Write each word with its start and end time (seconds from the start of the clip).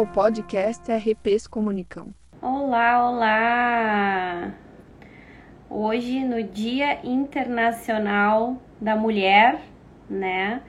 ao 0.00 0.06
podcast 0.06 0.90
RPs 0.90 1.46
Comunicam. 1.46 2.08
Olá, 2.40 3.10
olá! 3.10 4.54
Hoje, 5.68 6.24
no 6.24 6.42
Dia 6.42 7.04
Internacional 7.04 8.56
da 8.80 8.96
Mulher, 8.96 9.60
né, 10.08 10.62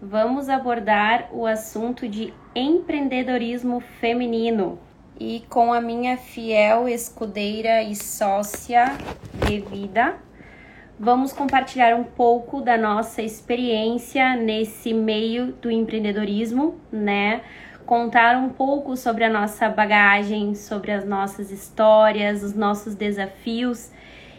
vamos 0.00 0.48
abordar 0.48 1.28
o 1.32 1.44
assunto 1.44 2.08
de 2.08 2.32
empreendedorismo 2.54 3.78
feminino. 4.00 4.78
E 5.20 5.44
com 5.50 5.70
a 5.70 5.82
minha 5.82 6.16
fiel 6.16 6.88
escudeira 6.88 7.82
e 7.82 7.94
sócia 7.94 8.86
de 9.46 9.60
vida, 9.60 10.16
vamos 10.98 11.30
compartilhar 11.30 11.94
um 11.94 12.04
pouco 12.04 12.62
da 12.62 12.78
nossa 12.78 13.20
experiência 13.20 14.34
nesse 14.34 14.94
meio 14.94 15.52
do 15.52 15.70
empreendedorismo, 15.70 16.80
né? 16.90 17.42
Contar 17.88 18.36
um 18.36 18.50
pouco 18.50 18.98
sobre 18.98 19.24
a 19.24 19.30
nossa 19.30 19.66
bagagem, 19.66 20.54
sobre 20.54 20.92
as 20.92 21.06
nossas 21.06 21.50
histórias, 21.50 22.42
os 22.42 22.52
nossos 22.52 22.94
desafios 22.94 23.90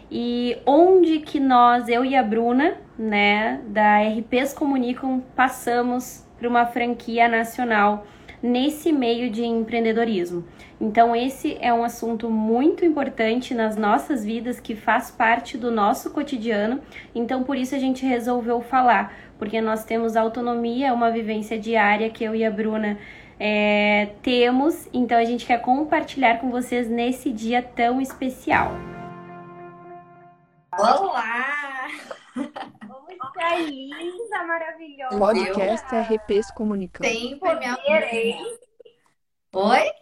e 0.08 0.56
onde 0.64 1.18
que 1.18 1.40
nós, 1.40 1.88
eu 1.88 2.04
e 2.04 2.14
a 2.14 2.22
Bruna, 2.22 2.74
né, 2.96 3.60
da 3.66 4.02
RPs 4.02 4.54
Comunicam, 4.54 5.20
passamos 5.34 6.24
para 6.38 6.48
uma 6.48 6.64
franquia 6.64 7.26
nacional 7.28 8.06
nesse 8.40 8.92
meio 8.92 9.28
de 9.28 9.44
empreendedorismo. 9.44 10.44
Então, 10.80 11.14
esse 11.14 11.58
é 11.60 11.74
um 11.74 11.82
assunto 11.82 12.30
muito 12.30 12.84
importante 12.84 13.52
nas 13.52 13.76
nossas 13.76 14.24
vidas, 14.24 14.60
que 14.60 14.76
faz 14.76 15.10
parte 15.10 15.58
do 15.58 15.72
nosso 15.72 16.10
cotidiano. 16.10 16.80
Então, 17.12 17.42
por 17.42 17.56
isso 17.56 17.74
a 17.74 17.78
gente 17.78 18.06
resolveu 18.06 18.60
falar, 18.60 19.12
porque 19.38 19.60
nós 19.60 19.84
temos 19.84 20.16
autonomia, 20.16 20.94
uma 20.94 21.10
vivência 21.10 21.58
diária 21.58 22.08
que 22.10 22.24
eu 22.24 22.34
e 22.34 22.44
a 22.44 22.50
Bruna 22.50 22.96
é, 23.40 24.14
temos. 24.22 24.86
Então, 24.92 25.16
a 25.16 25.24
gente 25.24 25.46
quer 25.46 25.62
compartilhar 25.62 26.38
com 26.38 26.50
vocês 26.50 26.88
nesse 26.88 27.32
dia 27.32 27.62
tão 27.62 27.98
especial. 27.98 28.72
Olá! 30.78 31.88
Como 32.34 33.10
está 33.10 33.56
linda, 33.56 34.44
maravilhosa! 34.46 35.18
Podcast 35.18 35.86
RPs 35.96 36.50
Comunicam. 36.50 37.02
Sempre 37.02 37.54
me 37.54 37.76
Poder, 37.76 38.14
hein? 38.14 38.58
Oi? 39.52 39.92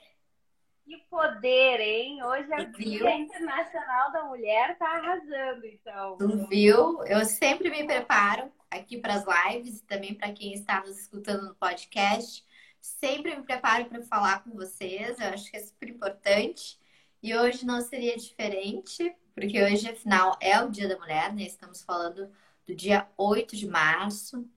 Que 0.85 0.97
poder, 1.09 1.81
hein? 1.81 2.23
Hoje 2.25 2.53
é 2.53 2.63
o 2.63 2.73
Viu? 2.73 2.99
Dia 2.99 3.17
Internacional 3.17 4.13
da 4.13 4.25
Mulher, 4.25 4.77
tá 4.79 4.87
arrasando, 4.87 5.65
então. 5.65 6.17
Tu 6.17 6.47
viu? 6.49 7.05
Eu 7.05 7.25
sempre 7.25 7.71
me 7.71 7.85
preparo 7.85 8.51
aqui 8.71 8.99
para 8.99 9.15
as 9.15 9.25
lives 9.25 9.79
e 9.79 9.87
também 9.87 10.15
para 10.15 10.33
quem 10.33 10.53
está 10.55 10.81
nos 10.81 10.99
escutando 10.99 11.47
no 11.49 11.55
podcast. 11.55 12.45
Sempre 12.81 13.37
me 13.37 13.43
preparo 13.43 13.87
para 13.87 14.03
falar 14.03 14.45
com 14.45 14.51
vocês. 14.51 15.19
Eu 15.19 15.29
acho 15.29 15.51
que 15.51 15.57
é 15.57 15.61
super 15.61 15.89
importante. 15.89 16.79
E 17.23 17.35
hoje 17.35 17.67
não 17.67 17.81
seria 17.81 18.17
diferente, 18.17 19.15
porque 19.35 19.63
hoje, 19.63 19.89
afinal, 19.89 20.37
é 20.41 20.61
o 20.63 20.71
Dia 20.71 20.89
da 20.89 20.99
Mulher, 20.99 21.35
né? 21.35 21.43
Estamos 21.43 21.83
falando 21.83 22.31
do 22.67 22.75
dia 22.75 23.09
8 23.17 23.57
de 23.57 23.67
março. 23.67 24.49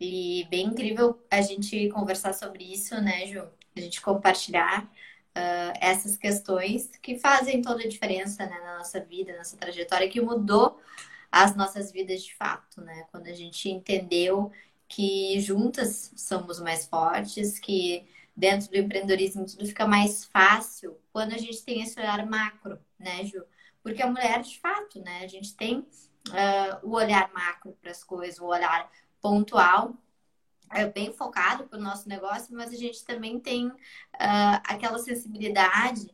E 0.00 0.46
bem 0.48 0.66
incrível 0.66 1.22
a 1.30 1.42
gente 1.42 1.88
conversar 1.90 2.32
sobre 2.32 2.64
isso, 2.64 3.00
né, 3.00 3.26
Ju? 3.26 3.48
A 3.76 3.80
gente 3.80 4.00
compartilhar 4.00 4.88
ah, 5.34 5.72
essas 5.80 6.16
questões 6.16 6.90
que 7.02 7.18
fazem 7.18 7.62
toda 7.62 7.84
a 7.84 7.88
diferença, 7.88 8.44
né, 8.46 8.58
na 8.60 8.78
nossa 8.78 9.00
vida, 9.00 9.32
na 9.32 9.38
nossa 9.38 9.56
trajetória, 9.56 10.08
que 10.08 10.20
mudou 10.20 10.80
as 11.30 11.54
nossas 11.54 11.92
vidas 11.92 12.24
de 12.24 12.34
fato, 12.34 12.80
né? 12.80 13.06
Quando 13.12 13.28
a 13.28 13.32
gente 13.32 13.68
entendeu 13.68 14.50
que 14.88 15.38
juntas 15.40 16.12
somos 16.16 16.58
mais 16.60 16.86
fortes, 16.86 17.58
que 17.58 18.08
dentro 18.34 18.70
do 18.70 18.76
empreendedorismo 18.76 19.44
tudo 19.44 19.66
fica 19.66 19.86
mais 19.86 20.24
fácil 20.24 20.98
quando 21.12 21.34
a 21.34 21.38
gente 21.38 21.62
tem 21.64 21.82
esse 21.82 21.98
olhar 21.98 22.24
macro, 22.24 22.78
né, 22.98 23.24
Ju? 23.24 23.44
Porque 23.82 24.02
a 24.02 24.06
mulher, 24.06 24.40
de 24.42 24.58
fato, 24.60 25.00
né, 25.00 25.20
a 25.24 25.26
gente 25.26 25.54
tem 25.56 25.86
ah, 26.32 26.80
o 26.82 26.92
olhar 26.94 27.30
macro 27.32 27.76
para 27.80 27.90
as 27.90 28.02
coisas, 28.02 28.38
o 28.38 28.46
olhar 28.46 28.90
pontual, 29.20 29.94
é 30.70 30.86
bem 30.86 31.12
focado 31.12 31.66
para 31.66 31.78
o 31.78 31.82
nosso 31.82 32.08
negócio, 32.08 32.54
mas 32.54 32.72
a 32.72 32.76
gente 32.76 33.04
também 33.04 33.40
tem 33.40 33.72
ah, 34.18 34.62
aquela 34.66 34.98
sensibilidade 34.98 36.08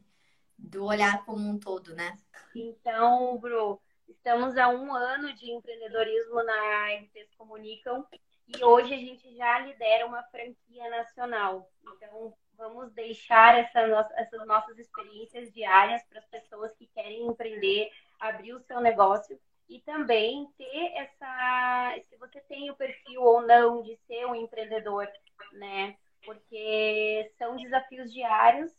do 0.57 0.85
olhar 0.85 1.25
como 1.25 1.49
um 1.49 1.59
todo, 1.59 1.95
né? 1.95 2.17
Então, 2.55 3.37
Bru, 3.39 3.81
estamos 4.09 4.57
há 4.57 4.69
um 4.69 4.95
ano 4.95 5.33
de 5.35 5.51
empreendedorismo 5.51 6.43
na 6.43 6.89
RPs 7.01 7.35
Comunicam 7.37 8.07
e 8.49 8.65
hoje 8.65 8.93
a 8.95 8.99
gente 8.99 9.35
já 9.37 9.59
lidera 9.61 10.07
uma 10.07 10.23
franquia 10.25 10.89
nacional. 10.91 11.71
Então, 11.83 12.35
vamos 12.57 12.93
deixar 12.93 13.59
essa 13.59 13.87
no- 13.87 14.09
essas 14.17 14.47
nossas 14.47 14.79
experiências 14.79 15.53
diárias 15.53 16.03
para 16.05 16.19
as 16.19 16.27
pessoas 16.27 16.75
que 16.77 16.87
querem 16.89 17.27
empreender, 17.27 17.91
abrir 18.21 18.55
o 18.55 18.61
seu 18.61 18.81
negócio 18.81 19.39
e 19.69 19.81
também 19.81 20.47
ter 20.59 20.93
essa, 20.95 21.95
se 22.09 22.17
você 22.17 22.41
tem 22.41 22.71
o 22.71 22.77
perfil 22.77 23.23
ou 23.23 23.43
não 23.43 23.83
de 23.83 23.97
ser 24.07 24.27
um 24.27 24.35
empreendedor, 24.35 25.09
né? 25.53 25.97
Porque 26.25 27.33
são 27.39 27.57
desafios 27.57 28.13
diários, 28.13 28.73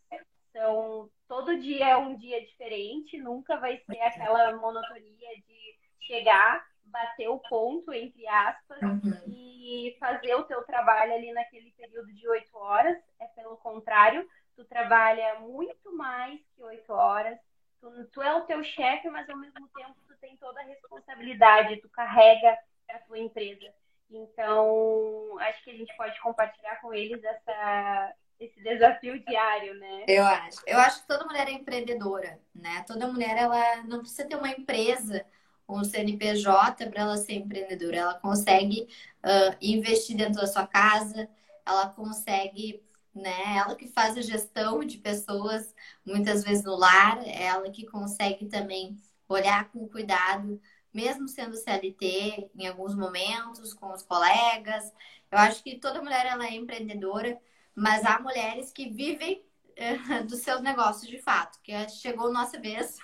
são 0.51 1.09
todo 1.27 1.59
dia 1.59 1.89
é 1.89 1.97
um 1.97 2.15
dia 2.15 2.43
diferente, 2.45 3.17
nunca 3.17 3.57
vai 3.57 3.77
ser 3.77 3.99
aquela 3.99 4.55
monotonia 4.55 5.29
de 5.41 5.75
chegar, 5.99 6.65
bater 6.95 7.27
o 7.27 7.39
ponto, 7.39 7.91
entre 7.91 8.25
aspas, 8.27 8.79
e 9.27 9.97
fazer 9.99 10.33
o 10.35 10.43
teu 10.43 10.63
trabalho 10.63 11.13
ali 11.13 11.33
naquele 11.33 11.71
período 11.71 12.13
de 12.13 12.27
oito 12.29 12.57
horas. 12.57 12.97
É 13.19 13.25
pelo 13.27 13.57
contrário, 13.57 14.27
tu 14.55 14.63
trabalha 14.63 15.39
muito 15.41 15.95
mais 15.95 16.39
que 16.55 16.63
oito 16.63 16.93
horas. 16.93 17.37
Tu, 17.81 18.05
tu 18.13 18.21
é 18.21 18.33
o 18.33 18.45
teu 18.45 18.63
chefe, 18.63 19.09
mas 19.09 19.29
ao 19.29 19.37
mesmo 19.37 19.67
tempo 19.75 19.95
tu 20.07 20.15
tem 20.21 20.37
toda 20.37 20.61
a 20.61 20.63
responsabilidade, 20.63 21.81
tu 21.81 21.89
carrega 21.89 22.57
a 22.89 22.99
tua 22.99 23.19
empresa. 23.19 23.73
Então, 24.09 25.37
acho 25.39 25.63
que 25.63 25.71
a 25.71 25.77
gente 25.77 25.95
pode 25.97 26.17
compartilhar 26.21 26.79
com 26.79 26.93
eles 26.93 27.21
essa, 27.23 28.13
esse 28.39 28.63
desafio 28.63 29.19
diário, 29.25 29.73
né? 29.75 30.05
Eu 30.07 30.23
acho. 30.23 30.61
Eu 30.65 30.79
acho 30.79 31.01
que 31.01 31.07
toda 31.07 31.25
mulher 31.25 31.47
é 31.49 31.51
empreendedora, 31.51 32.39
né? 32.53 32.85
Toda 32.87 33.07
mulher, 33.07 33.35
ela 33.37 33.83
não 33.83 33.99
precisa 33.99 34.27
ter 34.27 34.37
uma 34.37 34.49
empresa 34.49 35.25
um 35.67 35.83
CNPJ 35.83 36.87
para 36.87 37.01
ela 37.01 37.17
ser 37.17 37.33
empreendedora. 37.33 37.97
Ela 37.97 38.13
consegue 38.15 38.87
ah, 39.23 39.55
investir 39.61 40.15
dentro 40.15 40.41
da 40.41 40.47
sua 40.47 40.67
casa, 40.67 41.27
ela 41.65 41.89
consegue, 41.89 42.83
né? 43.13 43.57
Ela 43.57 43.75
que 43.75 43.87
faz 43.87 44.17
a 44.17 44.21
gestão 44.21 44.79
de 44.83 44.97
pessoas, 44.99 45.73
muitas 46.05 46.43
vezes 46.43 46.63
no 46.63 46.75
lar, 46.75 47.27
ela 47.27 47.69
que 47.71 47.85
consegue 47.85 48.45
também 48.45 48.97
olhar 49.27 49.71
com 49.71 49.87
cuidado, 49.87 50.61
mesmo 50.93 51.27
sendo 51.27 51.57
CLT, 51.57 52.51
em 52.55 52.67
alguns 52.67 52.95
momentos, 52.95 53.73
com 53.73 53.91
os 53.91 54.03
colegas. 54.03 54.93
Eu 55.31 55.39
acho 55.39 55.63
que 55.63 55.79
toda 55.79 56.01
mulher 56.01 56.25
ela 56.27 56.45
é 56.45 56.53
empreendedora, 56.53 57.39
mas 57.73 58.05
há 58.05 58.19
mulheres 58.19 58.71
que 58.71 58.89
vivem 58.89 59.43
eh, 59.75 59.97
do 60.23 60.35
seu 60.35 60.61
negócio 60.61 61.07
de 61.09 61.19
fato, 61.19 61.59
que 61.63 61.73
chegou 61.89 62.31
nossa 62.31 62.59
vez. 62.59 62.97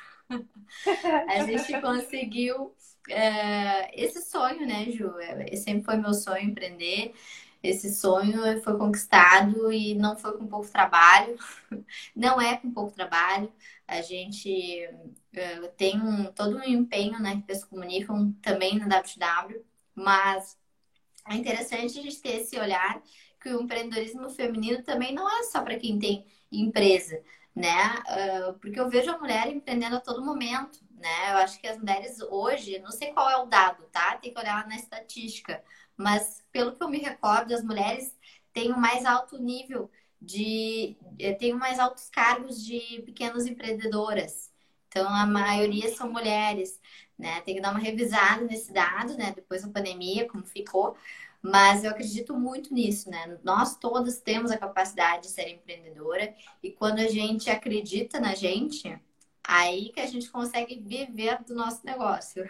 A 1.27 1.39
gente 1.41 1.79
conseguiu 1.79 2.75
eh, 3.09 3.89
esse 4.03 4.21
sonho, 4.21 4.65
né, 4.67 4.91
Ju? 4.91 5.17
Eh, 5.19 5.55
Sempre 5.57 5.83
foi 5.85 5.97
meu 5.97 6.13
sonho 6.13 6.43
empreender. 6.49 7.13
Esse 7.63 7.93
sonho 7.93 8.61
foi 8.63 8.77
conquistado 8.77 9.71
e 9.71 9.93
não 9.95 10.17
foi 10.17 10.37
com 10.37 10.47
pouco 10.47 10.67
trabalho. 10.69 11.37
Não 12.15 12.41
é 12.41 12.57
com 12.57 12.71
pouco 12.71 12.91
trabalho. 12.93 13.51
A 13.87 14.01
gente 14.01 14.49
eh, 15.33 15.67
tem 15.77 16.01
um, 16.01 16.31
todo 16.33 16.57
um 16.57 16.63
empenho, 16.63 17.19
né, 17.21 17.35
que 17.37 17.43
pessoas 17.43 17.69
comunicam 17.69 18.33
também 18.41 18.77
na 18.79 18.87
WTW, 18.87 19.65
mas 19.95 20.57
é 21.29 21.35
interessante 21.35 21.99
a 21.99 22.01
gente 22.01 22.21
ter 22.21 22.41
esse 22.41 22.57
olhar 22.59 23.01
que 23.39 23.49
o 23.49 23.61
empreendedorismo 23.61 24.29
feminino 24.29 24.83
também 24.83 25.13
não 25.13 25.27
é 25.29 25.43
só 25.43 25.61
para 25.63 25.77
quem 25.77 25.97
tem 25.99 26.25
empresa, 26.51 27.21
né? 27.55 27.71
Ah, 28.07 28.53
porque 28.61 28.79
eu 28.79 28.89
vejo 28.89 29.11
a 29.11 29.17
mulher 29.17 29.47
empreendendo 29.47 29.97
a 29.97 30.01
todo 30.01 30.23
momento, 30.23 30.79
né? 30.91 31.31
Eu 31.31 31.37
acho 31.37 31.59
que 31.59 31.67
as 31.67 31.77
mulheres 31.77 32.19
hoje, 32.21 32.79
não 32.79 32.91
sei 32.91 33.11
qual 33.13 33.29
é 33.29 33.37
o 33.37 33.45
dado, 33.45 33.83
tá? 33.91 34.17
Tem 34.17 34.33
que 34.33 34.39
olhar 34.39 34.67
na 34.67 34.75
estatística, 34.75 35.63
mas 35.97 36.43
pelo 36.51 36.75
que 36.75 36.83
eu 36.83 36.89
me 36.89 36.99
recordo, 36.99 37.53
as 37.53 37.63
mulheres 37.63 38.15
têm 38.53 38.71
o 38.71 38.77
mais 38.79 39.05
alto 39.05 39.37
nível 39.37 39.89
de, 40.21 40.95
eh, 41.19 41.33
têm 41.33 41.53
mais 41.53 41.79
altos 41.79 42.09
cargos 42.09 42.63
de 42.63 43.01
pequenas 43.05 43.45
empreendedoras. 43.47 44.51
Então, 44.87 45.07
a 45.09 45.25
maioria 45.25 45.89
são 45.95 46.11
mulheres, 46.11 46.79
né? 47.17 47.41
Tem 47.41 47.55
que 47.55 47.61
dar 47.61 47.71
uma 47.71 47.79
revisada 47.79 48.43
nesse 48.43 48.73
dado, 48.73 49.15
né? 49.17 49.31
Depois 49.35 49.61
da 49.63 49.69
pandemia, 49.69 50.27
como 50.27 50.45
ficou. 50.45 50.97
Mas 51.41 51.83
eu 51.83 51.91
acredito 51.91 52.35
muito 52.35 52.73
nisso, 52.73 53.09
né? 53.09 53.39
Nós 53.43 53.75
todas 53.75 54.19
temos 54.19 54.51
a 54.51 54.57
capacidade 54.57 55.23
de 55.23 55.29
ser 55.29 55.49
empreendedora 55.49 56.33
e 56.61 56.71
quando 56.71 56.99
a 56.99 57.07
gente 57.07 57.49
acredita 57.49 58.19
na 58.19 58.35
gente, 58.35 58.99
aí 59.43 59.89
que 59.89 59.99
a 59.99 60.05
gente 60.05 60.29
consegue 60.29 60.79
viver 60.79 61.43
do 61.43 61.55
nosso 61.55 61.83
negócio. 61.85 62.47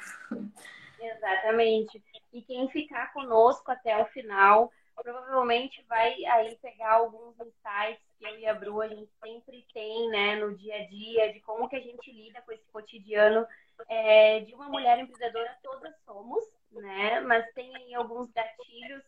Exatamente. 0.99 2.03
E 2.33 2.41
quem 2.41 2.69
ficar 2.69 3.11
conosco 3.13 3.71
até 3.71 3.97
o 4.01 4.05
final 4.07 4.71
provavelmente 4.95 5.83
vai 5.87 6.23
aí 6.25 6.55
pegar 6.61 6.93
alguns 6.93 7.33
insights 7.39 8.03
que 8.19 8.25
eu 8.25 8.37
e 8.37 8.45
a 8.45 8.53
Bru 8.53 8.81
a 8.81 8.87
gente 8.87 9.09
sempre 9.23 9.65
tem, 9.73 10.09
né, 10.09 10.35
no 10.35 10.55
dia 10.55 10.75
a 10.75 10.87
dia, 10.87 11.33
de 11.33 11.39
como 11.39 11.67
que 11.67 11.75
a 11.75 11.79
gente 11.81 12.11
lida 12.11 12.41
com 12.41 12.51
esse 12.51 12.65
cotidiano 12.71 13.45
é, 13.89 14.41
de 14.41 14.53
uma 14.53 14.69
mulher 14.69 14.99
empreendedora, 14.99 15.57
todas 15.63 15.93
somos, 16.05 16.43
né, 16.79 17.19
mas 17.21 17.45
tem 17.53 17.93
alguns 17.95 18.31
gatilhos 18.31 19.03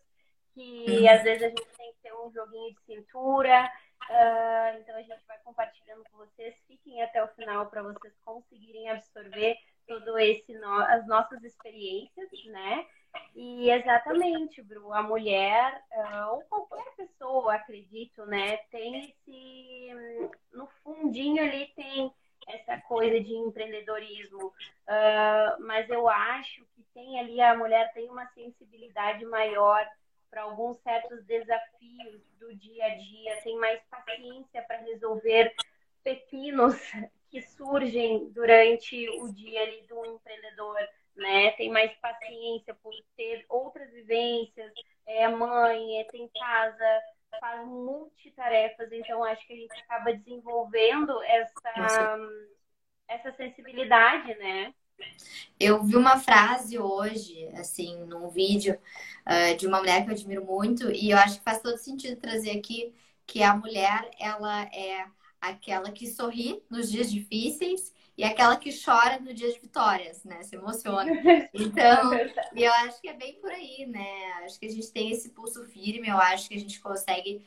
que 0.53 1.07
às 1.07 1.23
vezes 1.23 1.43
a 1.43 1.49
gente 1.49 1.77
tem 1.77 1.93
que 1.93 2.01
ter 2.03 2.13
um 2.13 2.31
joguinho 2.31 2.73
de 2.73 2.81
cintura, 2.85 3.65
uh, 4.03 4.79
então 4.79 4.95
a 4.95 5.01
gente 5.01 5.25
vai 5.27 5.37
compartilhando 5.43 6.03
com 6.11 6.17
vocês, 6.17 6.55
fiquem 6.67 7.01
até 7.01 7.23
o 7.23 7.27
final 7.29 7.67
para 7.67 7.81
vocês 7.81 8.13
conseguirem 8.23 8.89
absorver 8.89 9.57
todo 9.87 10.17
esse 10.19 10.53
no, 10.53 10.73
as 10.81 11.05
nossas 11.07 11.43
experiências, 11.43 12.29
né? 12.45 12.85
E 13.35 13.69
exatamente, 13.69 14.61
Bru, 14.61 14.91
a 14.93 15.03
mulher, 15.03 15.83
uh, 15.91 16.35
ou 16.35 16.41
qualquer 16.65 16.95
pessoa, 16.95 17.55
acredito, 17.55 18.25
né, 18.25 18.57
tem 18.71 19.01
esse. 19.01 19.89
No 20.51 20.67
fundinho 20.83 21.43
ali 21.43 21.67
tem 21.75 22.11
essa 22.47 22.77
coisa 22.81 23.19
de 23.19 23.33
empreendedorismo, 23.33 24.47
uh, 24.47 25.61
mas 25.61 25.89
eu 25.89 26.07
acho 26.07 26.65
que 26.75 26.83
tem 26.93 27.19
ali, 27.19 27.41
a 27.41 27.55
mulher 27.55 27.91
tem 27.93 28.09
uma 28.09 28.25
sensibilidade 28.27 29.25
maior 29.25 29.85
para 30.29 30.43
alguns 30.43 30.77
certos 30.79 31.23
desafios 31.25 32.21
do 32.39 32.53
dia 32.55 32.85
a 32.85 32.95
dia, 32.95 33.41
tem 33.43 33.57
mais 33.57 33.79
paciência 33.89 34.61
para 34.63 34.77
resolver 34.77 35.53
pepinos 36.03 36.75
que 37.29 37.41
surgem 37.41 38.29
durante 38.31 39.09
o 39.19 39.31
dia 39.31 39.61
ali 39.61 39.81
do 39.87 40.05
empreendedor 40.05 40.77
né? 41.15 41.51
Tem 41.51 41.69
mais 41.69 41.91
paciência 41.97 42.73
por 42.81 42.93
ter 43.15 43.45
outras 43.49 43.89
vivências, 43.91 44.71
é 45.05 45.27
mãe, 45.27 45.99
é 45.99 46.03
tem 46.05 46.27
casa, 46.39 47.01
faz 47.39 47.67
multitarefas, 47.67 48.91
então 48.91 49.23
acho 49.23 49.45
que 49.45 49.53
a 49.53 49.57
gente 49.57 49.81
acaba 49.81 50.13
desenvolvendo 50.13 51.21
essa, 51.23 52.17
essa 53.07 53.31
sensibilidade, 53.33 54.33
né? 54.35 54.73
Eu 55.59 55.83
vi 55.83 55.95
uma 55.95 56.19
frase 56.19 56.77
hoje, 56.77 57.47
assim, 57.55 57.97
num 58.05 58.29
vídeo 58.29 58.79
uh, 59.25 59.57
de 59.57 59.67
uma 59.67 59.79
mulher 59.79 60.03
que 60.03 60.09
eu 60.09 60.13
admiro 60.13 60.45
muito, 60.45 60.91
e 60.91 61.11
eu 61.11 61.17
acho 61.17 61.39
que 61.39 61.43
faz 61.43 61.61
todo 61.61 61.77
sentido 61.77 62.19
trazer 62.19 62.57
aqui 62.57 62.93
que 63.25 63.41
a 63.41 63.55
mulher, 63.55 64.09
ela 64.19 64.63
é 64.63 65.05
aquela 65.39 65.91
que 65.91 66.07
sorri 66.07 66.63
nos 66.69 66.91
dias 66.91 67.11
difíceis 67.11 67.93
e 68.23 68.25
aquela 68.25 68.55
que 68.55 68.71
chora 68.71 69.19
no 69.19 69.33
dia 69.33 69.51
de 69.51 69.59
vitórias, 69.59 70.23
né? 70.23 70.41
Se 70.43 70.55
emociona. 70.55 71.11
Então, 71.53 72.13
eu 72.55 72.71
acho 72.85 73.01
que 73.01 73.09
é 73.09 73.13
bem 73.13 73.37
por 73.41 73.51
aí, 73.51 73.85
né? 73.85 74.31
Acho 74.45 74.57
que 74.57 74.65
a 74.65 74.69
gente 74.69 74.89
tem 74.93 75.11
esse 75.11 75.31
pulso 75.31 75.65
firme, 75.65 76.07
eu 76.07 76.17
acho 76.17 76.47
que 76.47 76.55
a 76.55 76.59
gente 76.59 76.79
consegue, 76.79 77.45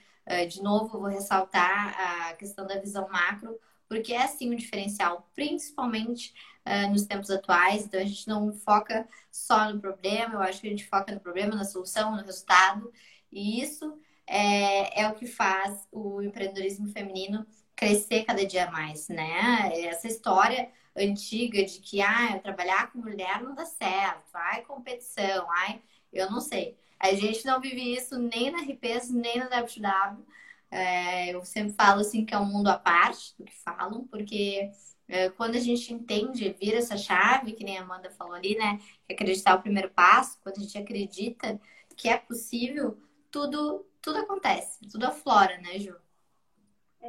de 0.50 0.62
novo, 0.62 0.99
vou 0.99 1.08
ressaltar 1.08 2.28
a 2.28 2.34
questão 2.34 2.67
da 2.67 2.78
visão 2.78 3.08
macro, 3.08 3.58
porque 3.88 4.12
é 4.12 4.23
assim 4.23 4.52
um 4.52 4.56
diferencial, 4.56 5.31
principalmente 5.34 6.34
uh, 6.67 6.90
nos 6.90 7.06
tempos 7.06 7.31
atuais. 7.31 7.87
Então, 7.87 7.99
a 7.99 8.05
gente 8.05 8.28
não 8.28 8.52
foca 8.52 9.08
só 9.32 9.73
no 9.73 9.81
problema, 9.81 10.34
eu 10.34 10.43
acho 10.43 10.61
que 10.61 10.67
a 10.67 10.70
gente 10.70 10.87
foca 10.87 11.11
no 11.11 11.20
problema, 11.20 11.55
na 11.55 11.64
solução, 11.64 12.14
no 12.14 12.23
resultado, 12.23 12.93
e 13.32 13.62
isso 13.62 13.99
é, 14.26 15.00
é 15.00 15.08
o 15.08 15.14
que 15.14 15.26
faz 15.26 15.88
o 15.90 16.20
empreendedorismo 16.20 16.88
feminino 16.88 17.46
crescer 17.76 18.25
cada 18.25 18.44
dia 18.46 18.70
mais, 18.70 19.08
né? 19.08 19.70
Essa 19.84 20.08
história 20.08 20.70
antiga 20.96 21.64
de 21.64 21.78
que 21.81 22.00
ah, 22.00 22.38
trabalhar 22.43 22.90
com 22.90 22.99
mulher 22.99 23.43
não 23.43 23.55
dá 23.55 23.67
certo, 23.67 24.34
ai, 24.34 24.62
competição, 24.62 25.46
ai, 25.50 25.82
eu 26.12 26.31
não 26.31 26.40
sei. 26.40 26.76
A 26.99 27.12
gente 27.14 27.44
não 27.44 27.61
vive 27.61 27.94
isso 27.94 28.19
nem 28.19 28.50
na 28.50 28.62
RPs, 28.62 29.11
nem 29.11 29.38
na 29.38 29.46
WW. 29.49 30.25
É, 30.70 31.34
eu 31.34 31.44
sempre 31.44 31.75
falo 31.75 32.00
assim 32.00 32.25
que 32.25 32.34
é 32.34 32.38
um 32.38 32.46
mundo 32.46 32.69
à 32.69 32.78
parte 32.78 33.34
do 33.38 33.44
que 33.44 33.55
falam, 33.55 34.06
porque 34.08 34.70
é, 35.08 35.28
quando 35.31 35.56
a 35.56 35.61
gente 35.61 35.93
entende, 35.93 36.56
vira 36.58 36.78
essa 36.78 36.96
chave, 36.96 37.52
que 37.52 37.64
nem 37.64 37.78
a 37.78 37.82
Amanda 37.82 38.11
falou 38.11 38.34
ali, 38.34 38.56
né? 38.56 38.78
Que 39.06 39.14
acreditar 39.14 39.52
é 39.52 39.55
o 39.55 39.62
primeiro 39.62 39.90
passo, 39.90 40.38
quando 40.43 40.58
a 40.58 40.61
gente 40.61 40.78
acredita 40.78 41.61
que 41.96 42.08
é 42.08 42.17
possível, 42.19 42.99
tudo, 43.31 43.87
tudo 44.02 44.19
acontece, 44.19 44.81
tudo 44.88 45.06
aflora, 45.06 45.58
né, 45.58 45.78
Ju? 45.78 45.94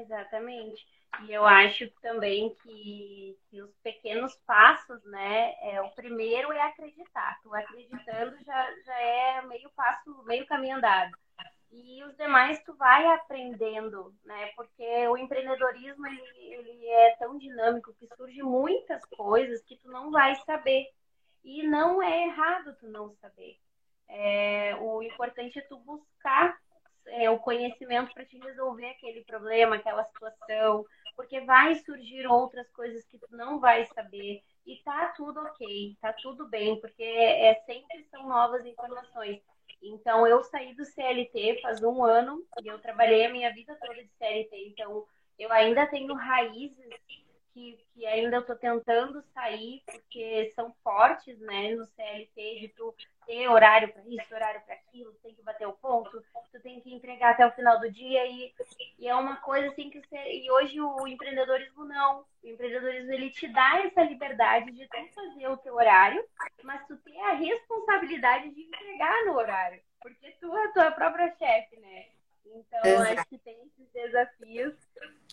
Exatamente. 0.02 0.86
E 1.24 1.34
eu 1.34 1.46
acho 1.46 1.90
também 2.02 2.54
que, 2.62 3.38
que, 3.50 3.62
os 3.62 3.76
pequenos 3.78 4.36
passos, 4.46 5.04
né? 5.06 5.56
É, 5.62 5.82
o 5.82 5.90
primeiro 5.92 6.52
é 6.52 6.62
acreditar. 6.62 7.40
Tu 7.42 7.54
acreditando 7.54 8.38
já, 8.44 8.82
já 8.84 9.00
é 9.00 9.42
meio 9.44 9.70
passo, 9.72 10.24
meio 10.26 10.46
caminho 10.46 10.78
andado. 10.78 11.18
E 11.72 12.04
os 12.04 12.16
demais 12.16 12.62
tu 12.64 12.74
vai 12.76 13.06
aprendendo, 13.08 14.14
né? 14.24 14.48
Porque 14.56 15.08
o 15.08 15.18
empreendedorismo 15.18 16.06
ele, 16.06 16.22
ele 16.38 16.88
é 16.88 17.16
tão 17.18 17.38
dinâmico 17.38 17.94
que 17.96 18.08
surge 18.16 18.42
muitas 18.44 19.04
coisas 19.06 19.62
que 19.64 19.78
tu 19.78 19.90
não 19.90 20.12
vai 20.12 20.36
saber. 20.46 20.88
E 21.44 21.64
não 21.64 22.02
é 22.02 22.26
errado 22.26 22.76
tu 22.80 22.88
não 22.88 23.10
saber. 23.16 23.58
É, 24.08 24.76
o 24.80 25.02
importante 25.02 25.60
é 25.60 25.62
tu 25.64 25.78
buscar 25.80 26.58
é, 27.10 27.30
o 27.30 27.40
conhecimento 27.40 28.14
para 28.14 28.26
te 28.26 28.38
resolver 28.38 28.88
aquele 28.88 29.24
problema, 29.24 29.76
aquela 29.76 30.04
situação, 30.06 30.86
porque 31.16 31.42
vai 31.42 31.76
surgir 31.76 32.28
outras 32.28 32.70
coisas 32.72 33.06
que 33.06 33.18
tu 33.18 33.28
não 33.36 33.60
vai 33.60 33.86
saber 33.88 34.42
e 34.66 34.78
tá 34.84 35.14
tudo 35.16 35.40
ok, 35.40 35.98
tá 36.02 36.14
tudo 36.14 36.48
bem, 36.48 36.80
porque 36.80 37.04
é, 37.04 37.56
sempre 37.66 38.04
são 38.12 38.28
novas 38.28 38.66
informações. 38.66 39.42
Então 39.82 40.28
eu 40.28 40.44
saí 40.44 40.76
do 40.76 40.86
CLT 40.86 41.60
faz 41.62 41.82
um 41.84 42.04
ano 42.04 42.44
e 42.62 42.68
eu 42.68 42.80
trabalhei 42.80 43.26
a 43.26 43.32
minha 43.32 43.54
vida 43.54 43.78
toda 43.80 43.94
de 43.96 44.10
CLT, 44.18 44.70
então 44.70 45.06
eu 45.38 45.52
ainda 45.52 45.86
tenho 45.86 46.14
raízes 46.14 46.90
que, 47.58 47.80
que 47.96 48.06
ainda 48.06 48.38
eu 48.38 48.42
estou 48.42 48.56
tentando 48.56 49.24
sair, 49.34 49.82
porque 49.88 50.52
são 50.54 50.72
fortes, 50.84 51.40
né, 51.40 51.74
no 51.74 51.88
CLT, 51.88 52.60
de 52.60 52.68
tu 52.70 52.94
ter 53.26 53.48
horário 53.50 53.92
para 53.92 54.04
isso, 54.04 54.34
horário 54.34 54.62
para 54.62 54.76
aquilo, 54.76 55.12
tem 55.24 55.34
que 55.34 55.42
bater 55.42 55.68
o 55.68 55.74
ponto, 55.74 56.24
tu 56.52 56.62
tem 56.62 56.80
que 56.80 56.94
entregar 56.94 57.32
até 57.32 57.48
o 57.48 57.52
final 57.52 57.80
do 57.80 57.92
dia 57.92 58.26
e, 58.28 58.54
e 59.00 59.08
é 59.08 59.16
uma 59.16 59.38
coisa 59.38 59.70
assim 59.70 59.90
que 59.90 60.00
você, 60.00 60.18
e 60.18 60.52
hoje 60.52 60.80
o 60.80 61.08
empreendedorismo 61.08 61.84
não, 61.86 62.24
o 62.44 62.48
empreendedorismo 62.48 63.12
ele 63.12 63.32
te 63.32 63.48
dá 63.48 63.80
essa 63.84 64.04
liberdade 64.04 64.72
de 64.72 64.88
tu 64.88 65.14
fazer 65.16 65.48
o 65.48 65.58
teu 65.58 65.74
horário, 65.74 66.24
mas 66.64 66.86
tu 66.86 66.96
tem 66.98 67.20
a 67.24 67.34
responsabilidade 67.34 68.52
de 68.52 68.62
entregar 68.62 69.26
no 69.26 69.34
horário, 69.34 69.82
porque 70.00 70.30
tu 70.40 70.56
é 70.56 70.66
a 70.66 70.72
tua 70.72 70.92
própria 70.92 71.36
chefe, 71.38 71.76
né? 71.80 72.06
Então, 72.46 72.82
Exato. 72.86 73.20
acho 73.20 73.30
que 73.30 73.38
tem 73.40 73.58
esses 73.66 73.92
desafios 73.92 74.74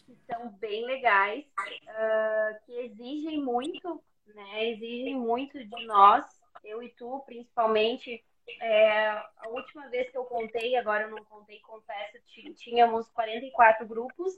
que 0.04 0.16
são 0.30 0.48
bem 0.50 0.84
legais, 0.84 1.44
uh, 1.44 2.64
que 2.64 2.72
exigem 2.80 3.42
muito, 3.42 4.02
né? 4.26 4.70
Exigem 4.70 5.16
muito 5.16 5.62
de 5.64 5.86
nós, 5.86 6.24
eu 6.62 6.82
e 6.82 6.90
tu, 6.90 7.22
principalmente. 7.26 8.24
É, 8.60 9.08
a 9.08 9.48
última 9.48 9.88
vez 9.88 10.10
que 10.10 10.18
eu 10.18 10.24
contei, 10.26 10.76
agora 10.76 11.04
eu 11.04 11.10
não 11.10 11.24
contei, 11.24 11.60
confesso, 11.60 12.18
tínhamos 12.56 13.08
44 13.08 13.86
grupos, 13.86 14.36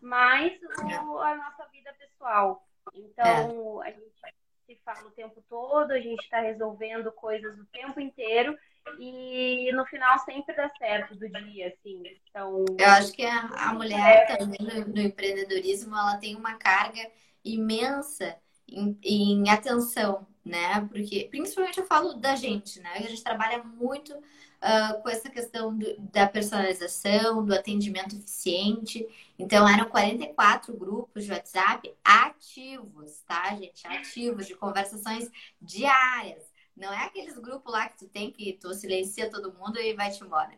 mais 0.00 0.52
o, 0.62 1.18
a 1.18 1.34
nossa 1.34 1.66
vida 1.72 1.92
pessoal. 1.94 2.64
Então, 2.94 3.82
é. 3.82 3.88
a 3.88 3.90
gente 3.90 4.20
se 4.68 4.78
fala 4.84 5.08
o 5.08 5.12
tempo 5.12 5.42
todo, 5.48 5.92
a 5.92 5.98
gente 5.98 6.22
está 6.22 6.40
resolvendo 6.40 7.10
coisas 7.12 7.58
o 7.58 7.64
tempo 7.66 7.98
inteiro 7.98 8.54
e 8.98 9.72
no 9.72 9.86
final 9.86 10.18
sempre 10.20 10.54
dá 10.54 10.70
certo 10.76 11.14
do 11.14 11.26
dia, 11.26 11.68
assim. 11.68 12.02
Então, 12.28 12.66
eu 12.78 12.86
acho 12.86 13.12
que 13.12 13.24
a, 13.24 13.46
a 13.46 13.72
mulher 13.72 14.26
é... 14.28 14.36
também 14.36 14.58
no, 14.60 14.88
no, 14.88 15.00
empreendedorismo 15.00 15.96
ela 15.96 16.18
tem 16.18 16.36
uma 16.36 16.54
carga 16.58 17.00
imensa 17.42 18.36
em, 18.68 18.98
em, 19.02 19.48
atenção, 19.48 20.26
né? 20.44 20.86
Porque 20.90 21.28
principalmente 21.30 21.78
eu 21.78 21.86
falo 21.86 22.14
da 22.14 22.36
gente, 22.36 22.78
né? 22.80 22.92
A 22.96 23.00
gente 23.00 23.24
trabalha 23.24 23.64
muito 23.64 24.14
uh, 24.62 25.02
com 25.02 25.08
essa 25.08 25.28
questão 25.30 25.76
do, 25.76 25.96
da 26.12 26.26
personalização, 26.26 27.44
do 27.44 27.54
atendimento 27.54 28.16
eficiente. 28.16 29.06
Então 29.38 29.68
eram 29.68 29.86
44 29.86 30.76
grupos 30.76 31.24
de 31.24 31.32
WhatsApp 31.32 31.92
ativos, 32.04 33.20
tá, 33.26 33.54
gente? 33.56 33.86
Ativos 33.86 34.46
de 34.46 34.54
conversações 34.54 35.30
diárias 35.60 36.48
não 36.78 36.92
é 36.92 37.04
aqueles 37.04 37.36
grupos 37.36 37.72
lá 37.72 37.88
que 37.88 37.98
tu 37.98 38.06
tem 38.06 38.30
que 38.30 38.52
tu 38.52 38.72
silencia 38.72 39.30
todo 39.30 39.52
mundo 39.52 39.78
e 39.78 39.94
vai-te 39.94 40.22
embora. 40.22 40.52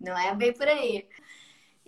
Não 0.00 0.18
é 0.18 0.34
bem 0.34 0.52
por 0.52 0.66
aí. 0.66 1.06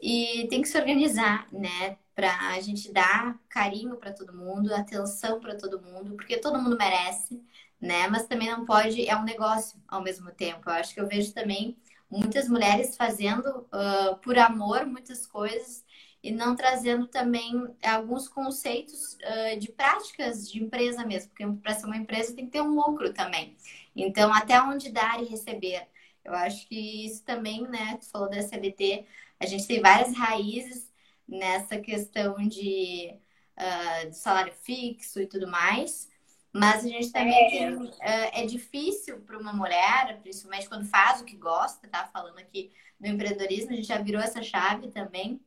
E 0.00 0.46
tem 0.48 0.62
que 0.62 0.68
se 0.68 0.78
organizar, 0.78 1.48
né? 1.52 1.96
Pra 2.14 2.50
a 2.50 2.60
gente 2.60 2.92
dar 2.92 3.38
carinho 3.48 3.96
para 3.96 4.12
todo 4.12 4.36
mundo, 4.36 4.74
atenção 4.74 5.40
para 5.40 5.56
todo 5.56 5.80
mundo, 5.80 6.14
porque 6.16 6.36
todo 6.36 6.60
mundo 6.60 6.76
merece, 6.76 7.42
né? 7.80 8.08
Mas 8.08 8.26
também 8.26 8.50
não 8.50 8.64
pode, 8.64 9.06
é 9.08 9.16
um 9.16 9.24
negócio 9.24 9.80
ao 9.86 10.02
mesmo 10.02 10.30
tempo. 10.32 10.68
Eu 10.68 10.74
acho 10.74 10.94
que 10.94 11.00
eu 11.00 11.06
vejo 11.08 11.32
também 11.32 11.76
muitas 12.10 12.48
mulheres 12.48 12.96
fazendo 12.96 13.46
uh, 13.72 14.16
por 14.22 14.38
amor 14.38 14.86
muitas 14.86 15.26
coisas 15.26 15.84
e 16.22 16.30
não 16.32 16.56
trazendo 16.56 17.06
também 17.06 17.52
alguns 17.82 18.28
conceitos 18.28 19.14
uh, 19.14 19.58
de 19.58 19.70
práticas 19.70 20.50
de 20.50 20.62
empresa 20.62 21.06
mesmo, 21.06 21.30
porque 21.30 21.46
para 21.62 21.74
ser 21.74 21.86
uma 21.86 21.96
empresa 21.96 22.34
tem 22.34 22.46
que 22.46 22.52
ter 22.52 22.62
um 22.62 22.74
lucro 22.74 23.12
também. 23.12 23.56
Então, 23.94 24.32
até 24.32 24.60
onde 24.62 24.90
dar 24.90 25.22
e 25.22 25.26
receber. 25.26 25.86
Eu 26.24 26.34
acho 26.34 26.66
que 26.68 27.06
isso 27.06 27.24
também, 27.24 27.62
né? 27.68 27.96
Tu 27.98 28.06
falou 28.10 28.28
da 28.28 28.42
CLT, 28.42 29.06
a 29.40 29.46
gente 29.46 29.66
tem 29.66 29.80
várias 29.80 30.14
raízes 30.14 30.92
nessa 31.26 31.78
questão 31.78 32.36
de, 32.46 33.14
uh, 33.56 34.12
salário 34.12 34.52
fixo 34.52 35.20
e 35.20 35.26
tudo 35.26 35.46
mais. 35.48 36.07
Mas 36.52 36.84
a 36.84 36.88
gente 36.88 37.12
também 37.12 37.34
é, 37.34 37.50
tem, 37.50 37.74
uh, 37.74 37.92
é 38.00 38.46
difícil 38.46 39.20
para 39.20 39.38
uma 39.38 39.52
mulher, 39.52 40.18
principalmente 40.22 40.68
quando 40.68 40.86
faz 40.86 41.20
o 41.20 41.24
que 41.24 41.36
gosta, 41.36 41.86
tá? 41.88 42.08
Falando 42.12 42.38
aqui 42.38 42.72
do 42.98 43.06
empreendedorismo, 43.06 43.72
a 43.72 43.76
gente 43.76 43.88
já 43.88 43.98
virou 43.98 44.20
essa 44.20 44.42
chave 44.42 44.88
também 44.88 45.40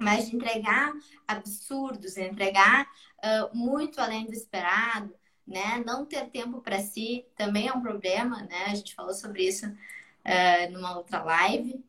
mas 0.00 0.28
de 0.28 0.36
entregar 0.36 0.92
absurdos, 1.26 2.16
entregar 2.16 2.86
uh, 3.18 3.56
muito 3.56 4.00
além 4.00 4.26
do 4.26 4.32
esperado, 4.32 5.14
né? 5.46 5.82
Não 5.86 6.04
ter 6.04 6.28
tempo 6.28 6.60
para 6.60 6.80
si 6.80 7.24
também 7.34 7.68
é 7.68 7.72
um 7.72 7.80
problema, 7.80 8.42
né? 8.42 8.64
A 8.66 8.74
gente 8.74 8.94
falou 8.94 9.14
sobre 9.14 9.46
isso 9.46 9.66
uh, 9.66 10.72
numa 10.72 10.96
outra 10.96 11.22
live. 11.22 11.82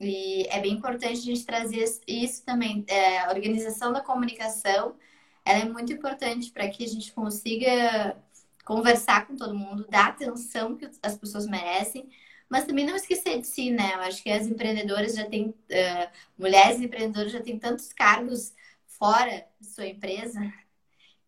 E 0.00 0.46
é 0.48 0.60
bem 0.60 0.72
importante 0.72 1.12
a 1.12 1.14
gente 1.14 1.46
trazer 1.46 1.84
isso 2.06 2.44
também. 2.44 2.84
É, 2.88 3.28
organização 3.28 3.92
da 3.92 4.00
comunicação 4.00 4.96
ela 5.44 5.60
é 5.60 5.64
muito 5.64 5.92
importante 5.92 6.50
para 6.50 6.68
que 6.68 6.84
a 6.84 6.88
gente 6.88 7.12
consiga 7.12 8.16
conversar 8.64 9.26
com 9.26 9.36
todo 9.36 9.54
mundo, 9.54 9.86
dar 9.88 10.08
atenção 10.08 10.76
que 10.76 10.88
as 11.02 11.16
pessoas 11.16 11.46
merecem, 11.46 12.08
mas 12.48 12.64
também 12.64 12.86
não 12.86 12.94
esquecer 12.94 13.40
de 13.40 13.46
si, 13.46 13.70
né? 13.70 13.94
Eu 13.94 14.00
acho 14.00 14.22
que 14.22 14.30
as 14.30 14.46
empreendedoras 14.46 15.14
já 15.14 15.24
têm, 15.24 15.48
uh, 15.48 16.10
mulheres 16.38 16.80
empreendedoras 16.80 17.32
já 17.32 17.40
têm 17.40 17.58
tantos 17.58 17.92
cargos 17.92 18.54
fora 18.86 19.46
de 19.58 19.66
sua 19.66 19.86
empresa 19.86 20.40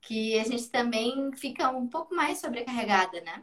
que 0.00 0.38
a 0.38 0.44
gente 0.44 0.70
também 0.70 1.32
fica 1.32 1.70
um 1.70 1.88
pouco 1.88 2.14
mais 2.14 2.38
sobrecarregada, 2.38 3.20
né? 3.22 3.42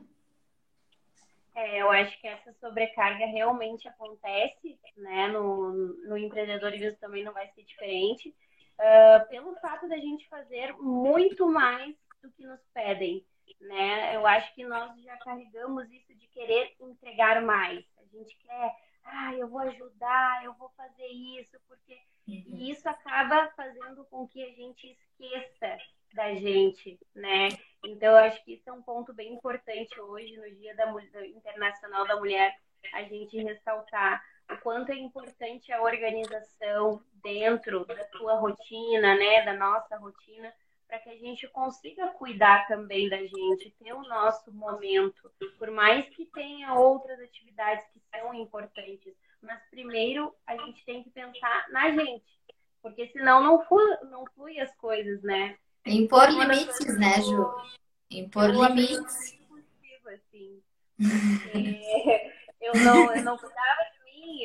É, 1.56 1.82
eu 1.82 1.90
acho 1.92 2.20
que 2.22 2.28
essa 2.28 2.54
sobrecarga 2.62 3.26
realmente 3.26 3.88
acontece, 3.88 4.80
né? 4.96 5.28
No, 5.28 5.74
no 6.08 6.18
empreendedorismo 6.18 6.98
também 6.98 7.24
não 7.24 7.34
vai 7.34 7.50
ser 7.50 7.64
diferente, 7.64 8.34
uh, 8.82 9.28
pelo 9.30 9.56
fato 9.58 9.88
da 9.88 9.98
gente 9.98 10.28
fazer 10.28 10.74
muito 10.78 11.48
mais 11.48 11.96
do 12.22 12.32
que 12.32 12.46
nos 12.46 12.60
pedem, 12.74 13.26
né? 13.60 14.16
Eu 14.16 14.26
acho 14.26 14.54
que 14.54 14.64
nós 14.64 15.00
já 15.02 15.18
carregamos 15.18 15.90
isso 15.92 16.14
de 16.16 16.28
querer 16.28 16.74
entregar 16.80 17.42
mais. 17.42 17.86
A 17.98 18.06
gente 18.06 18.36
quer, 18.38 18.76
ah, 19.04 19.34
eu 19.36 19.48
vou 19.48 19.60
ajudar, 19.60 20.44
eu 20.44 20.54
vou 20.56 20.70
fazer 20.70 21.08
isso, 21.08 21.58
porque 21.68 21.94
uhum. 22.28 22.44
e 22.48 22.72
isso 22.72 22.88
acaba 22.90 23.52
fazendo 23.56 24.04
com 24.06 24.28
que 24.28 24.44
a 24.44 24.50
gente 24.54 24.88
esqueça 24.88 25.78
da 26.14 26.34
gente, 26.34 27.00
né? 27.16 27.50
Então, 27.86 28.10
eu 28.10 28.18
acho 28.18 28.44
que 28.44 28.54
isso 28.54 28.70
é 28.70 28.74
um 28.74 28.82
ponto 28.82 29.14
bem 29.14 29.34
importante 29.34 30.00
hoje, 30.00 30.36
no 30.38 30.50
Dia 30.56 30.76
da 30.76 30.92
Internacional 31.26 32.06
da 32.06 32.18
Mulher, 32.18 32.56
a 32.94 33.04
gente 33.04 33.38
ressaltar 33.42 34.22
o 34.50 34.58
quanto 34.58 34.92
é 34.92 34.96
importante 34.96 35.72
a 35.72 35.82
organização 35.82 37.02
dentro 37.24 37.86
da 37.86 38.04
tua 38.06 38.36
rotina, 38.36 39.16
né, 39.16 39.44
da 39.44 39.54
nossa 39.54 39.98
rotina, 39.98 40.54
para 40.88 41.00
que 41.00 41.10
a 41.10 41.16
gente 41.16 41.48
consiga 41.48 42.08
cuidar 42.10 42.68
também 42.68 43.08
da 43.08 43.18
gente, 43.18 43.74
ter 43.80 43.94
o 43.94 44.02
nosso 44.04 44.52
momento, 44.52 45.32
por 45.58 45.72
mais 45.72 46.06
que 46.10 46.26
tenha 46.26 46.74
outras 46.74 47.18
atividades 47.22 47.86
que 47.94 48.02
são 48.14 48.34
importantes, 48.34 49.14
mas 49.42 49.58
primeiro 49.70 50.36
a 50.46 50.58
gente 50.58 50.84
tem 50.84 51.02
que 51.02 51.10
pensar 51.10 51.66
na 51.70 51.92
gente, 51.92 52.26
porque 52.82 53.08
senão 53.08 53.42
não 53.42 53.64
flui, 53.66 53.98
não 54.10 54.26
flui 54.36 54.60
as 54.60 54.76
coisas, 54.76 55.22
né? 55.24 55.58
Impor 55.86 56.30
limites, 56.30 57.00
né, 57.00 57.22
Ju? 57.22 57.50
Impor 58.10 58.50
limites. 58.50 59.40
Assim. 60.06 60.62
É, 61.54 62.32
eu 62.62 62.74
não, 62.76 63.16
eu 63.16 63.24
não 63.24 63.38
cuidava 63.38 63.91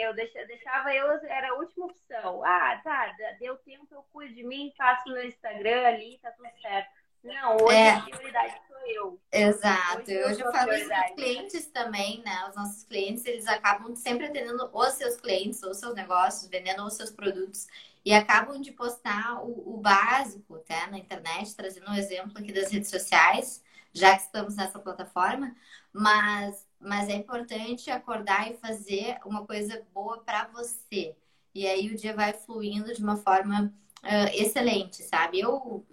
eu 0.01 0.15
deixava 0.15 0.95
eu, 0.95 1.11
era 1.29 1.51
a 1.51 1.55
última 1.55 1.87
opção. 1.87 2.45
Ah, 2.45 2.81
tá, 2.83 3.15
deu 3.39 3.57
tempo, 3.59 3.87
eu 3.91 4.03
cuido 4.13 4.35
de 4.35 4.43
mim, 4.43 4.73
faço 4.77 5.09
meu 5.09 5.27
Instagram 5.27 5.87
ali, 5.87 6.19
tá 6.23 6.31
tudo 6.33 6.49
certo. 6.61 6.91
Não, 7.23 7.57
hoje 7.57 7.77
é. 7.77 7.91
a 7.91 8.01
prioridade 8.03 8.55
sou 8.69 8.87
eu. 8.87 9.21
Exato. 9.33 10.03
Hoje, 10.03 10.25
hoje 10.25 10.41
eu, 10.41 10.47
eu 10.47 10.53
falo 10.53 10.73
isso 10.73 10.91
clientes 11.17 11.67
também, 11.67 12.23
né? 12.23 12.47
Os 12.49 12.55
nossos 12.55 12.85
clientes, 12.85 13.25
eles 13.27 13.47
acabam 13.49 13.97
sempre 13.97 14.27
atendendo 14.27 14.71
os 14.73 14.93
seus 14.93 15.17
clientes, 15.17 15.61
os 15.63 15.77
seus 15.77 15.95
negócios, 15.95 16.49
vendendo 16.49 16.85
os 16.85 16.95
seus 16.95 17.11
produtos 17.11 17.67
e 18.05 18.13
acabam 18.13 18.61
de 18.61 18.71
postar 18.71 19.43
o, 19.43 19.75
o 19.75 19.79
básico, 19.79 20.59
tá? 20.61 20.87
Na 20.87 20.99
internet, 20.99 21.57
trazendo 21.57 21.91
um 21.91 21.95
exemplo 21.95 22.39
aqui 22.39 22.53
das 22.53 22.71
redes 22.71 22.89
sociais, 22.89 23.61
já 23.93 24.15
que 24.15 24.23
estamos 24.23 24.55
nessa 24.55 24.79
plataforma, 24.79 25.57
mas 25.93 26.65
mas 26.87 27.09
é 27.09 27.15
importante 27.15 27.91
acordar 27.91 28.51
e 28.51 28.57
fazer 28.57 29.19
uma 29.25 29.45
coisa 29.45 29.83
boa 29.93 30.19
para 30.19 30.47
você. 30.49 31.17
E 31.55 31.67
aí 31.67 31.89
o 31.91 31.97
dia 31.97 32.15
vai 32.15 32.33
fluindo 32.33 32.95
de 32.95 33.03
uma 33.03 33.17
forma 33.17 33.73
uh, 34.05 34.31
excelente, 34.35 35.03
sabe? 35.03 35.41
Eu 35.41 35.57
uh, 35.57 35.85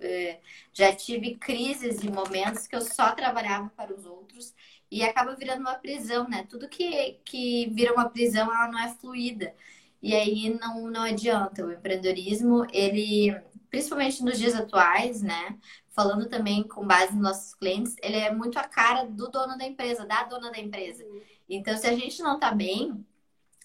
já 0.72 0.94
tive 0.96 1.36
crises 1.36 2.04
e 2.04 2.10
momentos 2.12 2.68
que 2.68 2.76
eu 2.76 2.82
só 2.82 3.12
trabalhava 3.12 3.72
para 3.76 3.94
os 3.94 4.06
outros 4.06 4.54
e 4.92 5.04
acaba 5.04 5.36
virando 5.36 5.62
uma 5.62 5.76
prisão, 5.76 6.30
né? 6.30 6.46
Tudo 6.48 6.70
que, 6.70 7.20
que 7.26 7.70
vira 7.74 7.94
uma 7.94 8.10
prisão, 8.10 8.54
ela 8.54 8.72
não 8.72 8.80
é 8.80 8.90
fluida. 8.90 9.54
E 10.02 10.14
aí 10.14 10.50
não, 10.60 10.90
não 10.92 11.02
adianta. 11.04 11.66
O 11.66 11.72
empreendedorismo, 11.72 12.68
ele, 12.72 13.36
principalmente 13.70 14.24
nos 14.24 14.38
dias 14.38 14.54
atuais, 14.54 15.22
né? 15.24 15.58
Falando 15.94 16.28
também 16.28 16.64
com 16.64 16.86
base 16.86 17.14
nos 17.14 17.22
nossos 17.22 17.54
clientes, 17.54 17.96
ele 18.02 18.18
é 18.18 18.34
muito 18.34 18.58
a 18.58 18.64
cara 18.64 19.06
do 19.06 19.30
dono 19.30 19.58
da 19.58 19.66
empresa, 19.66 20.06
da 20.06 20.24
dona 20.24 20.52
da 20.52 20.60
empresa. 20.60 21.06
Então, 21.48 21.78
se 21.78 21.88
a 21.88 21.96
gente 21.96 22.22
não 22.22 22.40
tá 22.40 22.52
bem, 22.52 23.06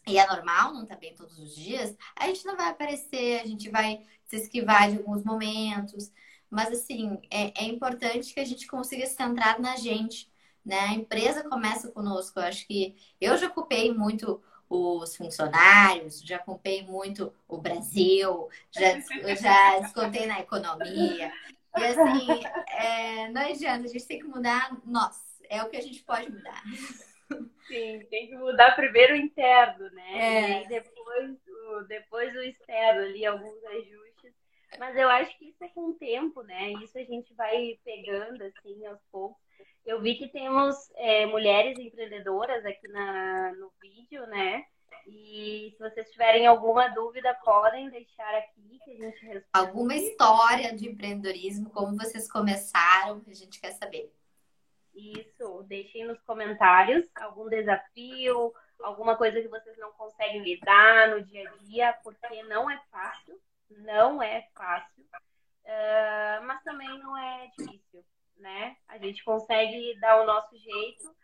e 0.07 0.19
é 0.19 0.27
normal 0.27 0.73
não 0.75 0.87
tá 0.87 0.95
bem 0.95 1.15
todos 1.15 1.39
os 1.39 1.55
dias, 1.55 1.97
a 2.15 2.27
gente 2.27 2.45
não 2.45 2.57
vai 2.57 2.69
aparecer, 2.69 3.41
a 3.41 3.47
gente 3.47 3.71
vai 3.71 4.03
se 4.27 4.37
esquivar 4.37 4.91
de 4.91 4.99
alguns 4.99 5.25
momentos. 5.25 6.13
Mas, 6.51 6.69
assim, 6.69 7.19
é, 7.31 7.65
é 7.65 7.65
importante 7.65 8.33
que 8.33 8.41
a 8.41 8.45
gente 8.45 8.67
consiga 8.67 9.07
se 9.07 9.15
centrar 9.15 9.59
na 9.61 9.77
gente, 9.77 10.31
né? 10.65 10.81
A 10.81 10.95
empresa 10.95 11.43
começa 11.49 11.91
conosco. 11.91 12.39
Eu 12.39 12.45
acho 12.45 12.67
que 12.67 12.95
eu 13.21 13.37
já 13.39 13.49
ocupei 13.49 13.93
muito 13.93 14.43
os 14.69 15.17
funcionários, 15.17 16.21
já 16.21 16.37
ocupei 16.39 16.83
muito 16.83 17.33
o 17.49 17.57
Brasil, 17.57 18.49
já, 18.71 19.01
já 19.35 19.79
descontei 19.81 20.27
na 20.27 20.41
economia. 20.41 21.33
E 21.77 21.85
assim, 21.85 22.43
é, 22.69 23.29
não 23.29 23.43
adianta, 23.43 23.85
a 23.85 23.89
gente 23.89 24.07
tem 24.07 24.19
que 24.19 24.27
mudar 24.27 24.77
nós. 24.85 25.17
É 25.51 25.63
o 25.63 25.69
que 25.69 25.77
a 25.77 25.83
gente 25.83 26.03
pode 26.03 26.31
mudar. 26.31 26.63
Sim, 27.67 28.07
tem 28.11 28.29
que 28.29 28.37
mudar 28.37 28.75
primeiro 28.75 29.15
o 29.15 29.17
interno, 29.17 29.91
né? 29.91 30.13
É. 30.15 30.65
E 30.65 30.69
depois, 30.69 31.37
o, 31.47 31.81
depois 31.83 32.35
o 32.35 32.43
externo 32.43 33.03
ali, 33.03 33.27
alguns 33.27 33.65
ajustes. 33.65 34.33
Mas 34.79 34.97
eu 34.97 35.09
acho 35.09 35.37
que 35.39 35.47
isso 35.47 35.65
é 35.65 35.69
com 35.69 35.91
o 35.91 35.95
tempo, 35.95 36.43
né? 36.43 36.73
Isso 36.83 36.99
a 36.99 37.05
gente 37.05 37.33
vai 37.35 37.79
pegando, 37.85 38.43
assim, 38.43 38.87
aos 38.87 39.01
poucos. 39.11 39.43
Eu 39.85 40.01
vi 40.01 40.15
que 40.17 40.29
temos 40.29 40.77
é, 40.97 41.27
mulheres 41.27 41.79
empreendedoras 41.79 42.65
aqui 42.65 42.87
na, 42.89 43.53
no 43.55 43.73
vídeo, 43.81 44.27
né? 44.27 44.65
E 45.07 45.73
se 45.73 45.79
vocês 45.79 46.11
tiverem 46.11 46.47
alguma 46.47 46.89
dúvida, 46.89 47.35
podem 47.45 47.89
deixar 47.91 48.35
aqui 48.35 48.79
que 48.85 48.91
a 48.91 48.97
gente 48.97 49.27
responde. 49.27 49.47
Alguma 49.53 49.95
história 49.95 50.75
de 50.77 50.89
empreendedorismo, 50.89 51.71
como 51.71 51.97
vocês 51.97 52.31
começaram, 52.31 53.21
que 53.21 53.31
a 53.31 53.35
gente 53.35 53.61
quer 53.61 53.73
saber. 53.73 54.13
Isso, 54.95 55.63
deixem 55.69 56.05
nos 56.07 56.21
comentários 56.23 57.09
algum 57.15 57.49
desafio, 57.49 58.53
alguma 58.83 59.17
coisa 59.17 59.41
que 59.41 59.49
vocês 59.49 59.79
não 59.79 59.93
conseguem 59.93 60.43
lidar 60.43 61.09
no 61.09 61.23
dia 61.23 61.49
a 61.49 61.57
dia, 61.65 61.93
porque 62.03 62.43
não 62.45 62.71
é 62.71 62.81
fácil, 62.91 63.41
não 63.71 64.23
é 64.23 64.49
fácil, 64.55 65.05
uh, 65.05 66.45
mas 66.45 66.63
também 66.65 66.99
não 66.99 67.17
é 67.17 67.51
difícil, 67.57 68.05
né? 68.37 68.77
A 68.89 68.99
gente 68.99 69.23
consegue 69.25 69.99
dar 70.01 70.21
o 70.21 70.27
nosso 70.27 70.57
jeito 70.59 71.15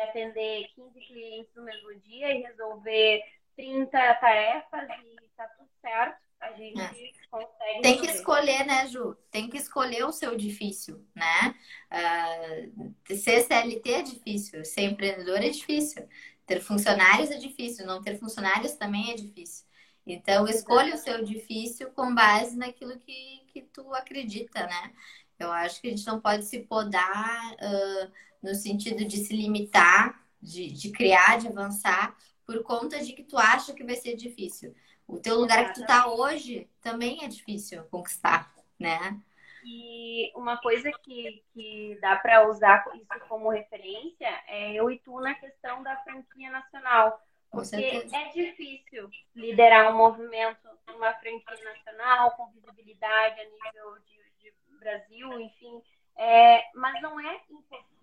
atender 0.00 0.68
15 0.74 1.00
clientes 1.00 1.54
no 1.54 1.62
mesmo 1.62 1.94
dia 2.00 2.32
e 2.32 2.42
resolver 2.42 3.22
30 3.56 4.14
tarefas 4.14 4.88
e 5.04 5.28
tá 5.36 5.46
tudo 5.56 5.68
certo. 5.80 6.24
A 6.40 6.52
gente 6.52 6.78
é. 6.78 7.12
consegue. 7.30 7.82
Tem 7.82 7.98
que 7.98 8.06
escolher, 8.06 8.66
né, 8.66 8.86
Ju? 8.88 9.16
Tem 9.30 9.48
que 9.48 9.56
escolher 9.56 10.04
o 10.04 10.12
seu 10.12 10.36
difícil, 10.36 11.02
né? 11.14 11.54
Uh, 11.90 13.14
ser 13.16 13.42
CLT 13.42 13.92
é 13.92 14.02
difícil, 14.02 14.64
ser 14.64 14.82
empreendedor 14.82 15.38
é 15.38 15.48
difícil, 15.48 16.06
ter 16.46 16.60
funcionários 16.60 17.30
é 17.30 17.38
difícil, 17.38 17.86
não 17.86 18.02
ter 18.02 18.18
funcionários 18.18 18.74
também 18.74 19.12
é 19.12 19.14
difícil. 19.14 19.64
Então, 20.06 20.46
escolha 20.46 20.94
o 20.94 20.98
seu 20.98 21.24
difícil 21.24 21.90
com 21.92 22.14
base 22.14 22.56
naquilo 22.56 22.98
que, 23.00 23.42
que 23.48 23.62
tu 23.62 23.94
acredita, 23.94 24.66
né? 24.66 24.92
Eu 25.38 25.50
acho 25.50 25.80
que 25.80 25.88
a 25.88 25.90
gente 25.90 26.06
não 26.06 26.20
pode 26.20 26.44
se 26.44 26.60
podar 26.60 27.54
uh, 27.54 28.12
no 28.44 28.54
sentido 28.54 29.06
de 29.06 29.16
se 29.16 29.34
limitar, 29.34 30.22
de, 30.40 30.70
de 30.70 30.92
criar, 30.92 31.38
de 31.38 31.48
avançar, 31.48 32.14
por 32.46 32.62
conta 32.62 33.02
de 33.02 33.14
que 33.14 33.24
tu 33.24 33.38
acha 33.38 33.72
que 33.72 33.82
vai 33.82 33.96
ser 33.96 34.14
difícil. 34.14 34.74
O 35.08 35.18
teu 35.18 35.36
lugar 35.40 35.72
que 35.72 35.80
tu 35.80 35.86
tá 35.86 36.06
hoje 36.06 36.68
também 36.82 37.24
é 37.24 37.28
difícil 37.28 37.82
conquistar, 37.84 38.54
né? 38.78 39.18
E 39.64 40.30
uma 40.36 40.58
coisa 40.58 40.92
que, 41.02 41.42
que 41.54 41.98
dá 42.02 42.16
para 42.16 42.46
usar 42.46 42.84
isso 42.94 43.26
como 43.28 43.48
referência 43.48 44.28
é 44.46 44.74
eu 44.74 44.90
e 44.90 44.98
tu 44.98 45.18
na 45.20 45.34
questão 45.34 45.82
da 45.82 45.96
franquia 46.02 46.50
nacional. 46.50 47.18
certeza. 47.64 48.14
é 48.14 48.28
difícil 48.28 49.08
liderar 49.34 49.90
um 49.90 49.96
movimento 49.96 50.68
numa 50.86 51.14
franquia 51.14 51.64
nacional, 51.64 52.32
com 52.32 52.50
visibilidade 52.50 53.40
a 53.40 53.44
nível 53.44 53.98
de, 54.04 54.50
de 54.50 54.78
Brasil, 54.78 55.40
enfim, 55.40 55.82
é, 56.16 56.62
mas 56.74 57.00
não 57.00 57.18
é 57.18 57.40
impossível. 57.50 57.93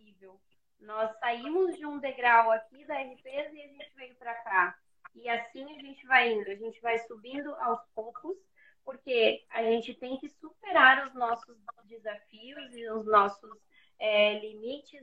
Nós 0.79 1.15
saímos 1.19 1.77
de 1.77 1.85
um 1.85 1.99
degrau 1.99 2.51
aqui 2.51 2.83
da 2.85 2.95
RPs 2.95 3.53
e 3.53 3.61
a 3.61 3.67
gente 3.67 3.95
veio 3.95 4.15
para 4.15 4.33
cá. 4.35 4.77
E 5.13 5.29
assim 5.29 5.63
a 5.63 5.81
gente 5.81 6.05
vai 6.07 6.31
indo, 6.31 6.49
a 6.49 6.55
gente 6.55 6.81
vai 6.81 6.97
subindo 6.99 7.53
aos 7.55 7.79
poucos, 7.93 8.37
porque 8.83 9.45
a 9.49 9.61
gente 9.61 9.93
tem 9.93 10.17
que 10.17 10.29
superar 10.29 11.07
os 11.07 11.13
nossos 11.13 11.57
desafios 11.85 12.75
e 12.75 12.89
os 12.89 13.05
nossos 13.05 13.51
é, 13.99 14.39
limites, 14.39 15.01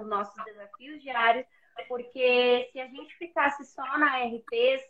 os 0.00 0.06
nossos 0.06 0.42
desafios 0.44 1.02
diários, 1.02 1.46
porque 1.86 2.68
se 2.72 2.80
a 2.80 2.86
gente 2.86 3.14
ficasse 3.16 3.64
só 3.66 3.98
na 3.98 4.24
RPs, 4.24 4.82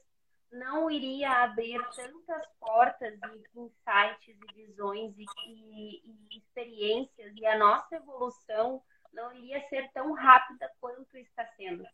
não 0.53 0.91
iria 0.91 1.31
abrir 1.43 1.79
tantas 1.95 2.47
portas 2.59 3.19
e 3.23 3.61
insights 3.61 4.39
e 4.41 4.55
visões 4.55 5.15
e, 5.19 5.27
e, 5.47 6.03
e 6.33 6.39
experiências 6.39 7.35
e 7.37 7.45
a 7.45 7.59
nossa 7.59 7.97
evolução 7.97 8.83
não 9.19 9.33
iria 9.33 9.61
ser 9.69 9.91
tão 9.93 10.13
rápida 10.13 10.71
quanto 10.81 11.17
está 11.19 11.45
sendo. 11.57 11.85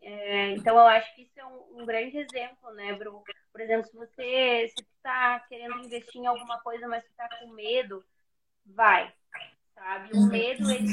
É, 0.00 0.50
então, 0.50 0.76
eu 0.76 0.86
acho 0.86 1.14
que 1.14 1.22
isso 1.22 1.38
é 1.38 1.46
um, 1.46 1.80
um, 1.80 1.86
grande 1.86 2.18
exemplo, 2.18 2.72
né, 2.74 2.92
Bru? 2.94 3.22
Por 3.52 3.60
exemplo, 3.60 3.86
se 3.86 3.96
você 3.96 4.64
está 4.64 5.40
querendo 5.48 5.78
investir 5.78 6.20
em 6.20 6.26
alguma 6.26 6.60
coisa, 6.60 6.88
mas 6.88 7.04
está 7.04 7.28
com 7.38 7.52
medo, 7.52 8.04
vai, 8.66 9.12
sabe? 9.74 10.10
O 10.12 10.26
medo, 10.26 10.68
ele 10.70 10.88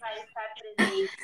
vai 0.00 0.24
estar 0.24 0.54
presente. 0.54 1.16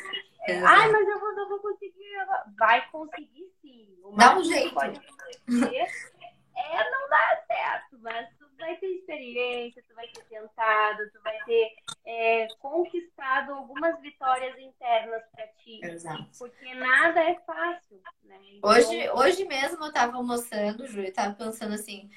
É, 0.46 0.58
Ai, 0.58 0.90
mas 0.90 1.08
eu 1.08 1.20
vou, 1.20 1.38
eu 1.38 1.48
vou 1.48 1.60
conseguir. 1.60 2.10
Vai 2.58 2.86
conseguir 2.90 3.50
sim. 3.62 3.88
O 4.02 4.14
Dá 4.14 4.36
um 4.36 4.44
jeito. 4.44 4.74
Pode 4.74 4.98
acontecer 4.98 5.88
é 6.54 6.90
não 6.90 7.08
dá 7.08 7.44
certo, 7.46 7.98
mas 8.00 8.28
vai 8.62 8.76
ter 8.76 8.86
experiência, 8.86 9.82
tu 9.88 9.94
vai 9.94 10.06
ter 10.08 10.22
tentado, 10.24 11.10
tu 11.12 11.20
vai 11.22 11.36
ter 11.44 11.74
é, 12.06 12.48
conquistado 12.58 13.52
algumas 13.52 14.00
vitórias 14.00 14.56
internas 14.58 15.22
para 15.32 15.46
ti. 15.48 15.80
Exato. 15.82 16.28
Porque 16.38 16.74
nada 16.74 17.20
é 17.20 17.34
fácil. 17.40 18.00
Né? 18.22 18.38
Então... 18.52 18.70
Hoje, 18.70 19.10
hoje 19.10 19.44
mesmo 19.44 19.82
eu 19.82 19.88
estava 19.88 20.16
almoçando, 20.16 20.86
Ju, 20.86 21.00
eu 21.02 21.12
tava 21.12 21.34
pensando 21.34 21.74
assim, 21.74 22.08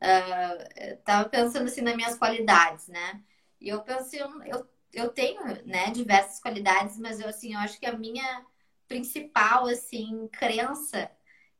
uh, 0.00 0.96
tava 1.04 1.28
pensando 1.28 1.66
assim 1.66 1.80
nas 1.80 1.96
minhas 1.96 2.18
qualidades, 2.18 2.88
né? 2.88 3.22
E 3.60 3.68
eu 3.68 3.82
pensei, 3.82 4.20
eu, 4.20 4.68
eu 4.92 5.08
tenho, 5.08 5.42
né, 5.66 5.90
diversas 5.90 6.38
qualidades, 6.38 6.98
mas 6.98 7.18
eu 7.18 7.28
assim, 7.28 7.54
eu 7.54 7.60
acho 7.60 7.80
que 7.80 7.86
a 7.86 7.96
minha 7.96 8.44
principal 8.86 9.66
assim 9.66 10.28
crença 10.28 11.10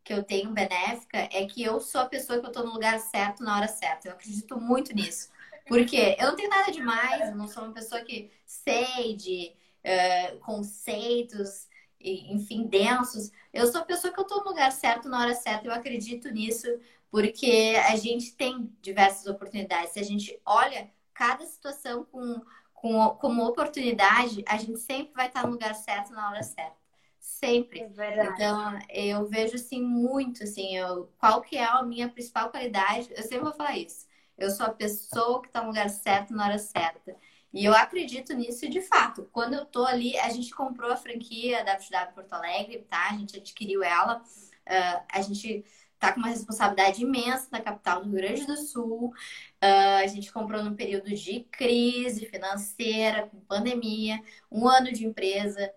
que 0.05 0.13
eu 0.13 0.23
tenho 0.23 0.51
benéfica 0.51 1.19
é 1.33 1.47
que 1.47 1.63
eu 1.63 1.81
sou 1.81 2.03
a 2.03 2.07
pessoa 2.07 2.39
que 2.39 2.47
eu 2.47 2.53
tô 2.53 2.63
no 2.63 2.75
lugar 2.75 3.01
certo 3.01 3.43
na 3.43 3.57
hora 3.57 3.67
certa. 3.67 4.09
Eu 4.09 4.13
acredito 4.13 4.61
muito 4.61 4.95
nisso. 4.95 5.31
Porque 5.67 6.15
eu 6.19 6.29
não 6.29 6.37
tenho 6.37 6.51
nada 6.51 6.71
demais, 6.71 7.31
eu 7.31 7.35
não 7.35 7.49
sou 7.49 7.65
uma 7.65 7.73
pessoa 7.73 8.03
que 8.03 8.31
sei 8.45 9.17
de 9.17 9.53
uh, 9.83 10.39
conceitos, 10.41 11.67
enfim, 11.99 12.67
densos. 12.67 13.33
Eu 13.51 13.67
sou 13.67 13.81
a 13.81 13.85
pessoa 13.85 14.13
que 14.13 14.21
eu 14.21 14.25
tô 14.25 14.41
no 14.41 14.51
lugar 14.51 14.71
certo 14.73 15.09
na 15.09 15.21
hora 15.21 15.35
certa. 15.35 15.67
Eu 15.67 15.73
acredito 15.73 16.31
nisso 16.31 16.67
porque 17.11 17.75
a 17.89 17.97
gente 17.97 18.35
tem 18.35 18.71
diversas 18.83 19.27
oportunidades. 19.27 19.93
Se 19.93 20.01
a 20.01 20.05
gente 20.05 20.39
olha 20.45 20.91
cada 21.15 21.47
situação 21.47 22.05
com, 22.05 22.43
com, 22.75 23.09
como 23.21 23.47
oportunidade, 23.47 24.45
a 24.47 24.59
gente 24.59 24.79
sempre 24.81 25.15
vai 25.15 25.29
estar 25.29 25.47
no 25.47 25.53
lugar 25.53 25.75
certo 25.75 26.13
na 26.13 26.29
hora 26.29 26.43
certa. 26.43 26.84
Sempre. 27.25 27.81
É 27.81 28.27
então, 28.27 28.79
eu 28.91 29.27
vejo 29.27 29.55
assim 29.55 29.81
muito 29.81 30.43
assim, 30.43 30.77
eu, 30.77 31.11
qual 31.19 31.41
que 31.41 31.57
é 31.57 31.65
a 31.65 31.83
minha 31.83 32.07
principal 32.07 32.51
qualidade? 32.51 33.09
Eu 33.17 33.23
sempre 33.23 33.41
vou 33.41 33.53
falar 33.55 33.79
isso. 33.79 34.07
Eu 34.37 34.51
sou 34.51 34.67
a 34.67 34.71
pessoa 34.71 35.41
que 35.41 35.49
está 35.49 35.63
no 35.63 35.69
lugar 35.69 35.89
certo 35.89 36.35
na 36.35 36.45
hora 36.45 36.59
certa. 36.59 37.17
E 37.51 37.65
eu 37.65 37.73
acredito 37.75 38.35
nisso 38.35 38.69
de 38.69 38.83
fato. 38.83 39.27
Quando 39.33 39.55
eu 39.55 39.65
tô 39.65 39.87
ali, 39.87 40.19
a 40.19 40.29
gente 40.29 40.55
comprou 40.55 40.93
a 40.93 40.99
franquia 40.99 41.65
da 41.65 41.77
WW 41.77 42.15
Porto 42.15 42.33
Alegre, 42.35 42.87
tá? 42.91 43.09
A 43.09 43.17
gente 43.17 43.39
adquiriu 43.39 43.83
ela. 43.83 44.19
Uh, 44.19 45.03
a 45.11 45.23
gente 45.23 45.65
tá 45.99 46.13
com 46.13 46.21
uma 46.21 46.29
responsabilidade 46.29 47.03
imensa 47.03 47.49
na 47.51 47.61
capital 47.63 48.03
do 48.03 48.11
Rio 48.11 48.19
Grande 48.19 48.47
do 48.47 48.57
Sul. 48.59 49.15
Uh, 49.63 50.03
a 50.03 50.07
gente 50.09 50.31
comprou 50.31 50.63
num 50.63 50.77
período 50.77 51.09
de 51.15 51.41
crise 51.51 52.27
financeira, 52.27 53.29
com 53.29 53.41
pandemia, 53.41 54.21
um 54.51 54.69
ano 54.69 54.93
de 54.93 55.07
empresa 55.07 55.73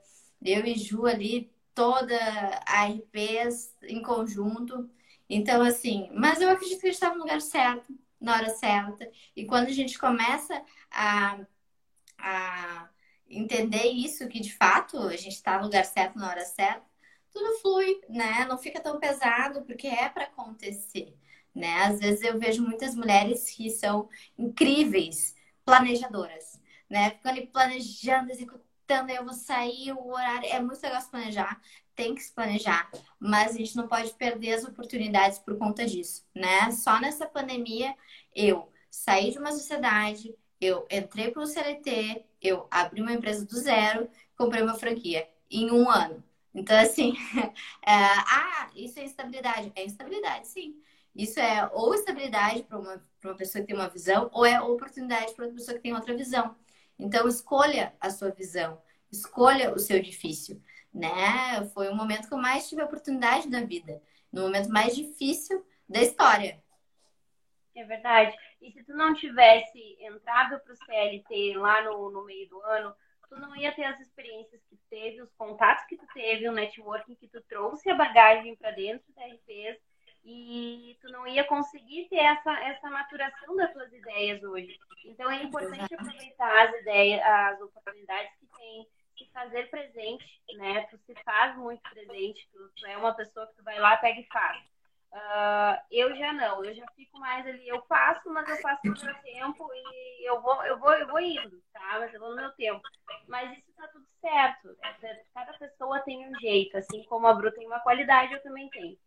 eu 0.48 0.66
e 0.66 0.76
Ju 0.78 1.06
ali, 1.06 1.52
toda 1.74 2.18
a 2.66 2.86
RPs 2.88 3.76
em 3.84 4.02
conjunto. 4.02 4.90
Então, 5.30 5.62
assim, 5.62 6.10
mas 6.14 6.42
eu 6.42 6.50
acredito 6.50 6.80
que 6.80 6.88
a 6.88 6.90
gente 6.90 6.96
estava 6.96 7.16
no 7.16 7.22
lugar 7.22 7.42
certo, 7.42 7.94
na 8.20 8.36
hora 8.36 8.50
certa. 8.50 9.10
E 9.36 9.46
quando 9.46 9.68
a 9.68 9.72
gente 9.72 10.00
começa 10.00 10.64
a, 10.90 11.40
a 12.18 12.90
entender 13.30 13.88
isso, 13.88 14.28
que 14.28 14.40
de 14.40 14.54
fato 14.56 14.98
a 15.00 15.16
gente 15.18 15.34
está 15.36 15.58
no 15.58 15.66
lugar 15.66 15.86
certo, 15.86 16.18
na 16.18 16.30
hora 16.30 16.46
certa, 16.46 16.86
tudo 17.32 17.60
flui, 17.60 18.02
né? 18.10 18.46
Não 18.46 18.58
fica 18.58 18.80
tão 18.82 19.00
pesado, 19.00 19.64
porque 19.64 19.88
é 19.88 20.10
para 20.10 20.24
acontecer, 20.26 21.16
né? 21.54 21.84
Às 21.86 22.00
vezes 22.00 22.24
eu 22.24 22.40
vejo 22.40 22.64
muitas 22.64 22.96
mulheres 22.96 23.50
que 23.52 23.70
são 23.70 24.10
incríveis 24.38 25.36
planejadoras, 25.66 26.60
né? 26.90 27.12
Ficam 27.12 27.32
ali 27.32 27.48
planejando, 27.48 28.32
executando 28.32 28.67
então, 28.88 29.10
eu 29.10 29.26
vou 29.26 29.34
sair, 29.34 29.92
o 29.92 30.08
horário. 30.08 30.48
É 30.50 30.62
muito 30.62 30.82
legal 30.82 31.02
se 31.02 31.10
planejar, 31.10 31.62
tem 31.94 32.16
que 32.16 32.24
se 32.24 32.32
planejar, 32.32 32.90
mas 33.20 33.54
a 33.54 33.58
gente 33.58 33.76
não 33.76 33.86
pode 33.86 34.14
perder 34.14 34.54
as 34.54 34.64
oportunidades 34.64 35.40
por 35.40 35.58
conta 35.58 35.86
disso, 35.86 36.26
né? 36.34 36.72
Só 36.72 36.98
nessa 37.00 37.26
pandemia, 37.28 37.94
eu 38.34 38.72
saí 38.90 39.32
de 39.32 39.40
uma 39.40 39.52
sociedade, 39.52 40.34
eu 40.62 40.88
entrei 40.90 41.32
para 41.32 41.44
o 41.44 41.46
CLT, 41.46 42.24
eu 42.42 42.66
abri 42.72 43.02
uma 43.02 43.12
empresa 43.12 43.46
do 43.46 43.58
zero, 43.58 44.10
comprei 44.38 44.64
uma 44.64 44.76
franquia 44.76 45.28
em 45.52 45.70
um 45.70 45.90
ano. 45.90 46.24
Então, 46.56 46.80
assim, 46.80 47.14
é, 47.86 47.94
ah, 47.94 48.70
isso 48.74 49.00
é 49.00 49.04
instabilidade. 49.04 49.72
É 49.76 49.84
instabilidade, 49.86 50.48
sim. 50.48 50.82
Isso 51.14 51.40
é 51.40 51.70
ou 51.74 51.94
estabilidade 51.94 52.64
para 52.64 52.80
uma, 52.80 53.04
uma 53.24 53.36
pessoa 53.36 53.62
que 53.62 53.68
tem 53.68 53.76
uma 53.76 53.90
visão, 53.90 54.30
ou 54.32 54.46
é 54.46 54.62
oportunidade 54.62 55.34
para 55.34 55.46
outra 55.46 55.58
pessoa 55.58 55.76
que 55.76 55.84
tem 55.84 55.94
outra 55.94 56.16
visão. 56.16 56.56
Então, 57.00 57.28
escolha 57.28 57.96
a 58.00 58.10
sua 58.10 58.32
visão, 58.32 58.82
escolha 59.12 59.74
o 59.74 59.80
seu 59.80 60.02
difícil, 60.02 60.62
né? 60.94 61.64
Foi 61.74 61.90
o 61.90 61.96
momento 61.96 62.28
que 62.28 62.34
eu 62.34 62.40
mais 62.40 62.68
tive 62.68 62.82
oportunidade 62.82 63.50
da 63.50 63.62
vida, 63.62 64.02
no 64.32 64.44
momento 64.44 64.70
mais 64.70 64.96
difícil 64.96 65.66
da 65.88 66.02
história. 66.02 66.62
É 67.76 67.84
verdade. 67.84 68.36
E 68.60 68.72
se 68.72 68.84
tu 68.84 68.94
não 68.96 69.14
tivesse 69.14 69.98
entrado 70.00 70.60
para 70.60 70.74
o 70.74 70.76
CLT 70.76 71.58
lá 71.58 71.84
no, 71.84 72.10
no 72.10 72.26
meio 72.26 72.50
do 72.50 72.60
ano, 72.64 72.96
tu 73.30 73.40
não 73.40 73.56
ia 73.56 73.72
ter 73.74 73.84
as 73.84 74.00
experiências 74.00 74.62
que 74.64 74.76
tu 74.76 74.84
teve, 74.90 75.22
os 75.22 75.32
contatos 75.34 75.86
que 75.86 75.98
tu 75.98 76.08
teve, 76.14 76.48
o 76.48 76.52
networking 76.52 77.16
que 77.16 77.28
tu 77.28 77.42
trouxe, 77.42 77.90
a 77.90 77.96
bagagem 77.96 78.56
para 78.56 78.72
dentro 78.72 79.06
da 79.14 79.26
RPs 79.26 79.80
e 80.30 80.98
tu 81.00 81.10
não 81.10 81.26
ia 81.26 81.46
conseguir 81.46 82.10
ter 82.10 82.18
essa, 82.18 82.52
essa 82.60 82.90
maturação 82.90 83.56
das 83.56 83.72
tuas 83.72 83.92
ideias 83.94 84.44
hoje. 84.44 84.78
Então 85.06 85.32
é 85.32 85.42
importante 85.42 85.96
aproveitar 85.96 86.68
as 86.68 86.82
ideias, 86.82 87.24
as 87.24 87.62
oportunidades 87.62 88.34
que 88.38 88.46
tem, 88.58 88.88
se 89.18 89.32
fazer 89.32 89.70
presente, 89.70 90.26
né? 90.58 90.82
Tu 90.92 90.98
se 90.98 91.16
faz 91.24 91.56
muito 91.56 91.82
presente, 91.90 92.46
tu, 92.52 92.70
tu 92.76 92.86
é 92.86 92.98
uma 92.98 93.14
pessoa 93.14 93.48
que 93.48 93.56
tu 93.56 93.64
vai 93.64 93.80
lá, 93.80 93.96
pega 93.96 94.20
e 94.20 94.26
faz. 94.26 94.62
Uh, 95.14 95.80
eu 95.90 96.14
já 96.18 96.34
não, 96.34 96.64
eu 96.66 96.76
já 96.76 96.86
fico 96.94 97.18
mais 97.18 97.48
ali, 97.48 97.66
eu 97.66 97.82
faço, 97.84 98.30
mas 98.30 98.50
eu 98.50 98.58
faço 98.58 98.82
no 98.84 99.02
meu 99.02 99.16
tempo 99.22 99.70
e 99.74 100.30
eu 100.30 100.42
vou, 100.42 100.62
eu 100.66 100.78
vou, 100.78 100.94
eu 100.94 101.08
vou 101.08 101.22
indo, 101.22 101.64
tá? 101.72 102.00
Mas 102.00 102.14
eu 102.14 102.20
vou 102.20 102.32
no 102.32 102.36
meu 102.36 102.52
tempo. 102.52 102.82
Mas 103.30 103.58
isso 103.58 103.72
tá 103.78 103.88
tudo 103.88 104.06
certo. 104.20 104.78
Cada 105.34 105.54
pessoa 105.54 106.02
tem 106.02 106.28
um 106.28 106.38
jeito, 106.42 106.78
assim 106.78 107.02
como 107.06 107.28
a 107.28 107.34
Bru 107.34 107.50
tem 107.54 107.66
uma 107.66 107.80
qualidade, 107.80 108.34
eu 108.34 108.44
também 108.44 108.70
tenho. 108.70 108.98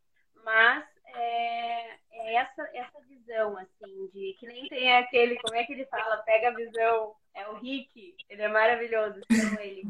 Mas 0.42 0.84
é, 1.14 1.90
é, 2.12 2.34
essa, 2.34 2.68
essa 2.74 3.00
visão, 3.08 3.56
assim, 3.56 4.10
de 4.12 4.36
que 4.38 4.46
nem 4.46 4.68
tem 4.68 4.96
aquele, 4.96 5.38
como 5.40 5.56
é 5.56 5.64
que 5.64 5.72
ele 5.72 5.86
fala? 5.86 6.18
Pega 6.18 6.48
a 6.48 6.54
visão, 6.54 7.14
é 7.34 7.48
o 7.48 7.54
Rick, 7.54 8.16
ele 8.28 8.42
é 8.42 8.48
maravilhoso, 8.48 9.20
ele. 9.60 9.82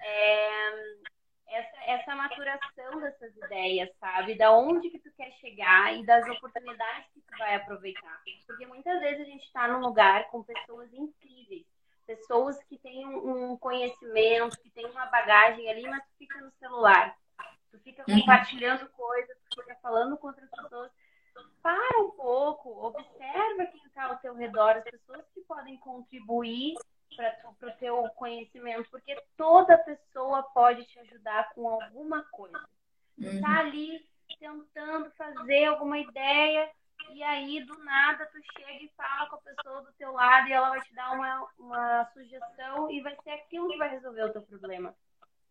É, 0.00 1.14
essa, 1.46 1.84
essa 1.86 2.16
maturação 2.16 3.00
dessas 3.00 3.36
ideias, 3.36 3.88
sabe? 4.00 4.34
Da 4.34 4.50
onde 4.50 4.90
que 4.90 4.98
tu 4.98 5.10
quer 5.16 5.30
chegar 5.34 5.96
e 5.96 6.04
das 6.04 6.28
oportunidades 6.28 7.06
que 7.12 7.20
tu 7.20 7.38
vai 7.38 7.54
aproveitar. 7.54 8.20
Porque 8.46 8.66
muitas 8.66 9.00
vezes 9.00 9.20
a 9.20 9.24
gente 9.24 9.44
está 9.44 9.68
num 9.68 9.80
lugar 9.80 10.28
com 10.30 10.42
pessoas 10.42 10.92
incríveis, 10.92 11.64
pessoas 12.06 12.62
que 12.64 12.76
têm 12.78 13.06
um 13.06 13.56
conhecimento, 13.56 14.60
que 14.60 14.70
têm 14.70 14.86
uma 14.86 15.06
bagagem 15.06 15.70
ali, 15.70 15.82
mas 15.88 16.02
fica 16.18 16.40
no 16.40 16.50
celular 16.58 17.14
tu 17.74 17.80
fica 17.80 18.04
uhum. 18.08 18.20
compartilhando 18.20 18.88
coisas, 18.90 19.36
tu 19.50 19.60
fica 19.60 19.76
falando 19.82 20.16
com 20.16 20.28
outras 20.28 20.48
pessoas. 20.50 20.90
Para 21.60 22.00
um 22.00 22.10
pouco, 22.12 22.86
observa 22.86 23.66
quem 23.66 23.82
está 23.86 24.04
ao 24.04 24.18
teu 24.18 24.34
redor, 24.34 24.76
as 24.76 24.84
pessoas 24.84 25.24
que 25.34 25.40
podem 25.40 25.76
contribuir 25.78 26.74
para 27.16 27.68
o 27.68 27.72
teu 27.72 28.08
conhecimento, 28.10 28.88
porque 28.90 29.20
toda 29.36 29.78
pessoa 29.78 30.42
pode 30.54 30.84
te 30.84 30.98
ajudar 31.00 31.52
com 31.54 31.68
alguma 31.68 32.22
coisa. 32.24 32.68
Uhum. 33.18 33.40
Tá 33.40 33.60
ali 33.60 34.04
tentando 34.38 35.10
fazer 35.12 35.64
alguma 35.64 35.98
ideia 35.98 36.70
e 37.12 37.22
aí 37.22 37.64
do 37.64 37.76
nada 37.84 38.26
tu 38.26 38.38
chega 38.56 38.84
e 38.84 38.92
fala 38.96 39.28
com 39.28 39.36
a 39.36 39.40
pessoa 39.40 39.82
do 39.82 39.92
teu 39.92 40.12
lado 40.12 40.48
e 40.48 40.52
ela 40.52 40.70
vai 40.70 40.80
te 40.80 40.94
dar 40.94 41.12
uma, 41.12 41.48
uma 41.58 42.10
sugestão 42.12 42.90
e 42.90 43.00
vai 43.00 43.16
ser 43.22 43.30
aquilo 43.30 43.68
que 43.68 43.78
vai 43.78 43.88
resolver 43.88 44.24
o 44.24 44.32
teu 44.32 44.42
problema. 44.42 44.94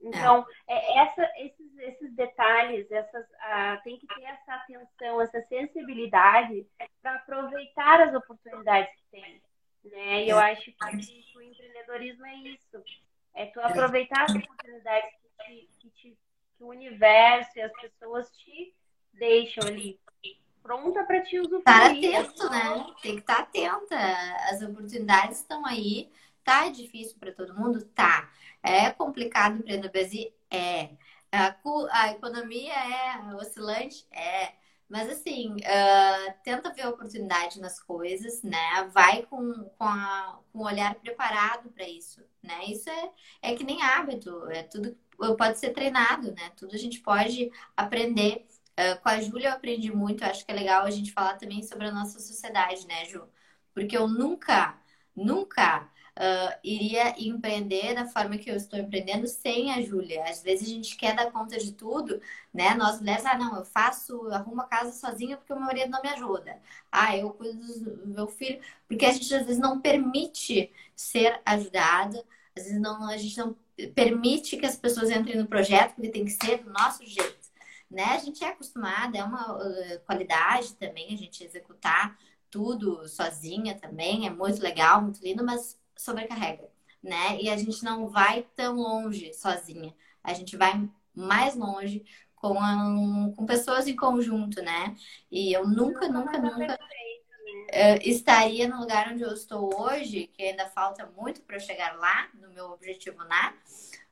Então, 0.04 0.46
é, 0.68 1.00
essa, 1.00 1.32
esses, 1.38 1.78
esses 1.80 2.14
detalhes, 2.14 2.92
essas, 2.92 3.26
ah, 3.40 3.80
tem 3.84 3.98
que 3.98 4.08
ter 4.08 4.24
essa 4.24 4.56
atenção, 4.56 5.22
essa 5.22 5.42
sensibilidade 5.48 6.68
para 7.02 7.16
aproveitar 7.16 8.02
as 8.02 8.14
oportunidades 8.14 8.94
que 8.96 9.04
tem. 9.12 9.42
Né? 9.86 10.26
E 10.26 10.30
eu 10.30 10.38
acho 10.38 10.72
que 10.72 11.38
o 11.38 11.42
empreendedorismo 11.42 12.26
é 12.26 12.36
isso. 12.36 12.84
É 13.34 13.46
tu 13.48 13.62
aproveitar 13.62 14.24
as 14.24 14.36
oportunidades 14.36 15.10
que, 15.10 15.46
te, 15.46 15.70
que, 15.80 15.90
te, 15.90 16.18
que 16.58 16.64
o 16.64 16.68
universo 16.68 17.58
e 17.58 17.62
as 17.62 17.72
pessoas 17.82 18.30
te 18.38 18.74
deixam 19.14 19.68
ali 19.68 20.00
pronta 20.64 21.04
para 21.04 21.22
te 21.22 21.38
usufruir. 21.40 21.60
Estar 21.60 21.86
atento, 21.86 22.50
né? 22.50 22.86
Tem 23.02 23.16
que 23.16 23.22
estar 23.22 23.40
atenta. 23.40 23.98
As 24.50 24.62
oportunidades 24.62 25.40
estão 25.40 25.66
aí. 25.66 26.10
Tá 26.44 26.70
difícil 26.70 27.18
para 27.20 27.32
todo 27.32 27.56
mundo? 27.56 27.84
Tá. 27.86 28.30
É 28.62 28.90
complicado 28.92 29.58
empreender 29.58 29.88
no 29.88 29.92
Brasil? 29.92 30.32
É. 30.50 30.90
A, 31.32 31.56
a 31.92 32.12
economia 32.12 32.74
é 32.74 33.36
oscilante? 33.36 34.06
É. 34.12 34.54
Mas 34.90 35.10
assim, 35.10 35.56
uh, 35.56 36.34
tenta 36.44 36.72
ver 36.72 36.84
a 36.84 36.90
oportunidade 36.90 37.60
nas 37.60 37.80
coisas, 37.80 38.44
né? 38.44 38.90
Vai 38.94 39.24
com, 39.24 39.64
com, 39.78 39.84
a, 39.86 40.40
com 40.52 40.60
o 40.60 40.66
olhar 40.66 40.94
preparado 40.96 41.70
para 41.72 41.88
isso, 41.88 42.22
né? 42.44 42.66
Isso 42.66 42.90
é, 42.90 43.12
é 43.42 43.56
que 43.56 43.64
nem 43.64 43.82
hábito, 43.82 44.48
é 44.52 44.64
tudo 44.64 44.96
pode 45.38 45.60
ser 45.60 45.72
treinado, 45.72 46.32
né? 46.34 46.52
Tudo 46.58 46.76
a 46.76 46.78
gente 46.78 47.00
pode 47.00 47.52
aprender. 47.76 48.46
Uh, 48.74 49.00
com 49.02 49.10
a 49.10 49.22
Júlia 49.22 49.50
eu 49.50 49.54
aprendi 49.54 49.92
muito, 49.92 50.24
acho 50.26 50.46
que 50.46 50.52
é 50.52 50.56
legal 50.56 50.84
a 50.84 50.92
gente 50.92 51.12
falar 51.12 51.38
também 51.38 51.62
sobre 51.64 51.88
a 51.88 51.92
nossa 51.92 52.20
sociedade, 52.20 52.88
né, 52.88 53.06
Ju? 53.06 53.28
Porque 53.74 53.96
eu 53.96 54.08
nunca, 54.08 54.76
nunca 55.16 55.90
uh, 56.18 56.60
iria 56.64 57.16
empreender 57.18 57.96
da 57.96 58.06
forma 58.06 58.38
que 58.38 58.50
eu 58.50 58.56
estou 58.56 58.80
empreendendo 58.80 59.28
sem 59.28 59.72
a 59.74 59.82
Júlia. 59.82 60.24
Às 60.26 60.42
vezes 60.42 60.68
a 60.68 60.72
gente 60.72 60.96
quer 60.96 61.16
dar 61.16 61.32
conta 61.32 61.58
de 61.58 61.72
tudo, 61.74 62.22
né? 62.54 62.74
Nós 62.76 63.00
mulheres, 63.00 63.26
ah, 63.26 63.38
não, 63.38 63.58
eu 63.58 63.66
faço, 63.66 64.14
eu 64.14 64.34
arrumo 64.34 64.62
a 64.62 64.68
casa 64.68 64.92
sozinha 64.92 65.38
porque 65.38 65.54
o 65.54 65.56
meu 65.56 65.66
marido 65.66 65.90
não 65.90 66.02
me 66.02 66.10
ajuda. 66.10 66.60
Ah, 66.92 67.18
eu 67.18 67.32
cuido 67.32 67.62
do 67.84 68.08
meu 68.08 68.28
filho, 68.28 68.62
porque 68.88 69.06
a 69.06 69.12
gente 69.12 69.34
às 69.34 69.46
vezes 69.46 69.60
não 69.60 69.80
permite 69.80 70.72
ser 70.96 71.42
ajudada, 71.46 72.24
às 72.56 72.64
vezes 72.64 72.80
não, 72.80 73.08
a 73.10 73.18
gente 73.18 73.38
não 73.38 73.56
permite 73.96 74.58
que 74.58 74.66
as 74.66 74.76
pessoas 74.78 75.10
entrem 75.10 75.38
no 75.38 75.48
projeto 75.48 75.96
porque 75.96 76.10
tem 76.10 76.26
que 76.26 76.32
ser 76.32 76.64
do 76.64 76.72
nosso 76.72 77.06
jeito. 77.06 77.44
Né? 77.90 78.04
A 78.06 78.18
gente 78.18 78.44
é 78.44 78.50
acostumada, 78.50 79.18
é 79.18 79.24
uma 79.24 79.56
uh, 79.56 80.00
qualidade 80.06 80.74
também 80.76 81.14
a 81.14 81.18
gente 81.18 81.44
executar 81.44 82.18
tudo 82.50 83.08
sozinha 83.08 83.76
também, 83.80 84.28
é 84.28 84.30
muito 84.30 84.62
legal, 84.62 85.02
muito 85.02 85.24
lindo, 85.24 85.44
mas 85.44 85.76
sobrecarrega, 86.04 86.70
né? 87.02 87.40
E 87.42 87.50
a 87.50 87.58
gente 87.58 87.84
não 87.84 88.08
vai 88.08 88.46
tão 88.56 88.76
longe 88.76 89.34
sozinha. 89.34 89.94
A 90.24 90.34
gente 90.34 90.58
vai 90.58 90.90
mais 91.16 91.56
longe 91.56 92.06
com, 92.36 92.60
a, 92.60 93.34
com 93.36 93.46
pessoas 93.46 93.88
em 93.88 93.96
conjunto, 93.96 94.62
né? 94.62 94.96
E 95.32 95.54
eu 95.54 95.68
nunca, 95.68 96.10
nunca, 96.10 96.38
nunca 96.38 96.76
uh, 96.76 98.00
estaria 98.02 98.68
no 98.68 98.80
lugar 98.80 99.14
onde 99.14 99.24
eu 99.24 99.34
estou 99.34 99.82
hoje, 99.82 100.28
que 100.28 100.44
ainda 100.44 100.68
falta 100.70 101.06
muito 101.18 101.42
para 101.42 101.60
chegar 101.60 101.96
lá, 101.98 102.30
no 102.34 102.50
meu 102.50 102.72
objetivo 102.72 103.18
lá. 103.20 103.54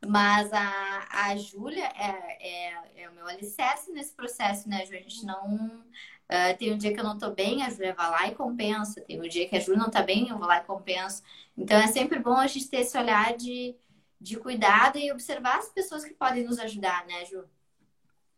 Mas 0.07 0.51
a, 0.53 1.07
a 1.11 1.35
Júlia 1.35 1.85
é, 1.85 2.69
é, 2.69 3.03
é 3.03 3.09
o 3.09 3.13
meu 3.13 3.27
alicerce 3.27 3.91
nesse 3.91 4.13
processo, 4.13 4.67
né, 4.67 4.85
Ju? 4.85 4.95
A 4.95 4.97
gente 4.97 5.25
não 5.25 5.83
Uh, 6.31 6.57
tem 6.57 6.71
um 6.71 6.77
dia 6.77 6.93
que 6.93 6.99
eu 6.99 7.03
não 7.03 7.17
tô 7.17 7.29
bem, 7.31 7.61
a 7.61 7.69
Júlia 7.69 7.93
vai 7.93 8.09
lá 8.09 8.27
e 8.27 8.35
compensa. 8.35 9.01
Tem 9.01 9.19
um 9.19 9.27
dia 9.27 9.49
que 9.49 9.57
a 9.57 9.59
Júlia 9.59 9.81
não 9.81 9.91
tá 9.91 10.01
bem, 10.01 10.29
eu 10.29 10.37
vou 10.37 10.47
lá 10.47 10.59
e 10.59 10.63
compenso. 10.63 11.21
Então 11.57 11.77
é 11.77 11.87
sempre 11.87 12.19
bom 12.19 12.37
a 12.37 12.47
gente 12.47 12.69
ter 12.69 12.77
esse 12.77 12.97
olhar 12.97 13.35
de, 13.35 13.75
de 14.19 14.37
cuidado 14.37 14.97
e 14.97 15.11
observar 15.11 15.57
as 15.57 15.67
pessoas 15.67 16.05
que 16.05 16.13
podem 16.13 16.45
nos 16.45 16.57
ajudar, 16.57 17.05
né, 17.05 17.25
Ju? 17.25 17.43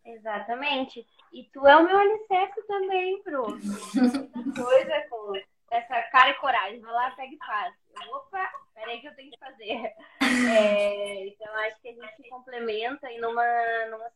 Exatamente. 0.04 1.06
E 1.32 1.44
tu 1.54 1.68
é 1.68 1.78
o 1.78 1.86
meu 1.86 1.96
alicerce 1.96 2.66
também, 2.66 3.22
Bruno. 3.22 3.58
Muita 4.36 5.08
coisa 5.08 5.44
com 5.70 5.76
essa 5.76 6.02
cara 6.12 6.32
e 6.32 6.34
coragem. 6.36 6.80
Vai 6.80 6.94
lá, 6.94 7.12
pega 7.12 7.32
e 7.32 7.38
faz. 7.38 7.76
Opa, 8.12 8.52
peraí 8.74 9.02
que 9.02 9.08
eu 9.08 9.16
tenho 9.16 9.30
que 9.30 9.40
fazer. 9.40 9.94
É, 10.46 11.28
então, 11.28 11.54
acho 11.56 11.80
que 11.82 11.90
a 11.90 11.94
gente 11.94 12.16
se 12.18 12.30
complementa 12.30 13.10
e 13.12 13.20
numa, 13.20 13.46
numa, 13.90 14.12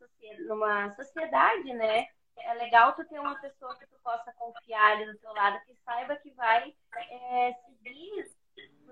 numa 0.47 0.95
sociedade, 0.95 1.73
né? 1.73 2.07
É 2.39 2.53
legal 2.53 2.93
tu 2.95 3.05
ter 3.05 3.19
uma 3.19 3.39
pessoa 3.39 3.77
que 3.77 3.87
tu 3.87 3.97
possa 4.03 4.31
confiar 4.33 4.93
ali 4.93 5.05
do 5.05 5.17
teu 5.19 5.33
lado, 5.33 5.63
que 5.65 5.75
saiba 5.83 6.15
que 6.17 6.31
vai 6.31 6.73
é, 6.95 7.53
seguir, 7.65 8.31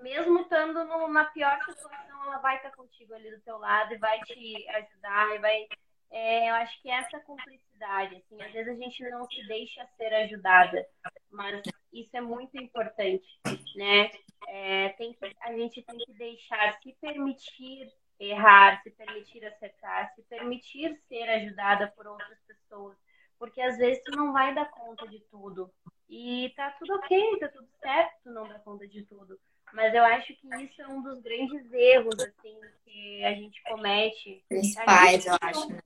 mesmo 0.02 0.40
estando 0.40 0.84
numa 0.84 1.24
pior 1.26 1.58
situação, 1.64 2.24
ela 2.24 2.38
vai 2.38 2.56
estar 2.56 2.70
contigo 2.72 3.14
ali 3.14 3.30
do 3.30 3.40
teu 3.40 3.58
lado 3.58 3.94
e 3.94 3.98
vai 3.98 4.20
te 4.20 4.68
ajudar 4.68 5.34
e 5.34 5.38
vai. 5.38 5.66
É, 6.10 6.50
eu 6.50 6.54
acho 6.54 6.80
que 6.80 6.88
essa 6.88 7.18
cumplicidade, 7.20 8.16
assim, 8.16 8.40
às 8.40 8.52
vezes 8.52 8.72
a 8.72 8.80
gente 8.80 9.10
não 9.10 9.26
se 9.26 9.44
deixa 9.48 9.84
ser 9.96 10.14
ajudada, 10.14 10.86
mas 11.30 11.62
isso 11.92 12.16
é 12.16 12.20
muito 12.20 12.56
importante, 12.56 13.26
né? 13.74 14.10
É, 14.48 14.90
tem 14.90 15.12
que, 15.12 15.36
a 15.40 15.52
gente 15.52 15.82
tem 15.82 15.98
que 15.98 16.12
deixar 16.12 16.78
se 16.80 16.92
permitir 17.00 17.92
errar, 18.20 18.80
se 18.82 18.90
permitir 18.92 19.44
acertar, 19.44 20.14
se 20.14 20.22
permitir 20.22 20.96
ser 21.08 21.28
ajudada 21.28 21.92
por 21.96 22.06
outras 22.06 22.38
pessoas 22.46 22.96
porque 23.38 23.60
às 23.60 23.76
vezes 23.76 24.02
tu 24.04 24.12
não 24.12 24.32
vai 24.32 24.54
dar 24.54 24.70
conta 24.70 25.06
de 25.06 25.20
tudo. 25.30 25.70
E 26.08 26.52
tá 26.56 26.70
tudo 26.78 26.94
ok, 26.94 27.38
tá 27.40 27.48
tudo 27.48 27.68
certo 27.80 28.14
tu 28.22 28.30
não 28.30 28.46
dar 28.46 28.60
conta 28.60 28.86
de 28.86 29.02
tudo. 29.04 29.38
Mas 29.72 29.94
eu 29.94 30.04
acho 30.04 30.34
que 30.36 30.48
isso 30.62 30.82
é 30.82 30.88
um 30.88 31.02
dos 31.02 31.20
grandes 31.20 31.72
erros, 31.72 32.14
assim, 32.20 32.58
que 32.84 33.24
a 33.24 33.34
gente 33.34 33.62
comete. 33.64 34.44
Principais, 34.48 35.24
gente, 35.24 35.28
eu 35.28 35.36
acho, 35.40 35.68
né? 35.68 35.80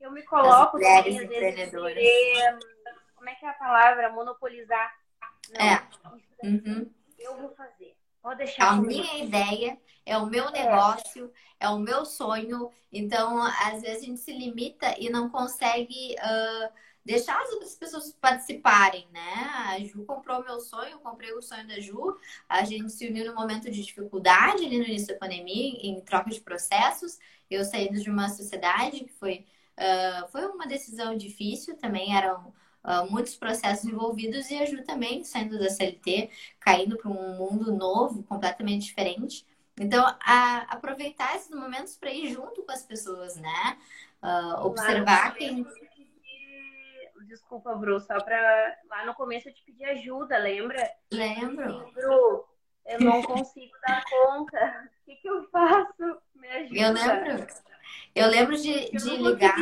Eu 0.00 0.10
me 0.10 0.22
coloco 0.24 0.78
também, 0.78 0.98
às 0.98 1.04
vezes, 1.28 1.70
querer, 1.70 2.58
como 3.14 3.30
é 3.30 3.34
que 3.34 3.44
é 3.44 3.48
a 3.48 3.54
palavra? 3.54 4.10
Monopolizar. 4.10 4.92
Não, 5.50 5.64
é. 5.64 5.88
Uhum. 6.42 6.90
Eu 7.18 7.36
vou 7.36 7.54
fazer. 7.54 7.96
Deixar. 8.36 8.72
A 8.72 8.76
minha 8.76 9.24
ideia 9.24 9.78
é 10.06 10.16
o 10.16 10.26
meu 10.26 10.50
negócio, 10.50 11.30
é. 11.58 11.66
é. 11.66 11.68
o 11.68 11.78
meu 11.78 12.04
sonho. 12.04 12.70
Então, 12.92 13.42
às 13.42 13.82
vezes 13.82 14.02
a 14.02 14.06
gente 14.06 14.20
se 14.20 14.32
limita 14.32 14.94
e 14.98 15.10
não 15.10 15.28
consegue 15.28 16.14
uh, 16.18 16.72
deixar 17.04 17.40
as 17.40 17.50
outras 17.50 17.74
pessoas 17.74 18.12
participarem, 18.20 19.08
né? 19.12 19.50
A 19.66 19.78
Ju 19.80 20.04
comprou 20.04 20.40
o 20.40 20.44
meu 20.44 20.60
sonho, 20.60 21.00
comprei 21.00 21.32
o 21.32 21.42
sonho 21.42 21.66
da 21.66 21.80
Ju. 21.80 22.16
A 22.48 22.64
gente 22.64 22.92
se 22.92 23.08
uniu 23.08 23.26
no 23.26 23.34
momento 23.34 23.70
de 23.70 23.82
dificuldade 23.82 24.64
ali 24.64 24.78
no 24.78 24.84
início 24.84 25.08
da 25.08 25.18
pandemia, 25.18 25.78
em 25.82 26.00
troca 26.00 26.30
de 26.30 26.40
processos. 26.40 27.18
Eu 27.50 27.64
saindo 27.64 28.00
de 28.00 28.08
uma 28.08 28.28
sociedade 28.28 29.04
que 29.04 29.12
foi, 29.12 29.44
uh, 29.76 30.28
foi 30.30 30.46
uma 30.46 30.66
decisão 30.66 31.16
difícil 31.16 31.76
também, 31.76 32.16
eram 32.16 32.52
uh, 32.84 33.10
muitos 33.10 33.34
processos 33.36 33.84
envolvidos 33.84 34.50
e 34.50 34.56
a 34.56 34.66
Ju 34.66 34.82
também 34.84 35.24
saindo 35.24 35.58
da 35.58 35.70
CLT, 35.70 36.30
caindo 36.60 36.96
para 36.96 37.10
um 37.10 37.36
mundo 37.36 37.72
novo, 37.72 38.22
completamente 38.24 38.86
diferente. 38.86 39.46
Então, 39.78 40.04
a, 40.20 40.58
aproveitar 40.68 41.34
esses 41.36 41.50
momentos 41.50 41.96
para 41.96 42.10
ir 42.10 42.28
junto 42.28 42.62
com 42.62 42.72
as 42.72 42.84
pessoas, 42.84 43.36
né? 43.36 43.78
Uh, 44.22 44.66
observar 44.66 45.34
quem. 45.34 45.66
Desculpa, 47.26 47.74
Bru, 47.74 47.98
só 47.98 48.20
para. 48.20 48.78
Lá 48.90 49.06
no 49.06 49.14
começo 49.14 49.48
eu 49.48 49.54
te 49.54 49.62
pedi 49.64 49.84
ajuda, 49.84 50.36
lembra? 50.36 50.90
Lembro. 51.10 51.90
Bru, 51.92 52.44
eu 52.84 53.00
não 53.00 53.22
consigo 53.24 53.72
dar 53.86 54.04
conta. 54.04 54.90
O 55.00 55.04
que, 55.06 55.16
que 55.16 55.28
eu 55.28 55.48
faço? 55.50 56.18
Me 56.34 56.48
ajuda. 56.48 56.78
Eu 56.78 56.92
lembro. 56.92 57.46
Eu 58.14 58.28
lembro 58.28 58.56
de, 58.58 58.90
de 58.90 59.16
ligar. 59.16 59.56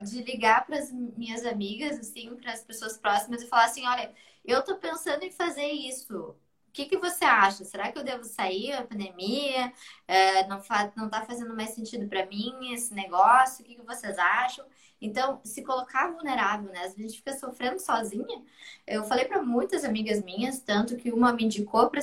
De 0.00 0.22
ligar 0.22 0.66
para 0.66 0.78
as 0.78 0.90
minhas 0.90 1.44
amigas, 1.44 1.98
assim, 1.98 2.34
para 2.36 2.52
as 2.52 2.62
pessoas 2.64 2.96
próximas 2.96 3.42
e 3.42 3.46
falar 3.46 3.64
assim: 3.66 3.86
olha, 3.86 4.12
eu 4.44 4.62
tô 4.64 4.76
pensando 4.78 5.22
em 5.22 5.30
fazer 5.30 5.66
isso 5.66 6.36
o 6.70 6.72
que, 6.72 6.86
que 6.86 6.96
você 6.98 7.24
acha? 7.24 7.64
Será 7.64 7.90
que 7.90 7.98
eu 7.98 8.04
devo 8.04 8.22
sair 8.22 8.70
da 8.76 8.84
pandemia? 8.84 9.72
É, 10.06 10.46
não, 10.46 10.62
fa 10.62 10.92
não 10.96 11.10
tá 11.10 11.22
fazendo 11.22 11.54
mais 11.54 11.70
sentido 11.70 12.06
para 12.08 12.24
mim 12.26 12.72
esse 12.72 12.94
negócio? 12.94 13.62
O 13.64 13.66
que, 13.66 13.74
que 13.74 13.82
vocês 13.82 14.16
acham? 14.16 14.64
Então, 15.00 15.40
se 15.44 15.64
colocar 15.64 16.12
vulnerável, 16.12 16.70
né? 16.70 16.84
A 16.84 16.88
gente 16.88 17.16
fica 17.16 17.36
sofrendo 17.36 17.80
sozinha. 17.80 18.44
Eu 18.86 19.02
falei 19.04 19.24
para 19.24 19.42
muitas 19.42 19.84
amigas 19.84 20.22
minhas, 20.22 20.60
tanto 20.60 20.96
que 20.96 21.10
uma 21.10 21.32
me 21.32 21.44
indicou 21.44 21.90
para 21.90 22.00
a 22.00 22.02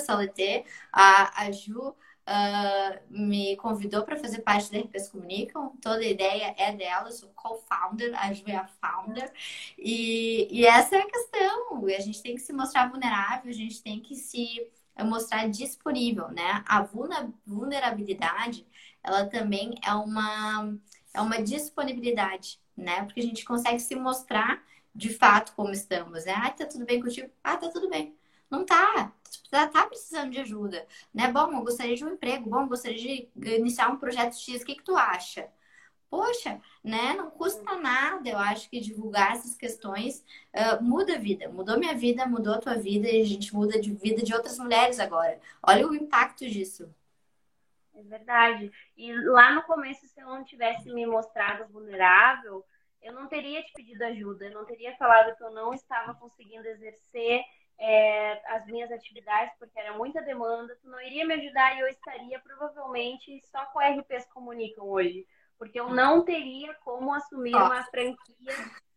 a, 0.92 1.44
a 1.46 1.52
Ju 1.52 1.96
uh, 2.28 3.00
me 3.10 3.56
convidou 3.58 4.04
para 4.04 4.18
fazer 4.18 4.42
parte 4.42 4.72
da 4.72 4.80
RPs 4.80 5.10
Comunicam. 5.10 5.72
Toda 5.82 6.00
a 6.00 6.08
ideia 6.08 6.54
é 6.58 6.74
dela, 6.74 7.08
eu 7.10 7.14
sou 7.14 7.30
co-founder, 7.30 8.14
a 8.22 8.34
Ju 8.34 8.44
é 8.48 8.56
a 8.56 8.68
founder. 8.68 9.32
E, 9.78 10.48
e 10.52 10.66
essa 10.66 10.96
é 10.98 11.02
a 11.02 11.08
questão. 11.08 11.86
A 11.86 12.02
gente 12.02 12.22
tem 12.22 12.36
que 12.36 12.42
se 12.42 12.54
mostrar 12.54 12.90
vulnerável, 12.90 13.50
a 13.50 13.54
gente 13.54 13.82
tem 13.82 14.00
que 14.00 14.16
se 14.16 14.70
mostrar 15.06 15.48
disponível, 15.48 16.30
né? 16.30 16.64
A 16.68 16.82
vulnerabilidade, 17.46 18.66
ela 19.04 19.26
também 19.26 19.76
é 19.86 19.94
uma 19.94 20.76
é 21.14 21.22
uma 21.22 21.42
disponibilidade, 21.42 22.60
né? 22.76 23.04
Porque 23.06 23.20
a 23.20 23.24
gente 23.24 23.44
consegue 23.46 23.80
se 23.80 23.96
mostrar 23.96 24.64
de 24.94 25.10
fato 25.14 25.54
como 25.56 25.72
estamos, 25.72 26.26
né? 26.26 26.34
Ah, 26.36 26.52
tá 26.52 26.66
tudo 26.66 26.86
bem 26.86 27.02
contigo? 27.02 27.30
Ah, 27.44 27.58
tá 27.58 27.70
tudo 27.70 27.90
bem. 27.90 28.16
Não 28.50 28.66
tá. 28.66 29.14
Tá, 29.50 29.68
tá 29.68 29.86
precisando 29.86 30.32
de 30.32 30.40
ajuda, 30.40 30.86
né? 31.14 31.32
Bom, 31.32 31.52
eu 31.54 31.62
gostaria 31.62 31.96
de 31.96 32.06
um 32.06 32.14
emprego. 32.14 32.50
Bom, 32.50 32.62
eu 32.62 32.68
gostaria 32.68 33.28
de 33.36 33.56
iniciar 33.56 33.90
um 33.90 33.98
projeto 33.98 34.36
X. 34.36 34.62
O 34.62 34.66
que 34.66 34.76
que 34.76 34.84
tu 34.84 34.96
acha? 34.96 35.50
Poxa, 36.10 36.62
né? 36.84 37.14
Não 37.14 37.30
custa 37.30 37.76
nada, 37.76 38.30
eu 38.30 38.38
acho 38.38 38.70
que 38.70 38.80
divulgar 38.80 39.34
essas 39.34 39.56
questões 39.56 40.24
uh, 40.54 40.82
muda 40.82 41.16
a 41.16 41.20
vida. 41.20 41.50
Mudou 41.50 41.78
minha 41.78 41.96
vida, 41.96 42.26
mudou 42.26 42.54
a 42.54 42.60
tua 42.60 42.76
vida 42.76 43.10
e 43.10 43.22
a 43.22 43.26
gente 43.26 43.54
muda 43.54 43.80
de 43.80 43.94
vida 43.94 44.24
de 44.24 44.34
outras 44.34 44.58
mulheres 44.58 45.00
agora. 45.00 45.40
Olha 45.62 45.88
o 45.88 45.96
impacto 45.96 46.48
disso. 46.48 46.90
É 47.94 48.04
verdade. 48.04 48.72
E 48.96 49.14
lá 49.14 49.52
no 49.52 49.64
começo, 49.64 50.08
se 50.08 50.22
eu 50.22 50.28
não 50.28 50.44
tivesse 50.44 50.90
me 50.94 51.06
mostrado 51.06 51.68
vulnerável, 51.74 52.64
eu 53.02 53.12
não 53.12 53.28
teria 53.28 53.64
te 53.64 53.74
pedido 53.74 54.04
ajuda, 54.04 54.46
eu 54.46 54.54
não 54.54 54.66
teria 54.66 54.96
falado 54.98 55.36
que 55.36 55.44
eu 55.44 55.52
não 55.52 55.74
estava 55.74 56.14
conseguindo 56.14 56.68
exercer 56.68 57.42
é, 57.80 58.42
as 58.54 58.66
minhas 58.66 58.92
atividades, 58.92 59.54
porque 59.60 59.80
era 59.80 59.94
muita 59.94 60.22
demanda, 60.22 60.76
tu 60.82 60.90
não 60.90 61.02
iria 61.02 61.26
me 61.26 61.36
ajudar 61.36 61.76
e 61.76 61.80
eu 61.80 61.88
estaria 61.88 62.40
provavelmente 62.40 63.40
só 63.46 63.66
com 63.68 63.80
RPs 63.80 64.26
Comunicam 64.34 64.86
hoje, 64.86 65.28
porque 65.58 65.80
eu 65.80 65.90
não 65.90 66.24
teria 66.24 66.74
como 66.76 67.14
assumir 67.14 67.56
uma 67.56 67.84
franquia 67.86 68.54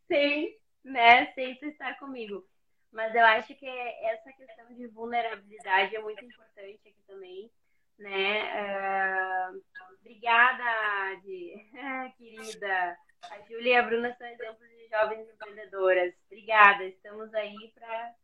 sem, 0.09 0.57
né, 0.83 1.27
sem 1.33 1.57
tu 1.57 1.67
estar 1.67 1.99
comigo. 1.99 2.45
Mas 2.91 3.15
eu 3.15 3.25
acho 3.25 3.55
que 3.55 3.67
essa 3.67 4.33
questão 4.33 4.67
de 4.75 4.87
vulnerabilidade 4.89 5.95
é 5.95 6.01
muito 6.01 6.25
importante 6.25 6.81
aqui 6.89 7.03
também, 7.07 7.51
né? 7.97 9.53
Uh, 9.53 9.63
obrigada, 10.01 10.65
Adi, 11.13 11.71
querida. 12.19 12.97
A 13.31 13.39
Júlia 13.43 13.75
e 13.75 13.77
a 13.77 13.83
Bruna 13.83 14.15
são 14.17 14.27
exemplos 14.27 14.69
de 14.71 14.89
jovens 14.89 15.29
empreendedoras. 15.29 16.15
Obrigada, 16.27 16.85
estamos 16.85 17.33
aí 17.35 17.71
para 17.75 18.15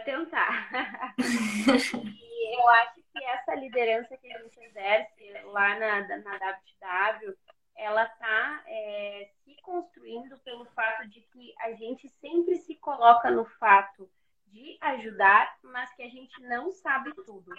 tentar. 0.00 0.68
e 1.18 2.56
eu 2.58 2.68
acho 2.68 3.02
que 3.12 3.24
essa 3.24 3.54
liderança 3.54 4.16
que 4.16 4.32
a 4.32 4.38
gente 4.38 4.58
exerce 4.60 5.32
lá 5.44 5.78
na, 5.78 6.18
na 6.18 6.36
WTW, 6.36 7.36
ela 7.76 8.04
está 8.04 8.62
é, 8.66 9.30
se 9.44 9.56
construindo 9.62 10.38
pelo 10.38 10.64
fato 10.66 11.08
de 11.08 11.20
que 11.20 11.54
a 11.60 11.72
gente 11.72 12.08
sempre 12.08 12.56
se 12.56 12.74
coloca 12.76 13.30
no 13.30 13.44
fato 13.44 14.10
de 14.46 14.76
ajudar, 14.80 15.56
mas 15.62 15.92
que 15.94 16.02
a 16.02 16.08
gente 16.08 16.40
não 16.42 16.70
sabe 16.70 17.14
tudo 17.14 17.52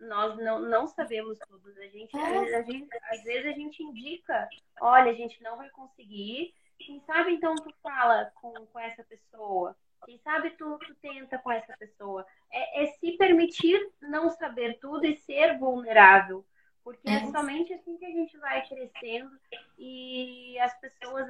nós 0.00 0.36
não, 0.38 0.60
não 0.60 0.86
sabemos 0.86 1.38
tudo. 1.48 1.68
A 1.78 1.88
gente, 1.88 2.16
a 2.16 2.62
gente, 2.62 2.88
às 3.10 3.22
vezes 3.22 3.46
a 3.46 3.58
gente 3.58 3.82
indica, 3.82 4.48
olha, 4.80 5.10
a 5.10 5.14
gente 5.14 5.42
não 5.42 5.56
vai 5.56 5.68
conseguir. 5.70 6.54
Quem 6.78 7.00
sabe 7.00 7.32
então 7.32 7.54
tu 7.56 7.72
fala 7.82 8.30
com, 8.34 8.52
com 8.66 8.78
essa 8.78 9.02
pessoa? 9.04 9.76
Quem 10.04 10.18
sabe 10.18 10.50
tu, 10.50 10.78
tu 10.78 10.94
tenta 10.96 11.38
com 11.38 11.50
essa 11.50 11.76
pessoa? 11.76 12.26
É, 12.50 12.84
é 12.84 12.86
se 12.86 13.12
permitir 13.16 13.78
não 14.00 14.30
saber 14.30 14.78
tudo 14.78 15.06
e 15.06 15.16
ser 15.16 15.58
vulnerável. 15.58 16.44
Porque 16.84 17.08
é. 17.08 17.14
é 17.14 17.30
somente 17.32 17.72
assim 17.72 17.96
que 17.96 18.04
a 18.04 18.10
gente 18.10 18.36
vai 18.38 18.66
crescendo 18.66 19.36
e 19.76 20.56
as 20.60 20.78
pessoas 20.78 21.28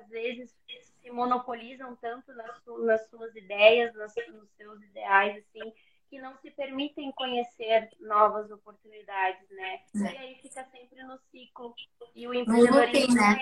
às 0.00 0.08
vezes 0.08 0.52
se 1.00 1.10
monopolizam 1.10 1.94
tanto 1.96 2.32
nas, 2.34 2.60
nas 2.84 3.08
suas 3.08 3.34
ideias, 3.36 3.94
nas, 3.94 4.12
nos 4.32 4.50
seus 4.56 4.82
ideais, 4.82 5.44
assim, 5.44 5.72
que 6.10 6.20
não 6.20 6.36
se 6.38 6.50
permitem 6.50 7.12
conhecer 7.12 7.88
novas 8.00 8.50
oportunidades, 8.50 9.48
né? 9.50 9.80
É. 9.94 9.98
E 9.98 10.16
aí 10.18 10.34
fica 10.42 10.64
sempre 10.64 11.02
no 11.04 11.18
ciclo. 11.30 11.74
E 12.14 12.26
o 12.26 12.34
empreendedorismo... 12.34 13.14
né? 13.14 13.38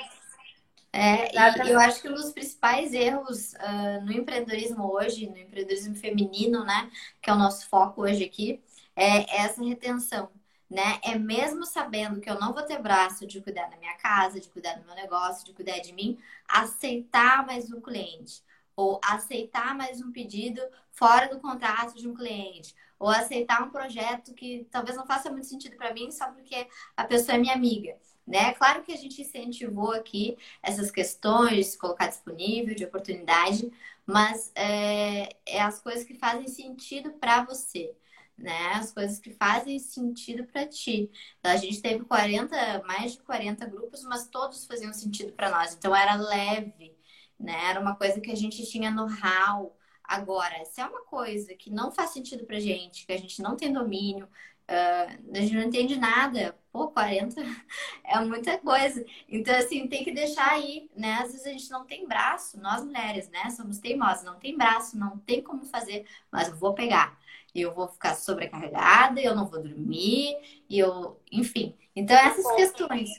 É, 0.96 1.35
e 1.35 1.70
eu 1.70 1.80
acho 1.80 2.00
que 2.00 2.09
um 2.09 2.14
dos 2.14 2.30
principais 2.33 2.92
erros 2.92 3.52
uh, 3.54 4.04
no 4.04 4.12
empreendedorismo 4.12 4.85
hoje, 4.92 5.26
no 5.28 5.37
empreendedorismo 5.37 5.96
feminino, 5.96 6.64
né, 6.64 6.88
que 7.20 7.28
é 7.28 7.33
o 7.33 7.37
nosso 7.37 7.68
foco 7.68 8.02
hoje 8.02 8.22
aqui, 8.24 8.62
é 8.94 9.40
essa 9.40 9.61
retenção, 9.64 10.30
né? 10.70 11.00
É 11.02 11.18
mesmo 11.18 11.66
sabendo 11.66 12.20
que 12.20 12.30
eu 12.30 12.38
não 12.38 12.52
vou 12.52 12.62
ter 12.62 12.80
braço 12.80 13.26
de 13.26 13.40
cuidar 13.40 13.68
da 13.70 13.76
minha 13.76 13.96
casa, 13.96 14.38
de 14.38 14.48
cuidar 14.48 14.74
do 14.74 14.87
meu 14.87 14.94
negócio, 14.94 15.44
de 15.44 15.52
cuidar 15.52 15.80
de 15.80 15.92
mim, 15.92 16.16
aceitar 16.48 17.44
mais 17.44 17.72
um 17.72 17.80
cliente 17.80 18.40
ou 18.76 19.00
aceitar 19.04 19.74
mais 19.74 20.00
um 20.00 20.12
pedido 20.12 20.61
fora 20.92 21.28
do 21.28 21.40
contrato 21.40 21.96
de 21.96 22.09
um 22.09 22.14
cliente, 22.14 22.74
ou 22.98 23.09
aceitar 23.09 23.62
um 23.62 23.70
projeto 23.70 24.35
que 24.35 24.66
talvez 24.70 24.96
não 24.96 25.07
faça 25.07 25.30
muito 25.30 25.46
sentido 25.46 25.76
para 25.76 25.92
mim 25.92 26.11
só 26.11 26.26
porque 26.33 26.68
a 26.96 27.04
pessoa 27.04 27.37
é 27.37 27.38
minha 27.40 27.54
amiga. 27.54 27.96
Né? 28.27 28.55
Claro 28.55 28.83
que 28.83 28.93
a 28.93 28.97
gente 28.97 29.21
incentivou 29.21 29.93
aqui 29.93 30.37
essas 30.63 30.91
questões 30.91 31.57
de 31.57 31.65
se 31.65 31.79
colocar 31.79 32.07
disponível, 32.09 32.75
de 32.75 32.85
oportunidade, 32.85 33.71
mas 34.07 34.51
é, 34.55 35.37
é 35.47 35.61
as 35.61 35.81
coisas 35.81 36.05
que 36.05 36.15
fazem 36.15 36.49
sentido 36.49 37.13
para 37.13 37.45
você, 37.45 37.95
né? 38.37 38.73
As 38.75 38.93
coisas 38.93 39.19
que 39.19 39.31
fazem 39.31 39.79
sentido 39.79 40.45
para 40.45 40.67
ti. 40.67 41.11
A 41.43 41.57
gente 41.57 41.81
teve 41.83 42.05
40, 42.05 42.83
mais 42.87 43.13
de 43.13 43.19
40 43.23 43.67
grupos, 43.67 44.03
mas 44.05 44.27
todos 44.29 44.67
faziam 44.67 44.93
sentido 44.93 45.33
para 45.33 45.51
nós. 45.51 45.75
Então 45.75 45.95
era 45.95 46.15
leve, 46.17 46.97
né? 47.39 47.71
Era 47.71 47.81
uma 47.81 47.95
coisa 47.97 48.21
que 48.21 48.31
a 48.31 48.37
gente 48.37 48.65
tinha 48.67 48.91
know-how. 48.91 49.77
Agora, 50.03 50.65
se 50.67 50.81
é 50.81 50.87
uma 50.87 51.03
coisa 51.05 51.55
que 51.55 51.71
não 51.71 51.91
faz 51.91 52.11
sentido 52.11 52.45
pra 52.45 52.61
gente, 52.61 53.07
que 53.07 53.13
a 53.13 53.17
gente 53.19 53.41
não 53.41 53.57
tem 53.57 53.73
domínio, 53.73 54.29
uh, 54.68 55.31
a 55.33 55.40
gente 55.40 55.55
não 55.55 55.62
entende 55.62 55.96
nada, 55.96 56.59
pô, 56.72 56.88
40 56.88 57.40
é 58.05 58.20
muita 58.20 58.59
coisa. 58.59 59.05
Então, 59.29 59.55
assim, 59.55 59.87
tem 59.88 60.05
que 60.05 60.12
deixar 60.12 60.53
aí, 60.53 60.90
né? 60.96 61.14
Às 61.14 61.33
vezes 61.33 61.46
a 61.46 61.50
gente 61.50 61.70
não 61.70 61.85
tem 61.85 62.07
braço, 62.07 62.61
nós 62.61 62.85
mulheres, 62.85 63.29
né? 63.31 63.50
Somos 63.50 63.79
teimosas, 63.79 64.24
não 64.24 64.38
tem 64.38 64.57
braço, 64.57 64.98
não 64.98 65.18
tem 65.18 65.42
como 65.42 65.64
fazer, 65.64 66.07
mas 66.31 66.48
eu 66.48 66.57
vou 66.57 66.74
pegar. 66.74 67.18
Eu 67.55 67.72
vou 67.72 67.87
ficar 67.88 68.14
sobrecarregada, 68.16 69.20
eu 69.20 69.35
não 69.35 69.46
vou 69.46 69.62
dormir, 69.62 70.37
e 70.68 70.79
eu, 70.79 71.20
enfim. 71.31 71.77
Então, 71.94 72.16
essas 72.16 72.50
questões. 72.57 73.11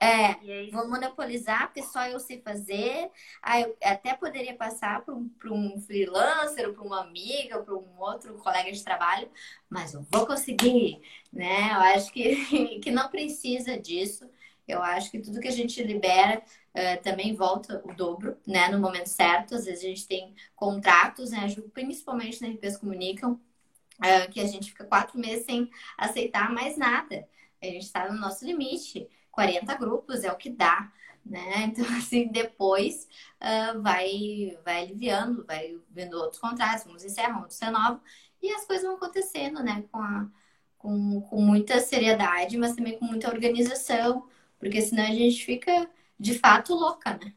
É, 0.00 0.34
vou 0.70 0.88
monopolizar, 0.88 1.66
porque 1.66 1.82
só 1.82 2.06
eu 2.06 2.20
sei 2.20 2.40
fazer. 2.40 3.10
Aí 3.42 3.64
eu 3.64 3.76
até 3.82 4.14
poderia 4.14 4.54
passar 4.56 5.04
para 5.04 5.12
um, 5.14 5.28
um 5.46 5.80
freelancer, 5.80 6.72
para 6.72 6.82
uma 6.82 7.00
amiga, 7.00 7.60
para 7.62 7.74
um 7.74 7.98
outro 7.98 8.34
colega 8.38 8.70
de 8.70 8.84
trabalho, 8.84 9.28
mas 9.68 9.94
eu 9.94 10.06
vou 10.10 10.24
conseguir, 10.24 11.00
né? 11.32 11.72
Eu 11.72 11.80
acho 11.96 12.12
que, 12.12 12.78
que 12.80 12.90
não 12.92 13.08
precisa 13.08 13.76
disso. 13.78 14.28
Eu 14.68 14.82
acho 14.82 15.10
que 15.10 15.18
tudo 15.18 15.40
que 15.40 15.48
a 15.48 15.52
gente 15.52 15.82
libera 15.82 16.42
uh, 16.74 17.02
também 17.02 17.34
volta 17.34 17.82
o 17.84 17.94
dobro, 17.94 18.36
né? 18.46 18.68
No 18.68 18.78
momento 18.78 19.08
certo. 19.08 19.54
Às 19.56 19.64
vezes 19.64 19.82
a 19.84 19.88
gente 19.88 20.06
tem 20.06 20.34
contratos, 20.54 21.30
né? 21.30 21.46
Principalmente 21.72 22.40
na 22.42 22.48
RPs 22.48 22.76
Comunicam, 22.76 23.32
uh, 23.32 24.30
que 24.30 24.40
a 24.40 24.46
gente 24.46 24.70
fica 24.70 24.84
quatro 24.84 25.18
meses 25.18 25.44
sem 25.46 25.68
aceitar 25.96 26.52
mais 26.52 26.76
nada. 26.76 27.26
A 27.62 27.66
gente 27.66 27.84
está 27.84 28.10
no 28.12 28.18
nosso 28.18 28.44
limite. 28.44 29.08
40 29.38 29.72
grupos 29.76 30.24
é 30.24 30.32
o 30.32 30.36
que 30.36 30.50
dá, 30.50 30.90
né? 31.24 31.66
Então, 31.70 31.84
assim, 31.96 32.26
depois 32.26 33.08
uh, 33.40 33.80
vai, 33.80 34.58
vai 34.64 34.82
aliviando, 34.82 35.44
vai 35.46 35.78
vendo 35.90 36.14
outros 36.14 36.40
contratos, 36.40 36.84
uns 36.86 37.04
encerram, 37.04 37.42
outros 37.42 37.60
renovam, 37.60 38.00
e 38.42 38.52
as 38.52 38.64
coisas 38.66 38.84
vão 38.84 38.96
acontecendo, 38.96 39.62
né? 39.62 39.84
Com, 39.92 40.00
a, 40.00 40.28
com, 40.76 41.20
com 41.20 41.40
muita 41.40 41.78
seriedade, 41.78 42.58
mas 42.58 42.74
também 42.74 42.98
com 42.98 43.04
muita 43.04 43.28
organização, 43.28 44.28
porque 44.58 44.80
senão 44.80 45.04
a 45.04 45.14
gente 45.14 45.44
fica, 45.44 45.88
de 46.18 46.36
fato, 46.36 46.74
louca, 46.74 47.12
né? 47.16 47.32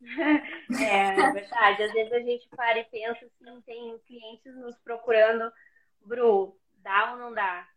É, 0.80 1.20
é 1.20 1.32
verdade. 1.32 1.82
Às 1.84 1.92
vezes 1.92 2.12
a 2.12 2.20
gente 2.20 2.48
para 2.48 2.78
e 2.80 2.84
pensa 2.84 3.24
assim, 3.24 3.60
tem 3.60 3.98
clientes 4.06 4.52
nos 4.56 4.76
procurando, 4.78 5.52
Bru, 6.04 6.56
dá 6.82 7.12
ou 7.12 7.18
não 7.18 7.32
dá? 7.32 7.68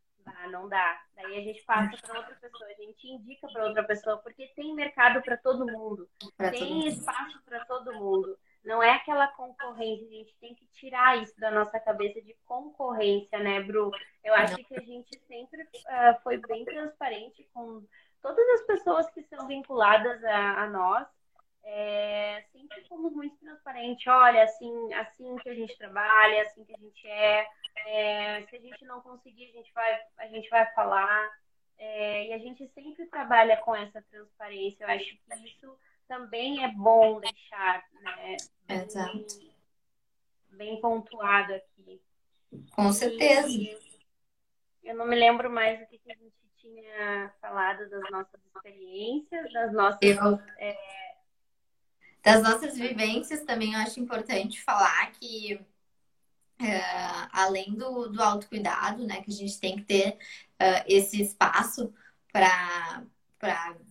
Ah, 0.44 0.48
não 0.48 0.68
dá. 0.68 1.02
Daí 1.16 1.38
a 1.38 1.42
gente 1.42 1.64
passa 1.64 1.96
para 2.02 2.20
outra 2.20 2.36
pessoa, 2.36 2.70
a 2.70 2.74
gente 2.74 3.08
indica 3.08 3.48
para 3.48 3.66
outra 3.66 3.84
pessoa, 3.84 4.18
porque 4.18 4.48
tem 4.56 4.76
mercado 4.76 5.22
para 5.22 5.38
todo 5.38 5.66
mundo, 5.66 6.10
pra 6.36 6.52
tem 6.52 6.82
todo 6.82 6.88
espaço 6.88 7.42
para 7.46 7.64
todo 7.66 7.94
mundo. 7.94 8.38
Não 8.64 8.82
é 8.82 8.92
aquela 8.92 9.28
concorrência, 9.28 10.06
a 10.08 10.12
gente 10.12 10.36
tem 10.40 10.56
que 10.56 10.66
tirar 10.68 11.22
isso 11.22 11.38
da 11.40 11.52
nossa 11.52 11.80
cabeça 11.80 12.22
de 12.22 12.36
concorrência, 12.46 13.40
né, 13.40 13.62
Bru? 13.62 13.92
Eu 14.24 14.34
acho 14.34 14.56
que 14.56 14.76
a 14.76 14.82
gente 14.82 15.18
sempre 15.28 15.62
uh, 15.64 16.22
foi 16.24 16.38
bem 16.38 16.66
transparente 16.66 17.48
com 17.54 17.84
todas 18.22 18.48
as 18.50 18.62
pessoas 18.66 19.10
que 19.12 19.22
são 19.24 19.48
vinculadas 19.48 20.24
a, 20.24 20.64
a 20.64 20.70
nós 20.70 21.08
é, 21.64 22.44
sempre 22.52 22.84
fomos 22.88 23.14
muito 23.14 23.38
transparentes. 23.38 24.06
Olha, 24.08 24.44
assim, 24.44 24.94
assim 24.94 25.36
que 25.38 25.50
a 25.50 25.56
gente 25.56 25.78
trabalha, 25.78 26.42
assim 26.44 26.64
que 26.66 26.74
a 26.74 26.78
gente 26.78 27.08
é. 27.08 27.48
é 27.88 28.46
se 28.48 28.56
a 28.58 28.60
gente 28.60 28.86
não 28.86 29.02
conseguir, 29.02 29.50
a 29.50 29.52
gente 29.54 29.74
vai, 29.74 30.02
a 30.18 30.28
gente 30.28 30.50
vai 30.50 30.66
falar. 30.74 31.32
É, 31.78 32.28
e 32.28 32.34
a 32.34 32.38
gente 32.38 32.68
sempre 32.70 33.06
trabalha 33.08 33.58
com 33.58 33.76
essa 33.76 34.02
transparência. 34.04 34.84
Eu 34.84 34.90
acho 34.90 35.06
que 35.06 35.46
isso 35.46 35.78
também 36.08 36.64
é 36.64 36.68
bom 36.70 37.20
deixar, 37.20 37.84
né? 38.02 38.38
Bem, 38.68 39.28
bem 40.52 40.82
pontuado 40.82 41.54
aqui. 41.54 42.02
Com 42.76 42.92
certeza. 42.94 43.48
E 43.50 43.78
eu 44.84 44.96
não 44.96 45.08
me 45.08 45.16
lembro 45.16 45.50
mais 45.50 45.82
o 45.82 45.88
que, 45.88 45.98
que 45.98 46.12
a 46.12 46.16
gente 46.16 46.36
tinha 46.58 47.34
falado 47.42 47.90
das 47.90 48.12
nossas 48.12 48.40
experiências, 48.46 49.52
das 49.52 49.74
nossas. 49.74 50.00
Eu... 50.02 50.40
É... 50.60 51.13
Das 52.24 52.42
nossas 52.42 52.78
vivências 52.78 53.44
também 53.44 53.74
eu 53.74 53.80
acho 53.80 54.00
importante 54.00 54.62
falar 54.62 55.12
que 55.12 55.60
é, 56.60 56.82
além 57.32 57.74
do, 57.74 58.08
do 58.08 58.24
autocuidado, 58.24 59.06
né, 59.06 59.22
que 59.22 59.30
a 59.30 59.34
gente 59.34 59.60
tem 59.60 59.76
que 59.76 59.84
ter 59.84 60.18
uh, 60.62 60.84
esse 60.88 61.22
espaço 61.22 61.94
para 62.32 63.04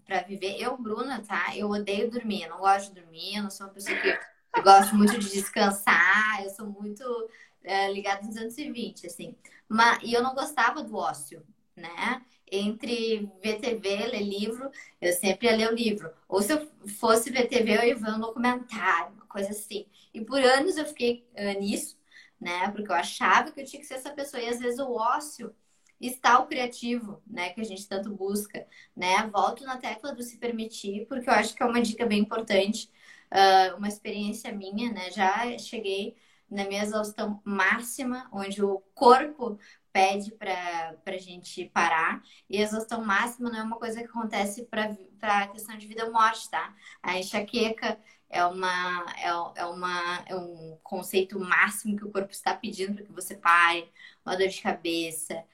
para 0.07 0.23
viver. 0.23 0.57
Eu, 0.59 0.79
Bruna, 0.79 1.23
tá? 1.23 1.55
Eu 1.55 1.69
odeio 1.69 2.11
dormir, 2.11 2.45
eu 2.45 2.49
não 2.49 2.61
gosto 2.61 2.95
de 2.95 3.03
dormir, 3.03 3.37
eu 3.37 3.43
não 3.43 3.51
sou 3.51 3.67
uma 3.67 3.73
pessoa 3.75 3.95
que 3.99 4.09
eu 4.09 4.63
gosto 4.63 4.97
muito 4.97 5.19
de 5.19 5.31
descansar, 5.31 6.43
eu 6.43 6.49
sou 6.49 6.67
muito 6.67 7.03
uh, 7.03 7.93
ligada 7.93 8.23
nos 8.23 8.35
220, 8.35 9.07
assim. 9.07 9.37
Mas, 9.69 9.99
e 10.03 10.15
eu 10.15 10.23
não 10.23 10.35
gostava 10.35 10.83
do 10.83 10.97
ócio, 10.97 11.47
né? 11.77 12.23
Entre 12.55 13.29
ver 13.43 13.59
TV, 13.61 14.07
ler 14.07 14.23
livro, 14.23 14.71
eu 15.01 15.13
sempre 15.13 15.47
ia 15.49 15.57
ler 15.57 15.73
o 15.73 15.75
livro. 15.75 16.11
Ou 16.29 16.43
se 16.43 16.53
eu 16.53 16.69
fosse 16.99 17.31
ver 17.31 17.49
TV, 17.49 17.79
eu 17.79 17.85
ia 17.85 17.97
ver 17.97 18.11
um 18.11 18.21
documentário, 18.21 19.15
uma 19.15 19.27
coisa 19.27 19.51
assim. 19.51 19.87
E 20.13 20.21
por 20.25 20.39
anos 20.41 20.77
eu 20.77 20.85
fiquei 20.85 21.27
uh, 21.35 21.59
nisso 21.59 21.97
né? 22.43 22.69
Porque 22.73 22.91
eu 22.91 22.97
achava 22.97 23.53
que 23.53 23.61
eu 23.61 23.65
tinha 23.65 23.81
que 23.81 23.87
ser 23.87 23.95
essa 23.95 24.11
pessoa. 24.11 24.43
E 24.43 24.49
às 24.49 24.59
vezes 24.59 24.81
o 24.81 24.93
ócio 24.93 25.55
está 26.01 26.41
o 26.41 26.47
criativo, 26.47 27.23
né? 27.27 27.51
Que 27.51 27.61
a 27.61 27.65
gente 27.65 27.89
tanto 27.89 28.11
busca, 28.11 28.67
né? 28.97 29.27
Volto 29.33 29.65
na 29.65 29.79
tecla 29.79 30.13
do 30.15 30.23
se 30.23 30.39
permitir, 30.39 31.07
porque 31.07 31.29
eu 31.31 31.35
acho 31.35 31.55
que 31.55 31.63
é 31.63 31.67
uma 31.67 31.81
dica 31.81 32.05
bem 32.05 32.21
importante. 32.21 32.91
Uh, 33.31 33.77
uma 33.79 33.89
experiência 33.89 34.53
minha, 34.53 34.93
né? 34.93 35.11
Já 35.13 35.57
cheguei 35.59 36.17
na 36.51 36.65
minha 36.67 36.83
exaustão 36.83 37.41
máxima, 37.45 38.29
onde 38.33 38.63
o 38.63 38.81
corpo 38.95 39.59
pede 39.93 40.33
para 40.33 40.97
a 41.05 41.19
gente 41.19 41.67
parar. 41.67 42.23
E 42.49 42.59
a 42.59 42.63
exaustão 42.63 43.05
máxima 43.05 43.51
não 43.51 43.59
é 43.59 43.63
uma 43.63 43.79
coisa 43.79 44.01
que 44.01 44.09
acontece 44.09 44.65
para 44.65 44.97
a 45.23 45.49
questão 45.49 45.77
de 45.77 45.87
vida 45.87 46.07
ou 46.07 46.13
morte, 46.13 46.51
tá? 46.51 46.75
A 47.03 47.19
enxaqueca 47.19 47.99
é, 48.33 48.45
uma, 48.47 49.05
é, 49.19 49.61
é, 49.61 49.67
uma, 49.67 50.25
é 50.27 50.35
um 50.35 50.79
conceito 50.83 51.39
máximo 51.39 51.97
que 51.97 52.05
o 52.05 52.11
corpo 52.11 52.33
está 52.33 52.55
pedindo 52.55 52.95
para 52.95 53.05
que 53.05 53.13
você 53.13 53.35
pare, 53.37 53.89
uma 54.25 54.37
dor 54.37 54.49
de 54.49 54.61
cabeça, 54.61 55.45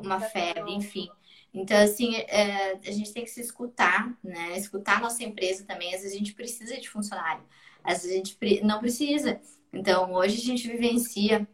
uma 0.00 0.20
febre, 0.20 0.72
enfim. 0.72 1.08
Então, 1.52 1.76
assim, 1.76 2.16
é, 2.16 2.72
a 2.72 2.90
gente 2.90 3.12
tem 3.12 3.24
que 3.24 3.30
se 3.30 3.40
escutar, 3.40 4.16
né? 4.24 4.56
Escutar 4.58 4.96
a 4.96 5.00
nossa 5.00 5.22
empresa 5.22 5.64
também. 5.64 5.94
Às 5.94 6.00
vezes 6.00 6.16
a 6.16 6.18
gente 6.18 6.34
precisa 6.34 6.80
de 6.80 6.88
funcionário, 6.88 7.44
às 7.84 8.02
vezes 8.02 8.12
a 8.12 8.16
gente 8.16 8.64
não 8.64 8.80
precisa. 8.80 9.40
Então, 9.72 10.12
hoje 10.14 10.40
a 10.40 10.44
gente 10.44 10.68
vivencia 10.68 11.46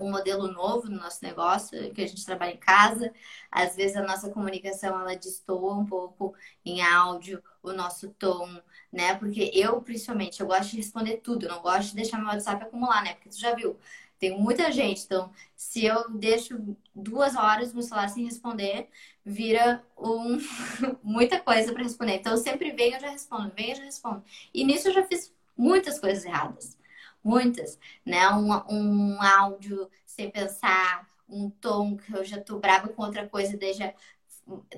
um 0.00 0.10
modelo 0.10 0.48
novo 0.48 0.88
no 0.88 0.96
nosso 0.96 1.24
negócio, 1.24 1.92
que 1.92 2.02
a 2.02 2.06
gente 2.06 2.24
trabalha 2.24 2.52
em 2.52 2.56
casa. 2.56 3.12
Às 3.50 3.76
vezes 3.76 3.96
a 3.96 4.02
nossa 4.02 4.30
comunicação 4.30 5.00
ela 5.00 5.16
destoa 5.16 5.74
um 5.74 5.86
pouco 5.86 6.34
em 6.64 6.82
áudio, 6.82 7.42
o 7.62 7.72
nosso 7.72 8.10
tom, 8.10 8.48
né? 8.92 9.14
Porque 9.16 9.50
eu, 9.54 9.80
principalmente, 9.82 10.40
eu 10.40 10.46
gosto 10.46 10.70
de 10.70 10.76
responder 10.78 11.18
tudo, 11.18 11.46
eu 11.46 11.50
não 11.50 11.62
gosto 11.62 11.90
de 11.90 11.96
deixar 11.96 12.18
meu 12.18 12.28
WhatsApp 12.28 12.64
acumular, 12.64 13.02
né? 13.02 13.14
Porque 13.14 13.30
tu 13.30 13.38
já 13.38 13.54
viu, 13.54 13.78
tem 14.18 14.38
muita 14.38 14.70
gente, 14.72 15.04
então 15.04 15.30
se 15.56 15.84
eu 15.84 16.08
deixo 16.10 16.76
duas 16.94 17.34
horas 17.36 17.72
no 17.72 17.82
celular 17.82 18.08
sem 18.08 18.24
responder, 18.24 18.88
vira 19.24 19.84
um... 19.98 20.38
muita 21.02 21.40
coisa 21.40 21.72
para 21.72 21.82
responder. 21.82 22.14
Então 22.16 22.32
eu 22.32 22.38
sempre 22.38 22.70
venho, 22.72 22.96
eu 22.96 23.00
já 23.00 23.10
respondo, 23.10 23.52
venho, 23.56 23.72
eu 23.72 23.76
já 23.76 23.84
respondo. 23.84 24.24
E 24.52 24.64
nisso 24.64 24.88
eu 24.88 24.94
já 24.94 25.04
fiz 25.04 25.32
muitas 25.56 25.98
coisas 25.98 26.24
erradas 26.24 26.76
muitas, 27.24 27.78
né? 28.04 28.28
Um, 28.30 28.52
um 28.70 29.22
áudio 29.22 29.90
sem 30.06 30.30
pensar, 30.30 31.08
um 31.28 31.50
tom 31.50 31.96
que 31.96 32.12
eu 32.14 32.24
já 32.24 32.40
tô 32.40 32.58
brava 32.58 32.88
com 32.88 33.02
outra 33.02 33.28
coisa, 33.28 33.56
deixa 33.56 33.94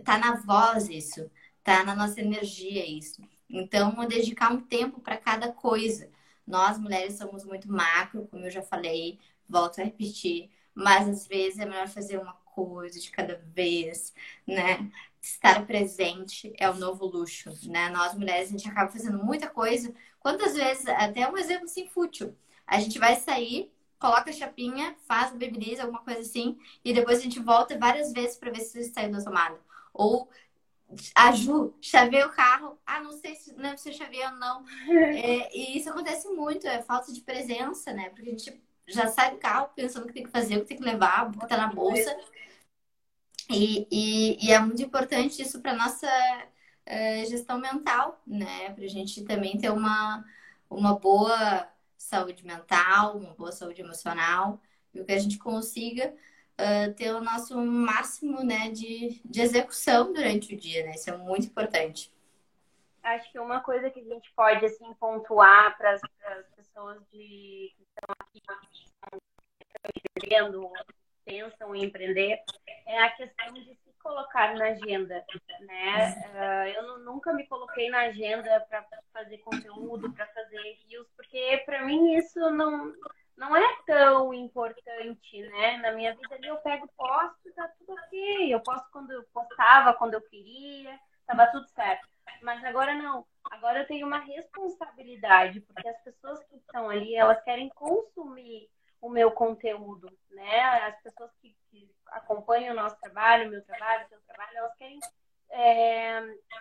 tá 0.05 0.19
na 0.19 0.37
voz 0.37 0.89
isso, 0.89 1.31
tá 1.63 1.85
na 1.85 1.95
nossa 1.95 2.21
energia 2.21 2.87
isso. 2.89 3.23
Então, 3.49 3.95
dedicar 4.07 4.53
um 4.53 4.61
tempo 4.61 5.01
para 5.01 5.17
cada 5.17 5.53
coisa. 5.53 6.09
Nós 6.47 6.79
mulheres 6.79 7.19
somos 7.19 7.45
muito 7.45 7.71
macro, 7.71 8.27
como 8.29 8.45
eu 8.45 8.51
já 8.51 8.63
falei, 8.63 9.19
volto 9.49 9.81
a 9.81 9.85
repetir, 9.85 10.51
mas 10.75 11.09
às 11.09 11.27
vezes 11.27 11.59
é 11.59 11.67
melhor 11.67 11.89
fazer 11.89 12.19
uma 12.19 12.35
coisa 12.55 13.01
de 13.01 13.11
cada 13.11 13.37
vez, 13.55 14.15
né? 14.47 14.91
Estar 15.21 15.67
presente 15.67 16.53
é 16.57 16.71
o 16.71 16.75
novo 16.75 17.05
luxo, 17.05 17.51
né? 17.69 17.89
Nós 17.91 18.15
mulheres 18.15 18.49
a 18.49 18.53
gente 18.53 18.69
acaba 18.69 18.91
fazendo 18.91 19.23
muita 19.25 19.49
coisa 19.49 19.93
Quantas 20.27 20.57
vezes, 20.57 20.89
até 20.89 21.31
um 21.31 21.39
exemplo 21.39 21.67
assim 21.67 21.87
fútil, 21.87 22.37
a 22.67 22.81
gente 22.81 22.99
vai 22.99 23.15
sair, 23.15 23.73
coloca 23.97 24.29
a 24.29 24.33
chapinha, 24.33 24.97
faz 25.07 25.31
o 25.31 25.39
babyliss, 25.39 25.79
alguma 25.79 26.03
coisa 26.03 26.19
assim, 26.19 26.59
e 26.85 26.93
depois 26.93 27.21
a 27.21 27.23
gente 27.23 27.39
volta 27.39 27.79
várias 27.79 28.13
vezes 28.13 28.37
para 28.37 28.51
ver 28.51 28.59
se 28.59 28.83
saiu 28.87 29.13
da 29.13 29.23
tomada. 29.23 29.57
Ou 29.95 30.29
a 31.15 31.31
Ju 31.31 31.73
chaveia 31.81 32.27
o 32.27 32.33
carro, 32.33 32.77
ah, 32.85 32.99
não 32.99 33.13
sei 33.13 33.37
se 33.37 33.55
não 33.55 33.79
se 33.79 33.93
chaveia 33.93 34.31
ou 34.31 34.37
não. 34.37 34.65
É, 34.91 35.57
e 35.57 35.79
isso 35.79 35.91
acontece 35.91 36.29
muito, 36.31 36.67
é 36.67 36.83
falta 36.83 37.13
de 37.13 37.21
presença, 37.21 37.93
né? 37.93 38.09
Porque 38.11 38.29
a 38.29 38.33
gente 38.33 38.61
já 38.89 39.07
sai 39.07 39.31
do 39.31 39.39
carro 39.39 39.71
pensando 39.77 40.09
que 40.09 40.13
tem 40.13 40.25
que 40.25 40.31
fazer, 40.33 40.57
o 40.57 40.63
que 40.63 40.67
tem 40.67 40.77
que 40.77 40.83
levar, 40.83 41.29
o 41.29 41.39
que 41.39 41.47
tá 41.47 41.57
na 41.57 41.69
bolsa. 41.69 42.19
E, 43.49 43.87
e, 43.93 44.45
e 44.45 44.51
é 44.51 44.59
muito 44.59 44.83
importante 44.83 45.41
isso 45.41 45.63
para 45.63 45.73
nossa 45.73 46.09
é, 46.87 47.25
gestão 47.25 47.59
mental, 47.59 48.23
né? 48.27 48.73
Para 48.73 48.85
a 48.85 48.89
gente 48.89 49.25
também 49.25 49.59
ter 49.59 49.71
uma, 49.71 50.25
uma 50.71 50.99
boa 50.99 51.69
saúde 51.99 52.47
mental, 52.47 53.19
uma 53.19 53.35
boa 53.35 53.51
saúde 53.51 53.83
emocional, 53.83 54.61
e 54.95 55.05
que 55.05 55.13
a 55.13 55.19
gente 55.19 55.39
consiga 55.39 56.15
uh, 56.57 56.95
ter 56.95 57.13
o 57.13 57.21
nosso 57.21 57.59
máximo 57.61 58.43
né, 58.43 58.71
de, 58.71 59.21
de 59.25 59.41
execução 59.41 60.13
durante 60.13 60.55
o 60.55 60.57
dia, 60.57 60.85
né? 60.85 60.93
Isso 60.93 61.11
é 61.11 61.17
muito 61.17 61.49
importante. 61.49 62.13
Acho 63.03 63.31
que 63.31 63.39
uma 63.39 63.61
coisa 63.61 63.91
que 63.91 64.01
a 64.01 64.05
gente 64.05 64.33
pode 64.35 64.65
assim 64.65 64.93
pontuar 64.95 65.77
para 65.77 65.93
as 65.93 66.01
pessoas 66.57 67.01
de, 67.13 67.73
que 67.77 67.85
estão 67.85 68.15
aqui 68.19 68.43
empreendendo, 70.17 70.71
pensam 71.25 71.75
em 71.75 71.85
empreender, 71.85 72.43
é 72.87 73.03
a 73.03 73.11
questão 73.11 73.53
de 73.53 73.79
colocar 74.07 74.55
na 74.55 74.67
agenda, 74.67 75.25
né? 75.61 76.15
Uh, 76.33 76.69
eu 76.77 76.99
nunca 77.01 77.33
me 77.33 77.45
coloquei 77.49 77.91
na 77.91 78.03
agenda 78.03 78.61
para 78.69 78.87
fazer 79.13 79.39
conteúdo, 79.39 80.13
para 80.13 80.27
fazer 80.29 80.57
reviews, 80.57 81.09
porque 81.17 81.63
para 81.67 81.85
mim 81.85 82.15
isso 82.15 82.39
não 82.51 82.95
não 83.37 83.55
é 83.55 83.77
tão 83.85 84.33
importante, 84.33 85.43
né? 85.51 85.77
Na 85.79 85.93
minha 85.93 86.15
vida 86.15 86.37
ali 86.37 86.47
eu 86.47 86.57
pego 86.59 86.89
posto, 86.97 87.53
tá 87.55 87.69
tudo 87.79 87.93
ok. 87.93 88.55
Eu 88.55 88.61
posto 88.61 88.89
quando 88.91 89.11
eu 89.11 89.25
postava, 89.25 89.93
quando 89.93 90.15
eu 90.15 90.23
queria, 90.23 90.99
tava 91.27 91.47
tudo 91.49 91.67
certo. 91.69 92.07
Mas 92.43 92.65
agora 92.65 92.95
não. 92.95 93.27
Agora 93.51 93.81
eu 93.81 93.87
tenho 93.87 94.07
uma 94.07 94.21
responsabilidade, 94.21 95.61
porque 95.61 95.87
as 95.87 96.01
pessoas 96.03 96.43
que 96.45 96.57
estão 96.57 96.89
ali, 96.89 97.15
elas 97.15 97.43
querem 97.43 97.69
consumir 97.71 98.71
o 99.01 99.11
meu 99.11 99.31
conteúdo, 99.31 100.11
né? 100.31 100.63
As 100.87 101.01
pessoas 101.03 101.31
que, 101.43 101.55
que 101.71 101.91
acompanham 102.09 102.73
o 102.73 102.77
nosso 102.77 102.99
trabalho, 103.01 103.49
o 103.49 103.51
meu 103.51 103.65
trabalho, 103.65 104.07
o 104.07 104.09
seu 104.09 104.21
trabalho, 104.23 104.57
elas 104.59 104.77
querem 104.77 104.99
é, 105.51 106.21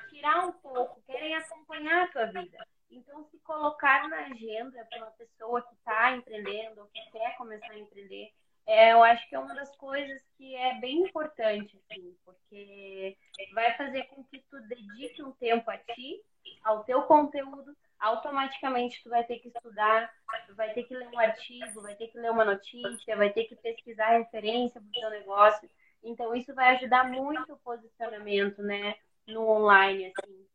tirar 0.09 0.45
um 0.45 0.51
pouco, 0.51 1.01
querem 1.05 1.35
acompanhar 1.35 2.03
a 2.03 2.11
tua 2.11 2.25
vida. 2.27 2.65
Então, 2.89 3.25
se 3.25 3.39
colocar 3.39 4.07
na 4.07 4.27
agenda 4.27 4.85
para 4.89 4.99
uma 4.99 5.11
pessoa 5.11 5.61
que 5.61 5.73
está 5.75 6.15
empreendendo 6.15 6.81
ou 6.81 6.87
que 6.87 7.11
quer 7.11 7.35
começar 7.35 7.71
a 7.71 7.79
empreender, 7.79 8.31
é, 8.67 8.93
eu 8.93 9.03
acho 9.03 9.27
que 9.29 9.35
é 9.35 9.39
uma 9.39 9.53
das 9.53 9.75
coisas 9.75 10.21
que 10.37 10.55
é 10.55 10.79
bem 10.79 11.01
importante, 11.01 11.77
assim, 11.77 12.15
porque 12.25 13.15
vai 13.53 13.75
fazer 13.77 14.03
com 14.05 14.23
que 14.23 14.39
tu 14.49 14.59
dedique 14.67 15.21
um 15.21 15.31
tempo 15.33 15.69
a 15.69 15.77
ti, 15.77 16.21
ao 16.63 16.83
teu 16.83 17.03
conteúdo, 17.03 17.75
automaticamente 18.05 19.01
tu 19.03 19.09
vai 19.09 19.23
ter 19.23 19.39
que 19.39 19.47
estudar, 19.47 20.11
tu 20.45 20.55
vai 20.55 20.71
ter 20.73 20.83
que 20.83 20.95
ler 20.95 21.07
um 21.07 21.19
artigo, 21.19 21.81
vai 21.81 21.95
ter 21.95 22.07
que 22.07 22.19
ler 22.19 22.31
uma 22.31 22.45
notícia, 22.45 23.15
vai 23.15 23.31
ter 23.31 23.45
que 23.45 23.55
pesquisar 23.55 24.17
referência 24.17 24.79
para 24.79 24.87
o 24.87 24.91
teu 24.91 25.09
negócio. 25.09 25.69
Então 26.03 26.35
isso 26.35 26.53
vai 26.53 26.75
ajudar 26.75 27.09
muito 27.09 27.51
o 27.51 27.57
posicionamento, 27.57 28.61
né, 28.61 28.95
no 29.27 29.47
online, 29.49 30.05
assim. 30.05 30.47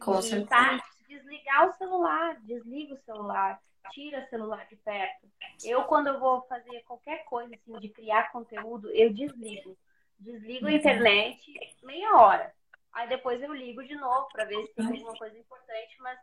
Com 0.00 0.22
certeza. 0.22 0.46
Tá, 0.46 0.82
desligar 1.06 1.68
o 1.68 1.72
celular, 1.74 2.40
desliga 2.40 2.94
o 2.94 3.04
celular, 3.04 3.60
tira 3.90 4.20
o 4.20 4.28
celular 4.28 4.66
de 4.66 4.76
perto. 4.76 5.28
Eu, 5.64 5.84
quando 5.84 6.06
eu 6.06 6.18
vou 6.18 6.42
fazer 6.42 6.80
qualquer 6.84 7.24
coisa, 7.24 7.54
assim, 7.54 7.78
de 7.80 7.88
criar 7.90 8.32
conteúdo, 8.32 8.90
eu 8.92 9.12
desligo. 9.12 9.76
Desligo 10.18 10.66
a 10.66 10.72
internet 10.72 11.38
meia 11.82 12.16
hora. 12.16 12.54
Aí 12.92 13.08
depois 13.08 13.40
eu 13.42 13.52
ligo 13.52 13.84
de 13.84 13.94
novo 13.94 14.28
para 14.32 14.44
ver 14.44 14.66
se 14.66 14.74
tem 14.74 14.86
alguma 14.86 15.16
coisa 15.16 15.38
importante, 15.38 15.96
mas 16.00 16.18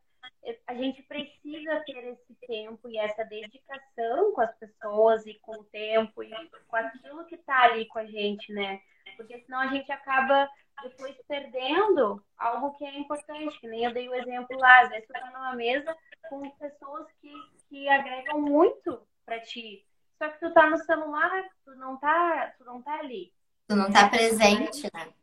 a 0.68 0.74
gente 0.74 1.02
precisa 1.04 1.84
ter 1.86 2.04
esse 2.06 2.36
tempo 2.48 2.90
e 2.90 2.98
essa 2.98 3.24
dedicação 3.24 4.34
com 4.34 4.42
as 4.42 4.56
pessoas 4.58 5.26
e 5.26 5.36
com 5.36 5.54
o 5.54 5.64
tempo 5.66 6.24
e 6.24 6.32
com 6.68 6.76
aquilo 6.76 7.26
que 7.26 7.36
está 7.36 7.64
ali 7.64 7.86
com 7.88 8.00
a 8.00 8.06
gente, 8.06 8.52
né? 8.54 8.82
Porque 9.18 9.40
senão 9.42 9.60
a 9.60 9.68
gente 9.68 9.92
acaba 9.92 10.50
depois 10.84 11.16
perdendo 11.28 12.24
algo 12.38 12.74
que 12.78 12.86
é 12.86 13.00
importante, 13.00 13.60
que 13.60 13.68
nem 13.68 13.86
eu 13.86 13.94
dei 13.94 14.10
o 14.10 14.16
exemplo 14.16 14.58
lá, 14.58 14.82
às 14.82 14.90
vezes 14.90 15.08
tá 15.08 15.32
numa 15.32 15.56
mesa 15.56 15.96
com 16.30 16.50
pessoas 16.52 17.08
que, 17.22 17.32
que 17.70 17.88
agregam 17.88 18.42
muito 18.42 19.02
para 19.26 19.40
ti. 19.40 19.86
Só 20.18 20.30
que 20.30 20.40
tu 20.40 20.54
tá 20.54 20.70
no 20.70 20.78
celular, 20.78 21.44
tu 21.64 21.76
não 21.76 21.98
tá, 21.98 22.54
tu 22.58 22.66
não 22.66 22.82
tá 22.82 23.00
ali. 23.00 23.34
Tu 23.68 23.76
não 23.76 23.92
tá 23.92 24.10
presente, 24.10 24.90
né? 24.94 25.14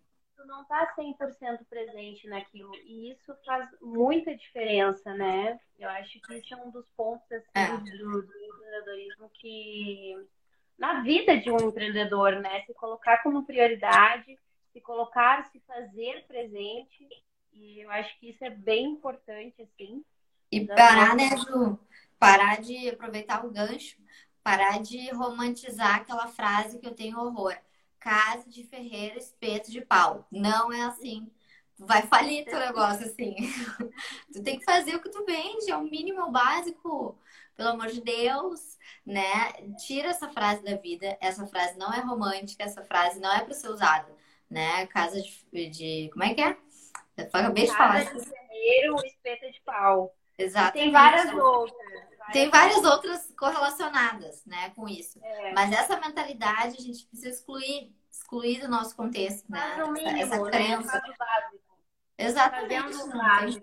Tu 0.43 0.49
não 0.49 0.64
tá 0.64 0.93
100% 0.97 1.64
presente 1.68 2.28
naquilo. 2.28 2.74
E 2.84 3.12
isso 3.12 3.34
faz 3.47 3.68
muita 3.80 4.34
diferença, 4.36 5.14
né? 5.14 5.59
Eu 5.78 5.88
acho 5.88 6.20
que 6.20 6.34
isso 6.34 6.55
é 6.55 6.57
um 6.57 6.70
dos 6.70 6.86
pontos 6.97 7.30
assim, 7.30 7.49
é. 7.55 7.76
do, 7.76 8.22
do 8.22 8.45
empreendedorismo 8.45 9.30
que 9.34 10.16
na 10.78 11.01
vida 11.03 11.38
de 11.38 11.51
um 11.51 11.68
empreendedor, 11.68 12.32
né? 12.40 12.62
Se 12.66 12.74
colocar 12.74 13.22
como 13.22 13.45
prioridade, 13.45 14.38
se 14.72 14.80
colocar, 14.80 15.45
se 15.51 15.61
fazer 15.61 16.24
presente. 16.26 17.09
E 17.53 17.80
eu 17.80 17.90
acho 17.90 18.18
que 18.18 18.30
isso 18.30 18.45
é 18.45 18.51
bem 18.51 18.86
importante, 18.86 19.62
assim. 19.62 20.05
E 20.51 20.66
parar, 20.66 21.14
né, 21.14 21.36
Ju? 21.36 21.78
Parar 22.18 22.61
de 22.61 22.88
aproveitar 22.88 23.45
o 23.45 23.51
gancho, 23.51 23.97
parar 24.43 24.80
de 24.80 25.11
romantizar 25.11 25.97
aquela 25.97 26.28
frase 26.28 26.78
que 26.78 26.86
eu 26.86 26.95
tenho 26.95 27.18
horror. 27.18 27.57
Casa 28.03 28.48
de 28.48 28.64
ferreiro, 28.64 29.16
espeto 29.16 29.70
de 29.70 29.80
pau. 29.80 30.26
Não 30.30 30.72
é 30.72 30.82
assim. 30.82 31.30
Vai 31.78 32.03
falir 32.03 32.44
teu 32.44 32.59
negócio 32.59 33.07
assim. 33.07 33.34
tu 34.32 34.42
tem 34.42 34.59
que 34.59 34.64
fazer 34.64 34.96
o 34.96 35.00
que 35.00 35.09
tu 35.09 35.24
vende, 35.24 35.70
é 35.70 35.76
o 35.76 35.82
mínimo, 35.82 36.20
é 36.20 36.24
o 36.24 36.30
básico. 36.30 37.16
Pelo 37.57 37.68
amor 37.70 37.88
de 37.88 38.00
Deus, 38.00 38.78
né? 39.07 39.53
Tira 39.86 40.09
essa 40.09 40.28
frase 40.28 40.64
da 40.64 40.76
vida. 40.76 41.16
Essa 41.20 41.46
frase 41.46 41.78
não 41.78 41.92
é 41.92 42.00
romântica, 42.00 42.64
essa 42.64 42.82
frase 42.82 43.20
não 43.20 43.32
é 43.32 43.44
para 43.44 43.55
ser 43.55 43.68
usada, 43.68 44.11
né? 44.50 44.86
Casa 44.86 45.20
de, 45.20 45.68
de 45.70 46.11
como 46.12 46.24
é 46.24 46.34
que 46.34 46.40
é? 46.40 46.57
Eu 47.16 47.26
acabei 47.32 47.66
de 47.66 47.76
falar. 47.76 48.05
Casa 48.05 48.18
de 48.18 48.26
ferreiro, 48.26 48.96
espeto 49.07 49.53
de 49.53 49.61
pau. 49.61 50.14
Exato. 50.36 50.72
Tem 50.72 50.90
várias 50.90 51.32
outras. 51.34 52.12
Tem 52.31 52.51
várias 52.51 52.85
outras 52.85 53.33
correlacionadas, 53.37 54.45
né, 54.45 54.70
com 54.70 54.89
isso. 54.89 55.18
É. 55.23 55.53
Mas 55.53 55.73
essa 55.73 55.99
mentalidade 55.99 56.77
a 56.79 56.81
gente 56.81 57.07
precisa 57.07 57.31
excluir, 57.31 57.93
excluir 58.11 58.61
do 58.61 58.68
nosso 58.68 58.95
contexto, 58.95 59.51
né? 59.51 59.77
Mas 59.79 59.93
mínimo, 59.93 60.18
essa, 60.18 60.43
né? 60.43 60.51
crença. 60.51 60.93
Né? 60.93 61.14
Exatamente. 62.18 63.61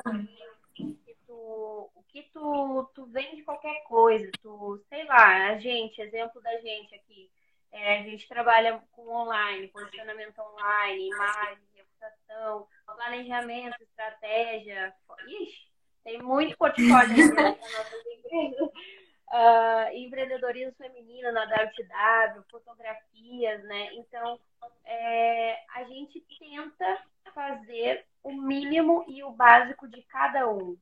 que 0.76 1.18
tu, 1.26 1.92
o 1.96 2.04
que 2.08 2.24
tu, 2.34 2.92
tu 2.94 3.06
vende 3.06 3.44
qualquer 3.44 3.84
coisa, 3.84 4.30
tu, 4.42 4.84
sei 4.90 5.06
lá, 5.06 5.50
a 5.50 5.58
gente, 5.58 6.02
exemplo 6.02 6.42
da 6.42 6.60
gente 6.60 6.96
aqui, 6.96 7.32
é, 7.72 8.00
a 8.00 8.04
gente 8.04 8.28
trabalha 8.28 8.82
com 8.92 9.08
online, 9.08 9.68
posicionamento 9.68 10.40
online, 10.40 11.08
imagem, 11.08 11.64
reputação, 11.76 12.68
planejamento, 12.86 13.82
estratégia. 13.84 14.94
Ixi, 15.28 15.69
tem 16.10 16.22
muito 16.24 16.58
portfólio 16.58 17.16
empresas. 17.16 18.70
Uh, 19.32 19.94
empreendedorismo 19.94 20.74
feminino 20.74 21.32
na 21.32 21.44
WTW, 21.44 22.44
fotografias, 22.50 23.64
né? 23.66 23.94
Então, 23.94 24.40
é, 24.84 25.60
a 25.76 25.84
gente 25.84 26.20
tenta 26.40 27.04
fazer 27.32 28.08
o 28.24 28.32
mínimo 28.32 29.06
e 29.08 29.24
o 29.24 29.30
básico 29.30 29.88
de 29.88 30.02
cada 30.04 30.50
um. 30.50 30.76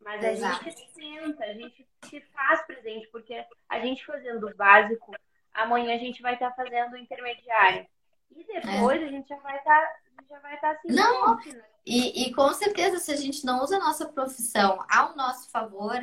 Mas 0.00 0.24
a 0.24 0.32
Exato. 0.32 0.64
gente 0.64 0.92
tenta, 0.94 1.44
a 1.44 1.52
gente 1.52 1.86
se 2.06 2.20
faz 2.32 2.66
presente, 2.66 3.06
porque 3.12 3.46
a 3.68 3.78
gente 3.78 4.04
fazendo 4.04 4.48
o 4.48 4.54
básico, 4.56 5.14
amanhã 5.54 5.94
a 5.94 5.98
gente 5.98 6.20
vai 6.20 6.34
estar 6.34 6.50
fazendo 6.56 6.94
o 6.94 6.98
intermediário. 6.98 7.86
E 8.32 8.42
depois 8.42 9.00
é. 9.00 9.04
a 9.04 9.08
gente 9.08 9.28
já 9.28 9.36
vai 9.36 9.58
estar, 9.58 10.00
já 10.28 10.38
vai 10.40 10.54
estar 10.56 10.70
assim. 10.72 10.88
Não, 10.88 11.36
né? 11.36 11.71
E, 11.84 12.24
e 12.28 12.34
com 12.34 12.52
certeza, 12.54 12.98
se 12.98 13.10
a 13.12 13.16
gente 13.16 13.44
não 13.44 13.62
usa 13.62 13.76
a 13.76 13.80
nossa 13.80 14.06
profissão 14.08 14.84
ao 14.88 15.16
nosso 15.16 15.50
favor, 15.50 15.98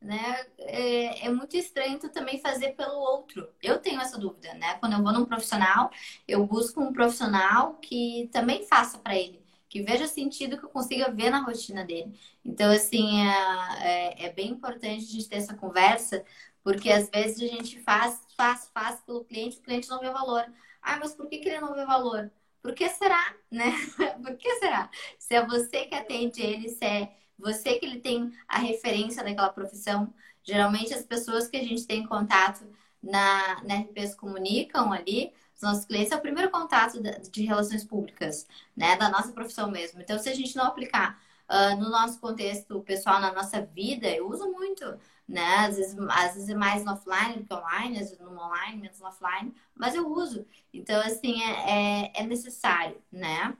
né, 0.00 0.46
é, 0.58 1.26
é, 1.26 1.30
muito 1.30 1.56
estranho 1.56 1.98
tu 1.98 2.08
também 2.10 2.40
fazer 2.40 2.72
pelo 2.76 2.94
outro. 2.94 3.48
Eu 3.62 3.78
tenho 3.80 4.00
essa 4.00 4.18
dúvida, 4.18 4.52
né? 4.54 4.74
Quando 4.78 4.92
eu 4.92 5.02
vou 5.02 5.12
num 5.12 5.24
profissional, 5.24 5.90
eu 6.28 6.46
busco 6.46 6.80
um 6.80 6.92
profissional 6.92 7.74
que 7.78 8.28
também 8.32 8.66
faça 8.66 8.98
para 8.98 9.16
ele, 9.16 9.42
que 9.68 9.82
veja 9.82 10.06
sentido 10.06 10.58
que 10.58 10.64
eu 10.64 10.68
consiga 10.68 11.10
ver 11.10 11.30
na 11.30 11.40
rotina 11.42 11.84
dele. 11.84 12.18
Então, 12.44 12.70
assim, 12.70 13.22
é, 13.26 14.24
é, 14.24 14.26
é 14.26 14.32
bem 14.32 14.50
importante 14.50 15.04
a 15.04 15.12
gente 15.12 15.28
ter 15.28 15.36
essa 15.36 15.54
conversa, 15.54 16.24
porque 16.62 16.90
às 16.90 17.08
vezes 17.10 17.42
a 17.42 17.54
gente 17.54 17.80
faz, 17.80 18.20
faz, 18.36 18.70
faz 18.74 19.00
pelo 19.02 19.24
cliente, 19.24 19.58
o 19.58 19.62
cliente 19.62 19.88
não 19.88 20.00
vê 20.00 20.10
valor. 20.10 20.44
Ah, 20.82 20.98
mas 20.98 21.14
por 21.14 21.28
que, 21.28 21.38
que 21.38 21.48
ele 21.48 21.60
não 21.60 21.74
vê 21.74 21.84
valor? 21.86 22.30
Por 22.64 22.74
que 22.74 22.88
será, 22.88 23.36
né? 23.50 23.72
Por 24.24 24.38
que 24.38 24.54
será? 24.54 24.88
Se 25.18 25.34
é 25.34 25.44
você 25.44 25.84
que 25.84 25.94
atende 25.94 26.40
ele, 26.40 26.70
se 26.70 26.82
é 26.82 27.14
você 27.38 27.74
que 27.78 27.84
ele 27.84 28.00
tem 28.00 28.32
a 28.48 28.58
referência 28.58 29.22
daquela 29.22 29.50
profissão. 29.50 30.14
Geralmente 30.42 30.94
as 30.94 31.04
pessoas 31.04 31.46
que 31.46 31.58
a 31.58 31.62
gente 31.62 31.86
tem 31.86 32.06
contato 32.06 32.66
na, 33.02 33.62
na 33.64 33.80
RPs 33.80 34.14
comunicam 34.14 34.94
ali, 34.94 35.30
os 35.54 35.60
nossos 35.60 35.84
clientes 35.84 36.10
é 36.10 36.16
o 36.16 36.22
primeiro 36.22 36.50
contato 36.50 36.98
de 37.30 37.44
relações 37.44 37.84
públicas, 37.84 38.46
né? 38.74 38.96
Da 38.96 39.10
nossa 39.10 39.30
profissão 39.30 39.70
mesmo. 39.70 40.00
Então, 40.00 40.18
se 40.18 40.30
a 40.30 40.34
gente 40.34 40.56
não 40.56 40.64
aplicar 40.64 41.20
uh, 41.50 41.76
no 41.78 41.90
nosso 41.90 42.18
contexto 42.18 42.80
pessoal, 42.80 43.20
na 43.20 43.30
nossa 43.30 43.60
vida, 43.60 44.08
eu 44.08 44.26
uso 44.26 44.50
muito 44.50 44.98
né? 45.26 45.66
Às 45.66 45.76
vezes, 45.76 45.96
às 46.10 46.34
vezes 46.34 46.48
é 46.48 46.54
mais 46.54 46.84
no 46.84 46.92
offline 46.92 47.36
do 47.36 47.46
que 47.46 47.54
online, 47.54 47.98
às 47.98 48.10
vezes 48.10 48.20
no 48.20 48.38
online, 48.38 48.80
menos 48.80 49.00
no 49.00 49.06
offline, 49.06 49.54
mas 49.74 49.94
eu 49.94 50.06
uso. 50.06 50.46
Então, 50.72 51.00
assim, 51.00 51.42
é, 51.42 52.10
é, 52.10 52.12
é 52.16 52.22
necessário, 52.24 53.02
né? 53.10 53.56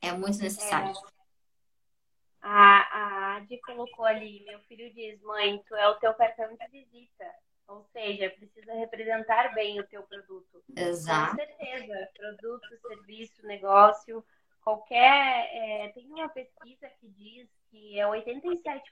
É 0.00 0.12
muito 0.12 0.38
necessário. 0.38 0.90
É. 0.90 1.12
A, 2.42 2.80
a 2.80 3.36
Adi 3.36 3.60
colocou 3.60 4.04
ali, 4.04 4.44
meu 4.44 4.58
filho 4.60 4.92
diz, 4.92 5.20
mãe, 5.22 5.62
tu 5.66 5.76
é 5.76 5.88
o 5.88 5.94
teu 5.96 6.12
cartão 6.14 6.48
de 6.56 6.68
visita. 6.68 7.24
Ou 7.68 7.84
seja, 7.92 8.28
precisa 8.30 8.74
representar 8.74 9.54
bem 9.54 9.80
o 9.80 9.86
teu 9.86 10.02
produto. 10.02 10.62
Exato. 10.76 11.30
Com 11.30 11.36
certeza. 11.36 12.10
Produto, 12.14 12.68
serviço, 12.80 13.46
negócio, 13.46 14.24
qualquer. 14.62 15.48
É, 15.52 15.88
tem 15.94 16.06
uma 16.06 16.28
pesquisa 16.28 16.88
que 17.00 17.08
diz 17.08 17.48
que 17.70 17.98
é 17.98 18.04
87% 18.04 18.82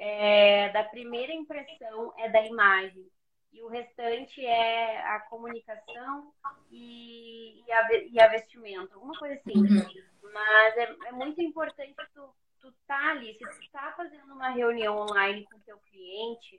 é, 0.00 0.70
da 0.70 0.82
primeira 0.82 1.30
impressão 1.30 2.14
é 2.16 2.30
da 2.30 2.42
imagem 2.42 3.06
e 3.52 3.62
o 3.62 3.68
restante 3.68 4.44
é 4.44 4.98
a 5.02 5.20
comunicação 5.20 6.32
e, 6.70 7.62
e, 7.66 7.72
a, 7.72 7.88
e 8.10 8.18
a 8.18 8.28
vestimenta, 8.28 8.94
alguma 8.94 9.18
coisa 9.18 9.34
assim. 9.34 9.58
Uhum. 9.58 10.32
Mas 10.32 10.76
é, 10.78 10.96
é, 11.06 11.12
muito 11.12 11.42
importante 11.42 11.94
tu, 12.14 12.34
tu 12.60 12.72
tá 12.86 13.10
ali, 13.10 13.34
se 13.34 13.40
tu 13.40 13.70
tá 13.72 13.92
fazendo 13.94 14.32
uma 14.32 14.48
reunião 14.48 14.96
online 14.96 15.44
com 15.44 15.58
teu 15.60 15.76
cliente, 15.78 16.58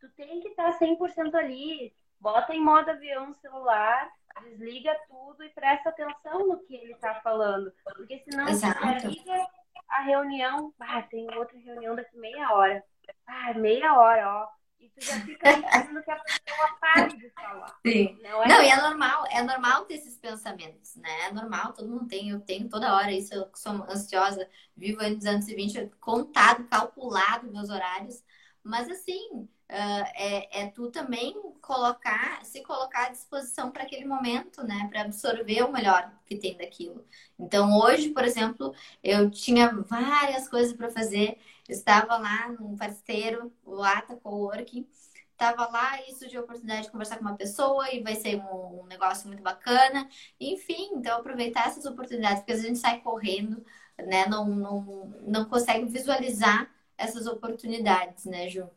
tu 0.00 0.08
tem 0.10 0.40
que 0.40 0.48
estar 0.48 0.72
tá 0.72 0.78
100% 0.78 1.34
ali, 1.34 1.92
bota 2.18 2.54
em 2.54 2.64
modo 2.64 2.88
avião 2.90 3.26
no 3.26 3.34
celular, 3.34 4.10
desliga 4.44 4.96
tudo 5.08 5.44
e 5.44 5.50
presta 5.50 5.90
atenção 5.90 6.46
no 6.46 6.64
que 6.64 6.74
ele 6.74 6.92
está 6.92 7.16
falando, 7.16 7.70
porque 7.96 8.20
senão 8.20 8.48
Exato. 8.48 8.80
tu 9.02 9.08
liga 9.08 9.46
a 9.88 10.02
reunião, 10.02 10.72
ah, 10.80 11.02
tem 11.02 11.26
outra 11.34 11.58
reunião 11.58 11.94
daqui 11.94 12.16
meia 12.18 12.52
hora. 12.52 12.84
Ah, 13.26 13.54
meia 13.54 13.94
hora, 13.94 14.28
ó. 14.28 14.48
E 14.80 14.88
tu 14.90 15.04
já 15.04 15.20
fica 15.20 15.44
pensando 15.44 16.02
que 16.02 16.10
a 16.10 16.16
pessoa 16.16 16.78
pare 16.80 17.16
de 17.16 17.30
falar. 17.30 17.78
Sim. 17.84 18.18
Não, 18.22 18.42
é? 18.42 18.48
Não, 18.48 18.62
e 18.62 18.68
é 18.68 18.76
normal, 18.76 19.24
é 19.30 19.42
normal 19.42 19.84
ter 19.86 19.94
esses 19.94 20.16
pensamentos, 20.18 20.94
né? 20.96 21.26
É 21.26 21.32
normal, 21.32 21.72
todo 21.72 21.88
mundo 21.88 22.06
tem, 22.06 22.30
eu 22.30 22.40
tenho 22.40 22.68
toda 22.68 22.94
hora 22.94 23.10
isso, 23.10 23.34
eu 23.34 23.50
sou 23.54 23.72
ansiosa, 23.90 24.48
vivo 24.76 25.00
aí 25.00 25.14
nos 25.14 25.26
anos 25.26 25.46
20, 25.46 25.90
contado, 26.00 26.68
calculado 26.68 27.50
meus 27.50 27.70
horários. 27.70 28.22
Mas 28.62 28.88
assim, 28.88 29.48
Uh, 29.70 30.04
é, 30.14 30.62
é, 30.62 30.66
tu 30.70 30.90
também 30.90 31.34
colocar, 31.60 32.42
se 32.42 32.62
colocar 32.62 33.06
à 33.08 33.10
disposição 33.10 33.70
para 33.70 33.82
aquele 33.82 34.06
momento, 34.06 34.62
né? 34.66 34.88
Para 34.88 35.02
absorver 35.02 35.62
o 35.62 35.70
melhor 35.70 36.10
que 36.24 36.36
tem 36.36 36.56
daquilo. 36.56 37.04
Então, 37.38 37.78
hoje, 37.78 38.08
por 38.10 38.24
exemplo, 38.24 38.74
eu 39.02 39.30
tinha 39.30 39.70
várias 39.82 40.48
coisas 40.48 40.72
para 40.72 40.88
fazer. 40.90 41.38
estava 41.68 42.16
lá 42.16 42.48
num 42.58 42.76
parceiro, 42.76 43.52
o 43.64 43.82
Ata 43.82 44.16
Coworking. 44.16 44.86
Estava 45.32 45.68
lá 45.68 46.00
e 46.08 46.14
surgiu 46.14 46.40
a 46.40 46.44
oportunidade 46.44 46.84
de 46.86 46.90
conversar 46.90 47.16
com 47.18 47.22
uma 47.22 47.36
pessoa 47.36 47.92
e 47.94 48.02
vai 48.02 48.16
ser 48.16 48.36
um, 48.36 48.82
um 48.82 48.86
negócio 48.86 49.28
muito 49.28 49.42
bacana. 49.42 50.08
Enfim, 50.40 50.90
então 50.94 51.18
aproveitar 51.18 51.68
essas 51.68 51.84
oportunidades, 51.84 52.38
porque 52.40 52.52
a 52.52 52.56
gente 52.56 52.78
sai 52.78 53.00
correndo, 53.00 53.64
né? 53.98 54.26
Não, 54.26 54.46
não, 54.48 55.14
não 55.22 55.44
consegue 55.44 55.84
visualizar 55.86 56.68
essas 56.96 57.26
oportunidades, 57.26 58.24
né, 58.24 58.48
Ju? 58.48 58.68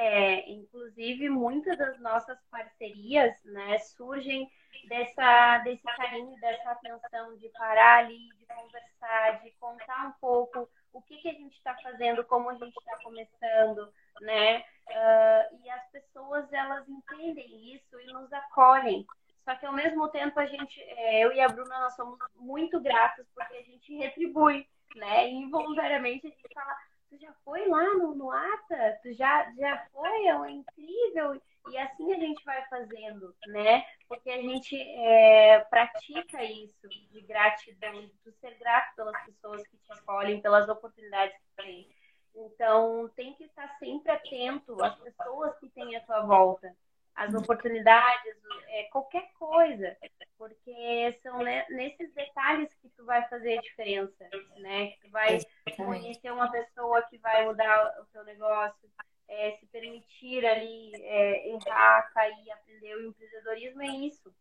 É, 0.00 0.48
inclusive, 0.48 1.28
muitas 1.28 1.76
das 1.76 1.98
nossas 1.98 2.38
parcerias 2.52 3.34
né, 3.44 3.78
surgem 3.80 4.48
dessa, 4.86 5.58
desse 5.58 5.82
carinho, 5.82 6.38
dessa 6.40 6.70
atenção 6.70 7.36
de 7.36 7.48
parar 7.48 8.04
ali, 8.04 8.28
de 8.38 8.46
conversar, 8.46 9.42
de 9.42 9.50
contar 9.58 10.06
um 10.06 10.12
pouco 10.20 10.70
o 10.92 11.02
que, 11.02 11.16
que 11.16 11.28
a 11.28 11.32
gente 11.32 11.56
está 11.56 11.74
fazendo, 11.82 12.24
como 12.24 12.48
a 12.48 12.54
gente 12.54 12.76
está 12.78 12.96
começando, 13.02 13.92
né? 14.20 14.60
Uh, 14.88 15.64
e 15.64 15.70
as 15.70 15.90
pessoas, 15.90 16.52
elas 16.52 16.88
entendem 16.88 17.74
isso 17.74 18.00
e 18.00 18.06
nos 18.12 18.32
acolhem. 18.32 19.04
Só 19.44 19.56
que, 19.56 19.66
ao 19.66 19.72
mesmo 19.72 20.08
tempo, 20.10 20.38
a 20.38 20.46
gente, 20.46 20.80
é, 20.80 21.24
eu 21.24 21.32
e 21.32 21.40
a 21.40 21.48
Bruna, 21.48 21.80
nós 21.80 21.96
somos 21.96 22.18
muito 22.36 22.80
gratos 22.80 23.26
porque 23.34 23.56
a 23.56 23.62
gente 23.62 23.96
retribui, 23.96 24.64
né? 24.94 25.28
E 25.28 25.34
involuntariamente 25.34 26.28
a 26.28 26.30
gente 26.30 26.54
fala, 26.54 26.76
tu 27.08 27.18
já 27.18 27.32
foi 27.44 27.66
lá 27.68 27.94
no, 27.94 28.14
no 28.14 28.30
ATA? 28.30 28.98
Tu 29.02 29.12
já, 29.14 29.50
já 29.56 29.86
foi? 29.92 30.26
É 30.26 30.50
incrível. 30.50 31.40
E 31.70 31.78
assim 31.78 32.12
a 32.12 32.18
gente 32.18 32.42
vai 32.44 32.64
fazendo, 32.68 33.34
né? 33.48 33.84
Porque 34.08 34.30
a 34.30 34.40
gente 34.40 34.74
é, 34.80 35.60
pratica 35.70 36.42
isso 36.44 36.88
de 36.88 37.20
gratidão, 37.22 38.10
de 38.24 38.32
ser 38.40 38.54
grato 38.58 38.94
pelas 38.96 39.24
pessoas 39.24 39.66
que 39.66 39.76
te 39.76 39.92
acolhem, 39.92 40.40
pelas 40.40 40.68
oportunidades 40.68 41.36
que 41.36 41.62
tem. 41.62 41.88
Então, 42.34 43.10
tem 43.16 43.34
que 43.34 43.44
estar 43.44 43.68
sempre 43.78 44.12
atento 44.12 44.82
às 44.82 44.96
pessoas 45.00 45.58
que 45.58 45.68
têm 45.70 45.96
à 45.96 46.00
tua 46.00 46.20
volta, 46.20 46.74
às 47.14 47.34
oportunidades, 47.34 48.36
é, 48.68 48.84
qualquer 48.84 49.30
coisa, 49.32 49.96
porque 50.38 51.18
são 51.20 51.38
nesses 51.70 52.14
detalhes 52.14 52.72
que 52.74 52.87
tu 52.98 53.04
vai 53.04 53.26
fazer 53.28 53.58
a 53.58 53.62
diferença, 53.62 54.28
né? 54.58 54.88
Que 54.88 55.02
tu 55.02 55.10
vai 55.10 55.38
conhecer 55.76 56.32
uma 56.32 56.50
pessoa 56.50 57.00
que 57.02 57.16
vai 57.18 57.46
mudar 57.46 57.94
o 58.00 58.04
teu 58.06 58.24
negócio, 58.24 58.90
é, 59.28 59.52
se 59.52 59.66
permitir 59.66 60.44
ali 60.44 60.90
é, 60.96 61.48
errar, 61.54 62.10
cair, 62.12 62.50
aprender. 62.50 62.96
O 62.96 63.06
empreendedorismo 63.06 63.82
é 63.82 63.86
isso. 63.86 64.34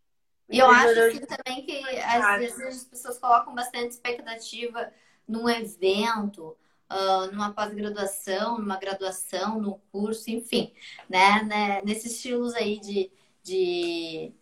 E 0.49 0.57
eu 0.57 0.67
acho 0.69 0.99
assim, 0.99 1.25
também 1.25 1.65
que 1.65 1.85
às 1.99 2.39
vezes 2.39 2.61
as 2.61 2.83
pessoas 2.85 3.19
colocam 3.19 3.53
bastante 3.53 3.89
expectativa 3.89 4.91
num 5.27 5.47
evento, 5.47 6.57
uh, 6.89 7.31
numa 7.31 7.53
pós-graduação, 7.53 8.57
numa 8.57 8.77
graduação, 8.77 9.61
num 9.61 9.77
curso, 9.91 10.31
enfim, 10.31 10.73
né? 11.07 11.43
né? 11.43 11.81
Nesses 11.83 12.13
estilos 12.13 12.55
aí 12.55 12.79
de, 12.79 13.11
de, 13.43 14.33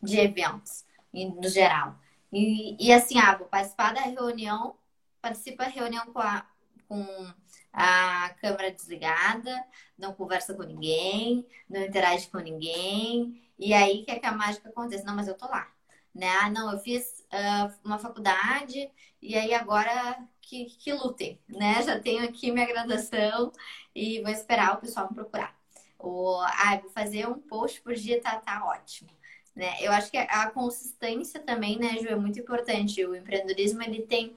de 0.00 0.20
eventos, 0.20 0.84
no 1.12 1.48
geral. 1.48 1.99
E, 2.32 2.76
e 2.88 2.92
assim, 2.92 3.18
ah, 3.18 3.36
vou 3.36 3.46
participar 3.48 3.94
da 3.94 4.02
reunião, 4.02 4.76
participa 5.20 5.64
da 5.64 5.70
reunião 5.70 6.06
com 6.12 6.18
a, 6.20 6.46
com 6.88 7.32
a 7.72 8.30
câmera 8.40 8.70
desligada, 8.70 9.64
não 9.98 10.14
conversa 10.14 10.54
com 10.54 10.62
ninguém, 10.62 11.46
não 11.68 11.82
interage 11.82 12.28
com 12.28 12.38
ninguém. 12.38 13.42
E 13.58 13.74
aí 13.74 14.04
quer 14.04 14.18
que 14.20 14.26
a 14.26 14.32
mágica 14.32 14.68
aconteça. 14.68 15.04
Não, 15.04 15.14
mas 15.14 15.28
eu 15.28 15.34
tô 15.36 15.46
lá. 15.46 15.70
Né? 16.14 16.28
Ah, 16.42 16.50
não, 16.50 16.72
eu 16.72 16.78
fiz 16.78 17.24
uh, 17.32 17.72
uma 17.84 17.98
faculdade 17.98 18.90
e 19.22 19.36
aí 19.36 19.54
agora 19.54 20.18
que, 20.42 20.64
que 20.66 20.92
lutem, 20.92 21.40
né? 21.48 21.80
Já 21.84 22.00
tenho 22.00 22.24
aqui 22.24 22.50
minha 22.50 22.66
graduação 22.66 23.52
e 23.94 24.20
vou 24.20 24.30
esperar 24.30 24.74
o 24.76 24.80
pessoal 24.80 25.08
me 25.08 25.14
procurar. 25.14 25.56
Ou, 25.98 26.40
ah, 26.40 26.78
vou 26.82 26.90
fazer 26.90 27.28
um 27.28 27.38
post 27.38 27.80
por 27.82 27.94
dia, 27.94 28.20
tá, 28.20 28.40
tá 28.40 28.64
ótimo. 28.66 29.10
Né? 29.54 29.76
Eu 29.80 29.92
acho 29.92 30.10
que 30.10 30.16
a 30.16 30.50
consistência 30.50 31.40
também, 31.40 31.78
né, 31.78 31.98
Ju, 31.98 32.08
é 32.08 32.16
muito 32.16 32.38
importante. 32.38 33.04
O 33.04 33.14
empreendedorismo, 33.14 33.82
ele 33.82 34.02
tem, 34.02 34.34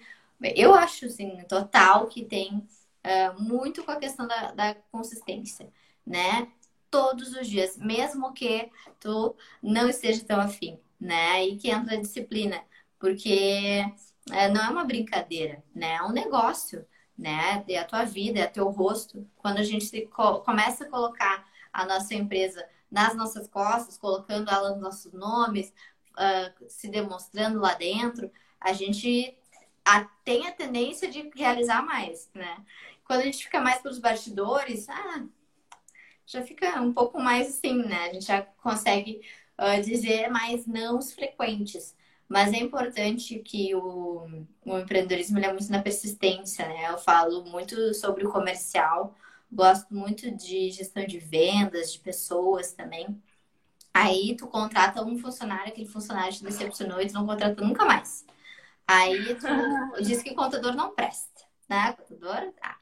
eu 0.55 0.73
acho, 0.73 1.05
assim, 1.05 1.43
total 1.47 2.07
que 2.07 2.25
tem 2.25 2.57
uh, 2.57 3.41
muito 3.41 3.83
com 3.83 3.91
a 3.91 3.97
questão 3.97 4.27
da, 4.27 4.51
da 4.51 4.75
consistência, 4.91 5.69
né? 6.05 6.51
Todos 6.89 7.33
os 7.35 7.47
dias, 7.47 7.77
mesmo 7.77 8.33
que 8.33 8.69
tu 8.99 9.35
não 9.61 9.89
esteja 9.89 10.23
tão 10.23 10.39
afim, 10.39 10.79
né? 10.99 11.45
E 11.45 11.57
que 11.57 11.69
entra 11.71 11.95
a 11.95 12.01
disciplina, 12.01 12.61
porque 12.99 13.83
é, 14.31 14.49
não 14.49 14.63
é 14.63 14.69
uma 14.69 14.85
brincadeira, 14.85 15.63
né? 15.73 15.95
É 15.95 16.03
um 16.03 16.11
negócio, 16.11 16.85
né? 17.17 17.63
É 17.67 17.77
a 17.77 17.85
tua 17.85 18.03
vida, 18.05 18.39
é 18.39 18.47
teu 18.47 18.69
rosto. 18.69 19.27
Quando 19.37 19.57
a 19.57 19.63
gente 19.63 20.07
co 20.07 20.39
começa 20.41 20.85
a 20.85 20.89
colocar 20.89 21.47
a 21.71 21.85
nossa 21.85 22.13
empresa 22.13 22.63
nas 22.93 23.15
nossas 23.15 23.47
costas, 23.47 23.97
colocando 23.97 24.51
ela 24.51 24.69
nos 24.69 24.81
nossos 24.81 25.13
nomes, 25.13 25.73
uh, 26.11 26.69
se 26.69 26.87
demonstrando 26.87 27.59
lá 27.59 27.73
dentro, 27.73 28.31
a 28.61 28.71
gente 28.71 29.35
a, 29.83 30.05
tem 30.23 30.47
a 30.47 30.51
tendência 30.51 31.09
de 31.09 31.29
realizar 31.35 31.83
mais, 31.83 32.29
né? 32.35 32.63
Quando 33.03 33.21
a 33.21 33.23
gente 33.23 33.43
fica 33.43 33.59
mais 33.59 33.81
pelos 33.81 33.97
bastidores, 33.97 34.87
ah, 34.89 35.25
já 36.25 36.43
fica 36.43 36.79
um 36.81 36.93
pouco 36.93 37.19
mais 37.19 37.49
assim, 37.49 37.83
né? 37.83 38.09
A 38.09 38.13
gente 38.13 38.25
já 38.25 38.43
consegue 38.43 39.21
uh, 39.57 39.81
dizer 39.81 40.29
mais 40.29 40.67
nãos 40.67 41.11
frequentes. 41.13 41.95
Mas 42.29 42.53
é 42.53 42.57
importante 42.57 43.39
que 43.39 43.75
o, 43.75 44.45
o 44.65 44.79
empreendedorismo 44.79 45.39
é 45.39 45.51
muito 45.51 45.71
na 45.71 45.81
persistência, 45.81 46.67
né? 46.67 46.89
Eu 46.89 46.97
falo 46.99 47.43
muito 47.45 47.93
sobre 47.95 48.25
o 48.25 48.31
comercial, 48.31 49.15
gosto 49.53 49.93
muito 49.93 50.29
de 50.31 50.71
gestão 50.71 51.05
de 51.05 51.19
vendas, 51.19 51.93
de 51.93 51.99
pessoas 51.99 52.73
também. 52.73 53.21
Aí 53.93 54.35
tu 54.35 54.47
contrata 54.47 55.03
um 55.03 55.17
funcionário, 55.17 55.71
aquele 55.71 55.87
funcionário 55.87 56.33
te 56.33 56.43
decepcionou 56.43 57.01
e 57.01 57.07
tu 57.07 57.13
não 57.13 57.25
contrata 57.25 57.63
nunca 57.63 57.85
mais. 57.85 58.25
Aí 58.87 59.35
tu 59.35 59.47
diz 60.03 60.21
que 60.23 60.33
contador 60.35 60.75
não 60.75 60.93
presta, 60.95 61.41
né? 61.69 61.93
Contador, 61.93 62.51
tá. 62.53 62.77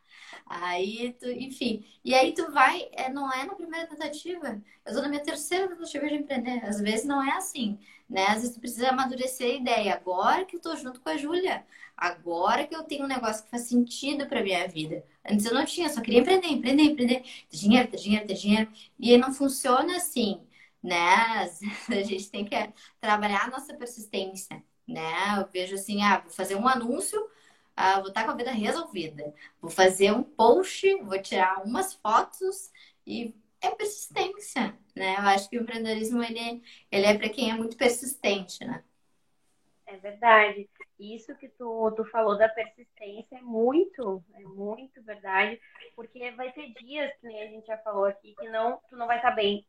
Aí, 0.46 1.16
tu, 1.20 1.30
enfim. 1.30 1.86
E 2.04 2.14
aí 2.14 2.34
tu 2.34 2.52
vai, 2.52 2.90
é, 2.94 3.10
não 3.10 3.32
é 3.32 3.46
na 3.46 3.56
primeira 3.56 3.88
tentativa. 3.88 4.62
Eu 4.86 4.94
tô 4.94 5.02
na 5.02 5.08
minha 5.08 5.24
terceira 5.24 5.68
tentativa 5.70 6.08
de 6.08 6.16
empreender. 6.16 6.66
Às 6.66 6.80
vezes 6.82 7.06
não 7.06 7.24
é 7.24 7.32
assim, 7.38 7.80
né? 8.12 8.28
Às 8.28 8.42
vezes 8.42 8.56
tu 8.56 8.60
precisa 8.60 8.90
amadurecer 8.90 9.52
a 9.52 9.56
ideia. 9.56 9.94
Agora 9.96 10.46
que 10.46 10.56
eu 10.58 10.60
tô 10.60 10.76
junto 10.76 11.00
com 11.02 11.10
a 11.10 11.18
Júlia. 11.18 11.66
Agora 11.96 12.68
que 12.68 12.76
eu 12.76 12.84
tenho 12.84 13.06
um 13.06 13.08
negócio 13.08 13.44
que 13.44 13.50
faz 13.52 13.64
sentido 13.64 14.28
pra 14.28 14.44
minha 14.44 14.68
vida. 14.68 15.06
Antes 15.26 15.46
eu 15.46 15.54
não 15.54 15.66
tinha, 15.66 15.90
só 15.90 16.02
queria 16.02 16.20
empreender, 16.20 16.48
empreender, 16.50 16.84
empreender. 16.84 17.22
Ter 17.50 17.58
dinheiro, 17.58 17.90
ter 17.90 17.98
dinheiro, 17.98 18.28
ter 18.28 18.34
dinheiro. 18.36 18.72
E 19.00 19.18
não 19.18 19.34
funciona 19.34 19.96
assim, 19.98 20.42
né? 20.84 21.50
A 21.90 22.04
gente 22.04 22.30
tem 22.30 22.46
que 22.46 22.56
trabalhar 23.00 23.46
a 23.46 23.50
nossa 23.50 23.74
persistência, 23.76 24.62
né? 24.88 25.40
Eu 25.40 25.48
vejo 25.52 25.76
assim, 25.76 26.04
ah, 26.04 26.20
vou 26.20 26.32
fazer 26.32 26.56
um 26.56 26.68
anúncio 26.68 27.20
ah, 27.76 28.00
vou 28.00 28.10
estar 28.10 28.26
com 28.26 28.32
a 28.32 28.36
vida 28.36 28.52
resolvida. 28.52 29.34
Vou 29.62 29.72
fazer 29.72 30.12
um 30.12 30.24
post, 30.24 30.94
vou 31.04 31.20
tirar 31.22 31.64
umas 31.66 31.94
fotos 31.94 32.72
e 33.08 33.34
é 33.62 33.70
persistência, 33.72 34.78
né? 34.96 35.16
Eu 35.16 35.24
acho 35.24 35.50
que 35.50 35.58
o 35.58 35.62
empreendedorismo 35.62 36.24
ele, 36.24 36.64
ele 36.92 37.06
é 37.06 37.18
para 37.18 37.30
quem 37.30 37.52
é 37.52 37.54
muito 37.54 37.78
persistente, 37.78 38.64
né? 38.66 38.84
É 39.86 39.98
verdade. 39.98 40.70
Isso 41.00 41.36
que 41.36 41.50
tu, 41.50 41.92
tu 41.92 42.06
falou 42.06 42.38
da 42.38 42.48
persistência 42.48 43.38
é 43.38 43.42
muito, 43.42 44.24
é 44.34 44.42
muito 44.42 45.02
verdade, 45.04 45.60
porque 45.96 46.32
vai 46.32 46.52
ter 46.52 46.72
dias, 46.74 47.12
que 47.20 47.28
nem 47.28 47.42
a 47.42 47.48
gente 47.48 47.68
já 47.68 47.78
falou 47.80 48.06
aqui, 48.06 48.36
que 48.40 48.50
não, 48.50 48.80
tu 48.90 48.96
não 48.96 49.08
vai 49.08 49.18
estar 49.18 49.32
bem. 49.32 49.66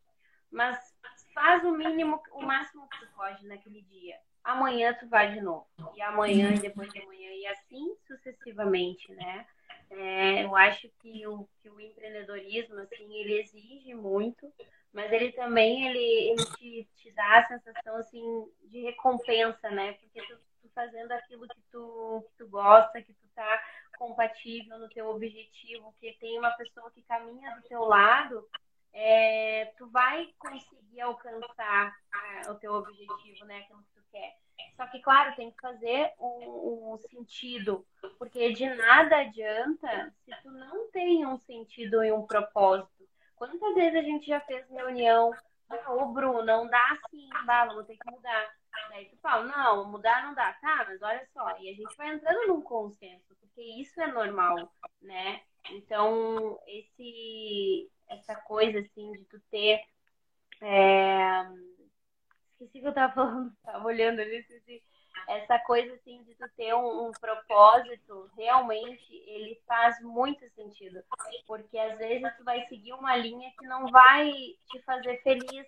Mas 0.50 0.94
faz 1.34 1.64
o 1.64 1.72
mínimo, 1.72 2.22
o 2.32 2.42
máximo 2.42 2.88
que 2.88 3.00
tu 3.00 3.12
pode 3.14 3.46
naquele 3.46 3.82
dia 3.82 4.16
amanhã 4.44 4.94
tu 4.94 5.08
vai 5.08 5.32
de 5.32 5.40
novo. 5.40 5.66
E 5.94 6.02
amanhã 6.02 6.52
e 6.54 6.58
depois 6.58 6.92
de 6.92 7.00
amanhã, 7.00 7.30
e 7.30 7.46
assim 7.46 7.94
sucessivamente, 8.06 9.12
né? 9.12 9.46
É, 9.94 10.44
eu 10.44 10.56
acho 10.56 10.88
que 11.00 11.26
o, 11.26 11.46
que 11.60 11.68
o 11.68 11.80
empreendedorismo, 11.80 12.78
assim, 12.78 13.14
ele 13.14 13.40
exige 13.40 13.94
muito, 13.94 14.50
mas 14.92 15.12
ele 15.12 15.32
também, 15.32 15.86
ele, 15.86 16.30
ele 16.30 16.44
te, 16.56 16.88
te 16.96 17.12
dá 17.12 17.38
a 17.38 17.48
sensação, 17.48 17.96
assim, 17.96 18.22
de 18.64 18.80
recompensa, 18.82 19.70
né? 19.70 19.92
Porque 19.94 20.22
tu, 20.22 20.38
tu 20.62 20.68
fazendo 20.74 21.12
aquilo 21.12 21.46
que 21.46 21.60
tu, 21.70 22.24
que 22.26 22.36
tu 22.38 22.48
gosta, 22.48 23.02
que 23.02 23.12
tu 23.12 23.28
tá 23.34 23.62
compatível 23.98 24.78
no 24.78 24.88
teu 24.88 25.08
objetivo, 25.08 25.94
que 26.00 26.12
tem 26.18 26.38
uma 26.38 26.50
pessoa 26.52 26.90
que 26.90 27.02
caminha 27.02 27.54
do 27.56 27.62
teu 27.62 27.82
lado, 27.82 28.48
é, 28.94 29.66
tu 29.76 29.88
vai 29.90 30.32
conseguir 30.38 31.00
alcançar 31.00 31.96
a, 32.12 32.50
o 32.50 32.54
teu 32.56 32.72
objetivo, 32.72 33.44
né? 33.44 33.58
Aquilo 33.58 33.84
quer. 34.12 34.36
Só 34.76 34.86
que, 34.86 35.00
claro, 35.00 35.34
tem 35.34 35.50
que 35.50 35.60
fazer 35.60 36.12
um, 36.20 36.98
sentido, 37.10 37.84
porque 38.18 38.52
de 38.52 38.66
nada 38.74 39.18
adianta 39.18 40.14
se 40.24 40.30
tu 40.42 40.50
não 40.50 40.90
tem 40.90 41.26
um 41.26 41.38
sentido 41.38 42.02
e 42.04 42.12
um 42.12 42.26
propósito. 42.26 43.08
Quantas 43.36 43.74
vezes 43.74 43.98
a 43.98 44.02
gente 44.02 44.26
já 44.26 44.40
fez 44.40 44.68
reunião, 44.70 45.32
ah, 45.68 45.92
ô 45.92 46.06
Bruno, 46.06 46.44
não 46.44 46.68
dá 46.68 46.84
assim, 46.92 47.28
bah, 47.44 47.66
vamos 47.66 47.86
ter 47.86 47.96
que 47.96 48.10
mudar. 48.10 48.54
Daí 48.90 49.06
tu 49.06 49.16
fala, 49.18 49.44
não, 49.44 49.90
mudar 49.90 50.24
não 50.24 50.34
dá, 50.34 50.52
tá, 50.54 50.84
mas 50.88 51.02
olha 51.02 51.26
só, 51.32 51.50
e 51.58 51.68
a 51.68 51.74
gente 51.74 51.96
vai 51.96 52.14
entrando 52.14 52.48
num 52.48 52.60
consenso, 52.60 53.34
porque 53.40 53.62
isso 53.62 54.00
é 54.00 54.06
normal, 54.06 54.70
né? 55.00 55.42
Então, 55.70 56.58
esse, 56.66 57.90
essa 58.08 58.34
coisa 58.34 58.80
assim 58.80 59.12
de 59.12 59.24
tu 59.24 59.40
ter. 59.50 59.80
É... 60.60 61.42
Esqueci 62.62 62.80
que 62.80 62.86
eu 62.86 62.94
tava 62.94 63.12
falando, 63.12 63.52
tava 63.64 63.84
olhando 63.84 64.20
ali. 64.20 64.44
Essa 65.28 65.58
coisa 65.60 65.94
assim 65.94 66.22
de 66.22 66.34
tu 66.34 66.48
ter 66.56 66.74
um, 66.74 67.08
um, 67.08 67.12
propósito, 67.12 68.30
realmente 68.36 69.14
ele 69.26 69.60
faz 69.66 70.00
muito 70.00 70.48
sentido. 70.50 71.02
Porque 71.46 71.78
às 71.78 71.98
vezes 71.98 72.36
tu 72.36 72.44
vai 72.44 72.66
seguir 72.66 72.92
uma 72.92 73.16
linha 73.16 73.52
que 73.58 73.66
não 73.66 73.86
vai 73.88 74.32
te 74.70 74.80
fazer 74.84 75.22
feliz 75.22 75.66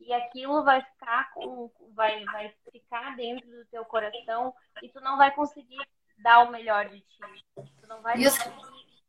e 0.00 0.12
aquilo 0.12 0.64
vai 0.64 0.82
ficar 0.82 1.32
com 1.32 1.70
vai 1.94 2.24
vai 2.24 2.54
ficar 2.70 3.16
dentro 3.16 3.48
do 3.48 3.64
teu 3.66 3.84
coração 3.84 4.54
e 4.82 4.88
tu 4.88 5.00
não 5.00 5.16
vai 5.16 5.30
conseguir 5.34 5.80
dar 6.18 6.40
o 6.40 6.50
melhor 6.50 6.88
de 6.88 7.00
ti. 7.00 7.44
Tu 7.56 7.86
não 7.86 8.00
vai 8.00 8.16
conseguir 8.16 8.54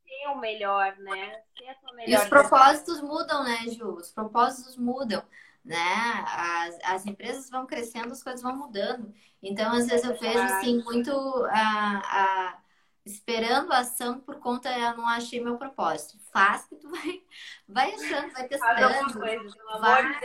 ser 0.03 0.27
o 0.29 0.37
melhor, 0.37 0.95
né? 0.97 1.41
Ser 1.57 1.69
a 1.69 1.75
tua 1.75 1.93
melhor. 1.93 2.09
E 2.09 2.23
os 2.23 2.29
propósitos 2.29 3.01
mudam, 3.01 3.43
né, 3.43 3.57
Ju? 3.69 3.95
Os 3.95 4.11
propósitos 4.11 4.77
mudam, 4.77 5.23
né? 5.65 6.23
As, 6.27 6.77
as 6.83 7.05
empresas 7.05 7.49
vão 7.49 7.65
crescendo, 7.65 8.11
as 8.11 8.23
coisas 8.23 8.41
vão 8.41 8.55
mudando. 8.55 9.11
Então, 9.41 9.73
às 9.73 9.87
vezes 9.87 10.05
eu 10.05 10.17
vejo 10.17 10.39
assim 10.39 10.81
muito 10.83 11.11
a, 11.49 11.97
a 11.97 12.59
esperando 13.05 13.71
a 13.71 13.79
ação 13.79 14.19
por 14.19 14.39
conta 14.39 14.69
eu 14.77 14.97
não 14.97 15.07
achei 15.07 15.43
meu 15.43 15.57
propósito. 15.57 16.17
Faz 16.31 16.65
que 16.65 16.75
tu 16.75 16.89
vai, 16.89 17.21
vai 17.67 17.93
achando, 17.93 18.31
vai 18.33 18.47
testando. 18.47 19.19
Coisa, 19.19 19.55
vai, 19.79 20.19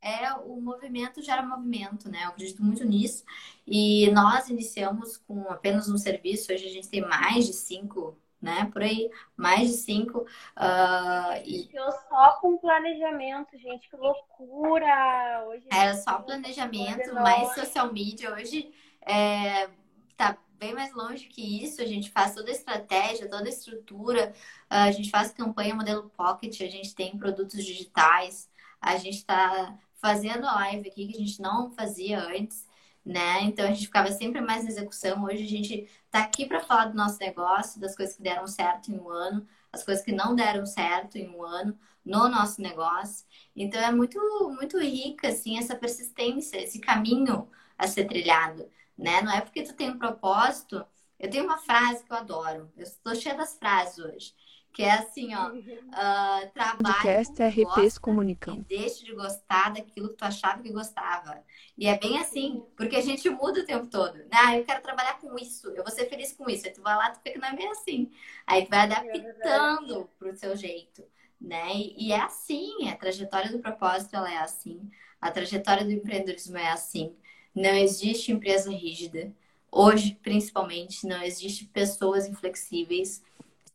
é 0.00 0.34
o 0.34 0.60
movimento 0.60 1.22
gera 1.22 1.42
movimento, 1.42 2.10
né? 2.10 2.24
Eu 2.24 2.28
acredito 2.28 2.62
muito 2.62 2.84
nisso. 2.84 3.24
E 3.66 4.10
nós 4.12 4.50
iniciamos 4.50 5.16
com 5.16 5.48
apenas 5.48 5.88
um 5.88 5.96
serviço, 5.96 6.52
hoje 6.52 6.66
a 6.66 6.70
gente 6.70 6.88
tem 6.88 7.00
mais 7.00 7.46
de 7.46 7.54
cinco, 7.54 8.18
né? 8.44 8.68
Por 8.70 8.82
aí, 8.82 9.10
mais 9.34 9.70
de 9.70 9.76
cinco. 9.78 10.18
Uh, 10.18 11.42
e... 11.44 11.70
Eu 11.72 11.90
só 11.90 12.38
com 12.40 12.58
planejamento, 12.58 13.56
gente, 13.56 13.88
que 13.88 13.96
loucura! 13.96 15.44
Hoje 15.48 15.66
é 15.72 15.94
só 15.94 16.18
planejamento, 16.20 17.14
mais 17.14 17.54
social 17.54 17.90
media. 17.90 18.34
Hoje 18.34 18.70
é, 19.00 19.70
tá 20.14 20.36
bem 20.58 20.74
mais 20.74 20.92
longe 20.92 21.26
que 21.26 21.64
isso. 21.64 21.80
A 21.80 21.86
gente 21.86 22.10
faz 22.10 22.34
toda 22.34 22.50
a 22.50 22.52
estratégia, 22.52 23.30
toda 23.30 23.46
a 23.46 23.48
estrutura. 23.48 24.34
Uh, 24.70 24.88
a 24.88 24.90
gente 24.90 25.10
faz 25.10 25.32
campanha 25.32 25.74
modelo 25.74 26.10
pocket, 26.10 26.60
a 26.60 26.68
gente 26.68 26.94
tem 26.94 27.16
produtos 27.16 27.64
digitais. 27.64 28.48
A 28.78 28.98
gente 28.98 29.16
está 29.16 29.74
fazendo 29.94 30.46
a 30.46 30.54
live 30.56 30.86
aqui 30.86 31.06
que 31.06 31.16
a 31.16 31.18
gente 31.18 31.40
não 31.40 31.70
fazia 31.70 32.20
antes, 32.20 32.68
né? 33.02 33.40
Então 33.44 33.64
a 33.64 33.68
gente 33.68 33.86
ficava 33.86 34.12
sempre 34.12 34.42
mais 34.42 34.64
na 34.64 34.68
execução. 34.68 35.24
Hoje 35.24 35.44
a 35.44 35.48
gente 35.48 35.88
tá 36.14 36.20
aqui 36.20 36.46
para 36.46 36.60
falar 36.60 36.86
do 36.86 36.96
nosso 36.96 37.18
negócio, 37.18 37.80
das 37.80 37.96
coisas 37.96 38.14
que 38.14 38.22
deram 38.22 38.46
certo 38.46 38.88
em 38.88 38.96
um 39.00 39.10
ano, 39.10 39.44
as 39.72 39.82
coisas 39.82 40.04
que 40.04 40.12
não 40.12 40.32
deram 40.36 40.64
certo 40.64 41.18
em 41.18 41.28
um 41.28 41.42
ano 41.42 41.76
no 42.04 42.28
nosso 42.28 42.62
negócio. 42.62 43.26
Então 43.56 43.80
é 43.80 43.90
muito 43.90 44.20
muito 44.56 44.78
rica 44.78 45.26
assim 45.28 45.58
essa 45.58 45.74
persistência, 45.74 46.58
esse 46.58 46.78
caminho 46.78 47.50
a 47.76 47.88
ser 47.88 48.04
trilhado, 48.04 48.70
né? 48.96 49.22
Não 49.22 49.32
é 49.32 49.40
porque 49.40 49.64
tu 49.64 49.74
tem 49.74 49.90
um 49.90 49.98
propósito. 49.98 50.86
Eu 51.18 51.28
tenho 51.28 51.44
uma 51.44 51.58
frase 51.58 52.04
que 52.04 52.12
eu 52.12 52.16
adoro. 52.16 52.72
Eu 52.76 52.84
estou 52.84 53.14
cheia 53.16 53.34
das 53.34 53.58
frases 53.58 53.98
hoje 53.98 54.34
que 54.74 54.82
é 54.82 54.90
assim, 54.90 55.32
ó, 55.36 55.52
uh, 55.52 56.50
trabalho 56.52 56.82
Podcast 56.82 57.40
RPs 57.40 57.96
Comunicam. 57.96 58.56
E 58.56 58.76
deixe 58.76 59.04
de 59.04 59.14
gostar 59.14 59.72
daquilo 59.72 60.08
que 60.08 60.16
tu 60.16 60.24
achava 60.24 60.60
que 60.60 60.72
gostava. 60.72 61.40
E 61.78 61.86
é 61.86 61.96
bem 61.96 62.18
assim, 62.18 62.60
porque 62.76 62.96
a 62.96 63.00
gente 63.00 63.30
muda 63.30 63.60
o 63.60 63.64
tempo 63.64 63.86
todo. 63.86 64.16
Né? 64.16 64.26
Ah, 64.32 64.58
eu 64.58 64.64
quero 64.64 64.82
trabalhar 64.82 65.20
com 65.20 65.38
isso, 65.38 65.68
eu 65.68 65.84
vou 65.84 65.92
ser 65.92 66.06
feliz 66.06 66.32
com 66.32 66.50
isso. 66.50 66.66
Aí 66.66 66.72
tu 66.72 66.82
vai 66.82 66.96
lá, 66.96 67.10
tu 67.10 67.20
vê 67.24 67.30
que 67.30 67.38
não 67.38 67.48
é 67.48 67.54
bem 67.54 67.68
assim. 67.68 68.10
Aí 68.44 68.64
tu 68.64 68.70
vai 68.70 68.80
adaptando 68.80 70.00
é 70.00 70.06
pro 70.18 70.36
seu 70.36 70.56
jeito, 70.56 71.04
né? 71.40 71.72
E, 71.72 72.08
e 72.08 72.12
é 72.12 72.20
assim, 72.20 72.88
a 72.88 72.96
trajetória 72.96 73.52
do 73.52 73.60
propósito, 73.60 74.16
ela 74.16 74.32
é 74.32 74.38
assim. 74.38 74.90
A 75.20 75.30
trajetória 75.30 75.84
do 75.84 75.92
empreendedorismo 75.92 76.58
é 76.58 76.72
assim. 76.72 77.14
Não 77.54 77.76
existe 77.76 78.32
empresa 78.32 78.72
rígida. 78.72 79.32
Hoje, 79.70 80.18
principalmente, 80.20 81.06
não 81.06 81.22
existe 81.22 81.64
pessoas 81.66 82.26
inflexíveis 82.26 83.22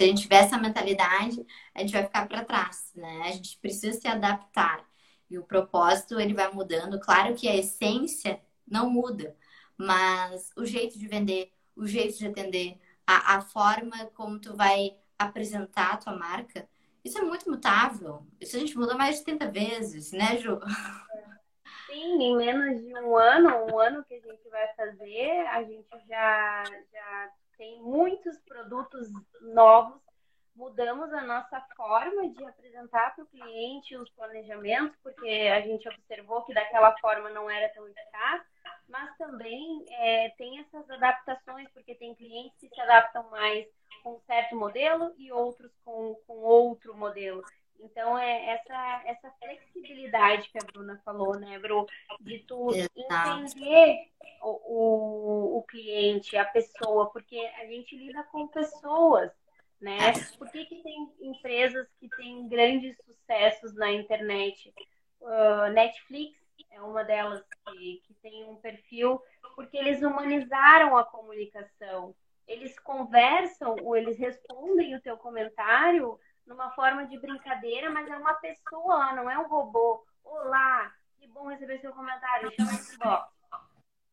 a 0.04 0.08
gente 0.08 0.22
tiver 0.22 0.43
essa 0.43 0.58
mentalidade, 0.58 1.45
a 1.74 1.82
gente 1.82 1.91
vai 1.91 2.04
ficar 2.04 2.28
para 2.28 2.45
trás, 2.45 2.91
né? 2.95 3.24
A 3.26 3.32
gente 3.32 3.58
precisa 3.60 4.00
se 4.00 4.08
adaptar. 4.08 4.86
E 5.30 5.38
o 5.38 5.43
propósito, 5.43 6.20
ele 6.20 6.34
vai 6.34 6.52
mudando. 6.52 7.00
Claro 7.00 7.36
que 7.36 7.47
a 7.47 7.56
essência 7.56 8.41
não 8.68 8.89
muda, 8.89 9.36
mas 9.78 10.52
o 10.58 10.66
jeito 10.66 10.97
de 10.97 11.08
vender, 11.08 11.52
o 11.76 11.86
jeito 11.86 12.18
de 12.18 12.28
atender, 12.28 12.80
a, 13.06 13.36
a 13.36 13.41
forma 13.41 14.06
como 14.14 14.39
tu 14.39 14.56
vai 14.56 14.97
apresentar 15.18 15.93
a 15.93 15.97
tua 15.97 16.16
marca, 16.16 16.68
isso 17.04 17.18
é 17.18 17.22
muito 17.22 17.50
mutável. 17.50 18.26
Isso 18.39 18.56
a 18.56 18.60
gente 18.60 18.78
muda 18.78 18.95
mais 18.95 19.18
de 19.18 19.26
30 19.26 19.52
vezes, 19.52 20.12
né, 20.12 20.38
Ju? 20.38 20.60
Sim, 21.88 22.22
em 22.22 22.38
menos 22.38 22.80
de 22.80 22.93
um 23.00 23.18
ano, 23.18 23.50
um 23.72 23.80
ano 23.80 24.04
que 24.04 24.14
a 24.14 24.20
gente 24.20 24.47
vai 24.50 24.68
fazer, 24.76 25.47
a 25.47 25.64
gente 25.64 25.89
já, 26.08 26.64
já 26.91 27.32
tem 27.60 27.80
muitos 27.82 28.39
produtos 28.47 29.10
novos. 29.53 30.01
Mudamos 30.55 31.14
a 31.14 31.22
nossa 31.22 31.62
forma 31.76 32.30
de 32.30 32.43
apresentar 32.45 33.14
para 33.14 33.24
o 33.24 33.28
cliente 33.28 33.95
os 33.97 34.10
planejamentos, 34.12 34.97
porque 35.03 35.30
a 35.30 35.62
gente 35.62 35.88
observou 35.88 36.43
que 36.43 36.53
daquela 36.53 36.97
forma 36.99 37.30
não 37.30 37.49
era 37.49 37.70
tão 37.74 37.88
eficaz, 37.88 38.41
mas 38.88 39.16
também 39.18 39.86
é, 39.89 40.30
tem 40.38 40.60
essas 40.60 40.89
adaptações, 40.89 41.70
porque 41.72 41.95
tem 41.95 42.16
clientes 42.16 42.57
que 42.60 42.70
se 42.70 42.82
adaptam 42.82 43.30
mais 43.30 43.68
com 44.03 44.16
um 44.16 44.22
certo 44.22 44.55
modelo 44.55 45.14
e 45.18 45.32
outros 45.32 45.72
com, 45.84 46.16
com 46.26 46.38
outro 46.38 46.95
modelo. 46.95 47.43
Então, 47.82 48.18
é 48.18 48.52
essa, 48.52 49.02
essa 49.06 49.32
flexibilidade 49.40 50.50
que 50.50 50.58
a 50.58 50.66
Bruna 50.66 51.02
falou, 51.04 51.40
né, 51.40 51.58
Bru? 51.60 51.86
De 52.20 52.40
tu 52.40 52.72
Exato. 52.74 53.42
entender 53.42 54.10
o, 54.42 54.50
o, 54.50 55.58
o, 55.58 55.64
cliente, 55.64 56.36
a 56.38 56.46
pessoa, 56.46 57.10
porque 57.10 57.38
a 57.60 57.66
gente 57.66 57.96
lida 57.96 58.24
com 58.32 58.48
pessoas, 58.48 59.32
né? 59.80 59.98
Por 60.38 60.50
que, 60.52 60.66
que 60.66 60.84
tem 60.84 61.14
empresas 61.22 61.88
que 62.00 62.10
têm 62.10 62.48
grandes 62.48 62.98
sucessos 63.06 63.74
na 63.76 63.92
internet? 63.92 64.74
Uh, 65.22 65.72
Netflix 65.74 66.38
é 66.72 66.82
uma 66.82 67.04
delas 67.04 67.44
que, 67.66 68.02
que 68.06 68.14
tem 68.16 68.44
um 68.46 68.56
perfil, 68.58 69.22
porque 69.56 69.78
eles 69.78 70.02
humanizaram 70.02 70.98
a 70.98 71.04
comunicação. 71.04 72.16
Eles 72.48 72.78
conversam 72.80 73.76
ou 73.84 73.96
eles 73.96 74.18
respondem 74.18 74.96
o 74.96 75.02
teu 75.02 75.18
comentário 75.18 76.20
numa 76.50 76.72
forma 76.72 77.06
de 77.06 77.18
brincadeira, 77.20 77.91
mas 77.91 78.10
é 78.10 78.18
uma 78.18 78.34
pessoa 78.34 79.14
não 79.14 79.30
é 79.30 79.38
um 79.38 79.47
robô. 79.47 80.04
Olá, 80.24 80.91
que 81.20 81.28
bom 81.28 81.47
receber 81.47 81.80
seu 81.80 81.93
comentário. 81.93 82.52
Chama 82.56 82.74
esse 82.74 82.97
box. 82.97 83.32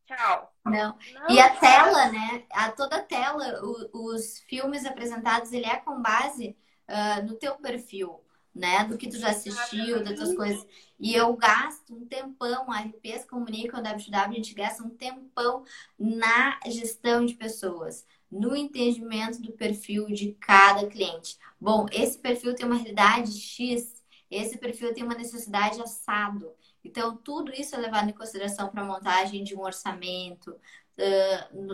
Tchau. 0.07 0.53
Não. 0.66 0.97
não. 1.14 1.30
E 1.30 1.41
a 1.41 1.57
tela, 1.57 2.12
né? 2.12 2.45
A 2.53 2.70
toda 2.70 2.97
a 2.97 3.03
tela, 3.03 3.61
o, 3.64 4.12
os 4.12 4.39
filmes 4.41 4.84
apresentados, 4.84 5.53
ele 5.53 5.66
é 5.66 5.76
com 5.76 6.01
base 6.01 6.57
uh, 6.89 7.26
no 7.26 7.34
teu 7.37 7.57
perfil, 7.57 8.22
né? 8.55 8.84
Do 8.84 8.99
que 8.99 9.09
tu 9.09 9.18
já 9.18 9.30
assistiu, 9.30 10.05
das 10.05 10.14
tuas 10.14 10.37
coisas. 10.37 10.64
E 11.01 11.14
eu 11.14 11.34
gasto 11.34 11.95
um 11.95 12.07
tempão, 12.07 12.70
a 12.70 12.80
RPs 12.80 13.24
Comunica, 13.24 13.78
o 13.78 13.82
WW, 13.82 14.30
a 14.30 14.32
gente 14.32 14.55
gasta 14.55 14.82
um 14.82 14.91
tempão 14.91 15.64
na 15.99 16.61
gestão 16.66 17.24
de 17.24 17.34
pessoas 17.34 18.07
no 18.31 18.57
entendimento 18.57 19.41
do 19.41 19.53
perfil 19.53 20.07
de 20.07 20.33
cada 20.41 20.87
cliente. 20.87 21.39
Bom, 21.61 21.87
esse 21.93 22.18
perfil 22.18 22.55
tem 22.55 22.66
uma 22.66 22.77
realidade 22.77 23.39
X, 23.39 24.05
esse 24.31 24.59
perfil 24.59 24.93
tem 24.93 25.05
uma 25.05 25.14
necessidade 25.14 25.81
assado. 25.81 26.51
Então, 26.85 27.16
tudo 27.16 27.53
isso 27.53 27.74
é 27.74 27.79
levado 27.79 28.11
em 28.11 28.12
consideração 28.12 28.68
para 28.68 28.83
a 28.83 28.85
montagem 28.85 29.43
de 29.43 29.55
um 29.55 29.61
orçamento, 29.61 30.55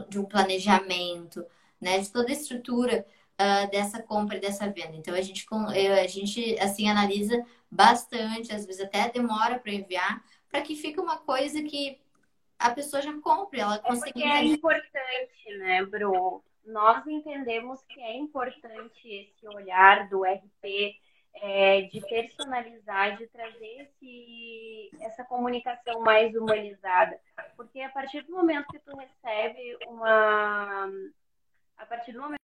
de 0.09 0.19
um 0.19 0.25
planejamento, 0.25 1.45
né, 1.81 1.99
de 1.99 2.11
toda 2.11 2.29
a 2.29 2.33
estrutura 2.33 3.07
dessa 3.71 4.03
compra 4.03 4.37
e 4.37 4.41
dessa 4.41 4.69
venda. 4.71 4.95
Então, 4.95 5.15
a 5.15 5.21
gente, 5.23 5.47
a 5.51 6.07
gente 6.07 6.59
assim, 6.61 6.89
analisa 6.89 7.45
bastante, 7.71 8.53
às 8.53 8.67
vezes 8.67 8.83
até 8.83 9.09
demora 9.09 9.59
para 9.59 9.73
enviar, 9.73 10.23
para 10.51 10.61
que 10.61 10.77
fique 10.77 11.01
uma 11.01 11.17
coisa 11.17 11.63
que 11.63 11.99
a 12.63 12.71
pessoa 12.71 13.03
já 13.03 13.13
compre, 13.21 13.61
ela 13.61 13.79
consegue. 13.79 14.23
É, 14.23 14.39
é 14.39 14.45
importante, 14.45 15.59
né, 15.59 15.85
Bru? 15.85 16.43
Nós 16.65 17.07
entendemos 17.07 17.83
que 17.87 18.01
é 18.01 18.17
importante 18.17 19.09
esse 19.09 19.49
olhar 19.49 20.09
do 20.09 20.23
RP, 20.23 20.97
é, 21.35 21.83
de 21.83 22.01
personalizar, 22.01 23.17
de 23.17 23.27
trazer 23.27 23.81
esse, 23.81 24.91
essa 25.01 25.25
comunicação 25.25 26.01
mais 26.01 26.35
humanizada. 26.37 27.19
Porque 27.57 27.81
a 27.81 27.89
partir 27.89 28.23
do 28.23 28.33
momento 28.33 28.69
que 28.69 28.79
tu 28.79 28.97
recebe 28.97 29.77
uma. 29.89 30.89
A 31.77 31.87
partir 31.87 32.13
do 32.13 32.21
momento 32.21 32.42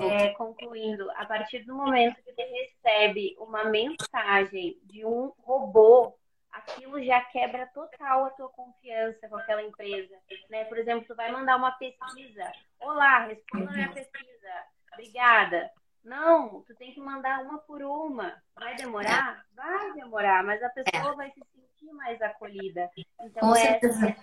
é, 0.00 0.28
concluindo, 0.34 1.10
a 1.12 1.24
partir 1.24 1.60
do 1.64 1.74
momento 1.74 2.16
que 2.16 2.32
você 2.32 2.42
recebe 2.42 3.36
uma 3.38 3.64
mensagem 3.64 4.78
de 4.84 5.04
um 5.04 5.32
robô, 5.40 6.14
aquilo 6.50 7.02
já 7.02 7.20
quebra 7.20 7.66
total 7.68 8.24
a 8.24 8.30
tua 8.30 8.48
confiança 8.50 9.28
com 9.28 9.36
aquela 9.36 9.62
empresa. 9.62 10.14
Né? 10.50 10.64
Por 10.64 10.78
exemplo, 10.78 11.06
tu 11.06 11.14
vai 11.14 11.30
mandar 11.30 11.56
uma 11.56 11.72
pesquisa. 11.72 12.50
Olá, 12.80 13.26
responda 13.26 13.70
a 13.70 13.74
minha 13.74 13.92
pesquisa. 13.92 14.48
Obrigada. 14.92 15.70
Não, 16.04 16.62
tu 16.62 16.74
tem 16.76 16.92
que 16.92 17.00
mandar 17.00 17.42
uma 17.42 17.58
por 17.58 17.82
uma. 17.82 18.42
Vai 18.54 18.74
demorar? 18.76 19.44
Vai 19.54 19.92
demorar, 19.92 20.42
mas 20.42 20.62
a 20.62 20.70
pessoa 20.70 21.14
vai 21.14 21.30
se 21.30 21.42
sentir 21.54 21.92
mais 21.92 22.20
acolhida. 22.22 22.90
Então, 23.20 23.48
Com 23.48 23.56
é 23.56 23.60
certeza. 23.60 24.16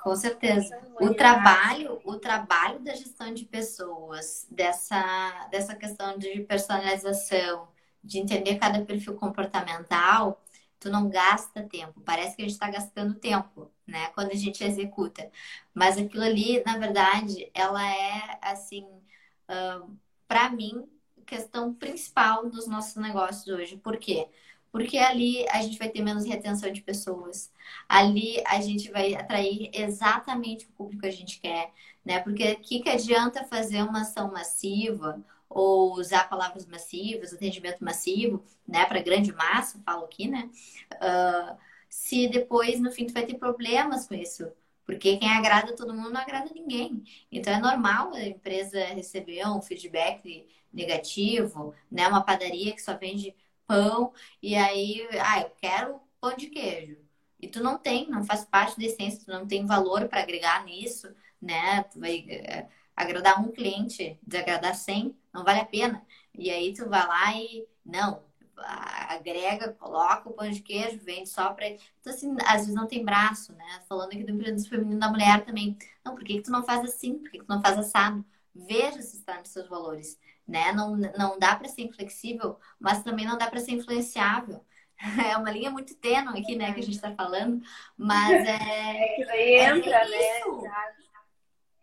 Com 0.00 0.14
certeza. 0.14 0.78
O 1.00 1.12
trabalho, 1.12 2.00
o 2.04 2.16
trabalho 2.16 2.78
da 2.80 2.94
gestão 2.94 3.34
de 3.34 3.44
pessoas, 3.44 4.46
dessa, 4.50 5.48
dessa 5.50 5.74
questão 5.74 6.16
de 6.16 6.40
personalização, 6.40 7.68
de 8.02 8.18
entender 8.18 8.56
cada 8.58 8.84
perfil 8.84 9.14
comportamental, 9.16 10.42
tu 10.78 10.88
não 10.90 11.08
gasta 11.08 11.62
tempo. 11.62 12.00
Parece 12.02 12.36
que 12.36 12.42
a 12.42 12.44
gente 12.44 12.54
está 12.54 12.70
gastando 12.70 13.14
tempo, 13.14 13.70
né? 13.86 14.08
Quando 14.14 14.30
a 14.30 14.36
gente 14.36 14.62
executa. 14.62 15.30
Mas 15.74 15.98
aquilo 15.98 16.22
ali, 16.22 16.62
na 16.64 16.78
verdade, 16.78 17.50
ela 17.52 17.84
é, 17.84 18.38
assim, 18.40 18.84
uh, 18.84 19.96
para 20.26 20.48
mim, 20.50 20.88
questão 21.26 21.74
principal 21.74 22.48
dos 22.48 22.66
nossos 22.66 22.96
negócios 22.96 23.46
hoje. 23.48 23.76
Por 23.76 23.98
quê? 23.98 24.28
Porque 24.70 24.98
ali 24.98 25.48
a 25.48 25.62
gente 25.62 25.78
vai 25.78 25.88
ter 25.88 26.02
menos 26.02 26.24
retenção 26.26 26.70
de 26.70 26.82
pessoas. 26.82 27.50
Ali 27.88 28.42
a 28.46 28.60
gente 28.60 28.90
vai 28.90 29.14
atrair 29.14 29.70
exatamente 29.72 30.66
o 30.66 30.72
público 30.72 31.02
que 31.02 31.08
a 31.08 31.12
gente 31.12 31.40
quer, 31.40 31.72
né? 32.04 32.20
Porque 32.20 32.52
o 32.52 32.60
que, 32.60 32.80
que 32.80 32.88
adianta 32.90 33.44
fazer 33.44 33.82
uma 33.82 34.02
ação 34.02 34.30
massiva 34.30 35.24
ou 35.48 35.94
usar 35.94 36.28
palavras 36.28 36.66
massivas, 36.66 37.32
atendimento 37.32 37.82
massivo, 37.82 38.44
né? 38.66 38.84
Para 38.84 39.02
grande 39.02 39.32
massa, 39.32 39.80
falo 39.84 40.04
aqui, 40.04 40.28
né? 40.28 40.50
Uh, 40.94 41.56
se 41.88 42.28
depois, 42.28 42.80
no 42.80 42.92
fim, 42.92 43.06
tu 43.06 43.14
vai 43.14 43.24
ter 43.24 43.34
problemas 43.34 44.06
com 44.06 44.14
isso. 44.14 44.50
Porque 44.84 45.18
quem 45.18 45.30
agrada 45.30 45.76
todo 45.76 45.94
mundo 45.94 46.10
não 46.10 46.20
agrada 46.20 46.50
ninguém. 46.54 47.02
Então 47.30 47.52
é 47.52 47.60
normal 47.60 48.14
a 48.14 48.22
empresa 48.22 48.82
receber 48.86 49.46
um 49.46 49.60
feedback 49.60 50.46
negativo, 50.72 51.74
né? 51.90 52.08
Uma 52.08 52.24
padaria 52.24 52.72
que 52.72 52.82
só 52.82 52.96
vende 52.96 53.34
pão 53.68 54.12
e 54.42 54.56
aí, 54.56 55.06
ah, 55.22 55.42
eu 55.42 55.50
quero 55.50 56.00
pão 56.20 56.34
de 56.36 56.48
queijo. 56.48 56.98
E 57.40 57.48
tu 57.48 57.62
não 57.62 57.78
tem, 57.78 58.08
não 58.10 58.24
faz 58.24 58.44
parte 58.44 58.78
da 58.78 58.86
essência, 58.86 59.24
tu 59.24 59.30
não 59.30 59.46
tem 59.46 59.64
valor 59.66 60.08
para 60.08 60.22
agregar 60.22 60.64
nisso, 60.64 61.14
né? 61.40 61.84
Tu 61.84 62.00
vai 62.00 62.26
é, 62.28 62.68
agradar 62.96 63.40
um 63.40 63.52
cliente, 63.52 64.18
desagradar 64.26 64.74
100, 64.74 65.16
não 65.32 65.44
vale 65.44 65.60
a 65.60 65.64
pena. 65.64 66.04
E 66.36 66.50
aí 66.50 66.74
tu 66.74 66.88
vai 66.88 67.06
lá 67.06 67.36
e, 67.36 67.66
não, 67.84 68.22
agrega, 68.56 69.72
coloca 69.74 70.28
o 70.28 70.32
pão 70.32 70.50
de 70.50 70.60
queijo, 70.60 70.98
vende 71.04 71.28
só 71.28 71.52
para 71.52 71.68
Então, 71.68 72.12
assim, 72.12 72.36
às 72.44 72.62
vezes 72.62 72.74
não 72.74 72.86
tem 72.86 73.04
braço, 73.04 73.52
né? 73.52 73.82
Falando 73.88 74.12
aqui 74.12 74.24
do 74.24 74.32
empreendedorismo 74.32 74.70
feminino 74.70 75.00
da 75.00 75.10
mulher 75.10 75.44
também. 75.44 75.76
Não, 76.04 76.14
por 76.14 76.24
que, 76.24 76.34
que 76.34 76.42
tu 76.42 76.50
não 76.50 76.64
faz 76.64 76.84
assim? 76.84 77.18
Por 77.18 77.30
que, 77.30 77.38
que 77.38 77.44
tu 77.44 77.48
não 77.48 77.62
faz 77.62 77.78
assado? 77.78 78.24
Veja 78.54 79.00
se 79.02 79.18
está 79.18 79.38
nos 79.38 79.50
seus 79.50 79.68
valores, 79.68 80.18
né? 80.48 80.72
Não, 80.72 80.96
não 80.96 81.38
dá 81.38 81.54
para 81.54 81.68
ser 81.68 81.82
inflexível, 81.82 82.58
mas 82.80 83.04
também 83.04 83.26
não 83.26 83.38
dá 83.38 83.48
para 83.48 83.60
ser 83.60 83.72
influenciável. 83.72 84.64
É 85.32 85.36
uma 85.36 85.52
linha 85.52 85.70
muito 85.70 85.94
tênue 85.94 86.40
aqui, 86.40 86.56
né, 86.56 86.72
que 86.72 86.80
a 86.80 86.82
gente 86.82 86.96
está 86.96 87.14
falando, 87.14 87.62
mas 87.96 88.32
é. 88.32 88.56
É 88.98 89.14
que 89.14 89.24
daí 89.26 89.54
é 89.54 89.64
entra, 89.68 89.90
é 89.90 90.08
né? 90.08 90.40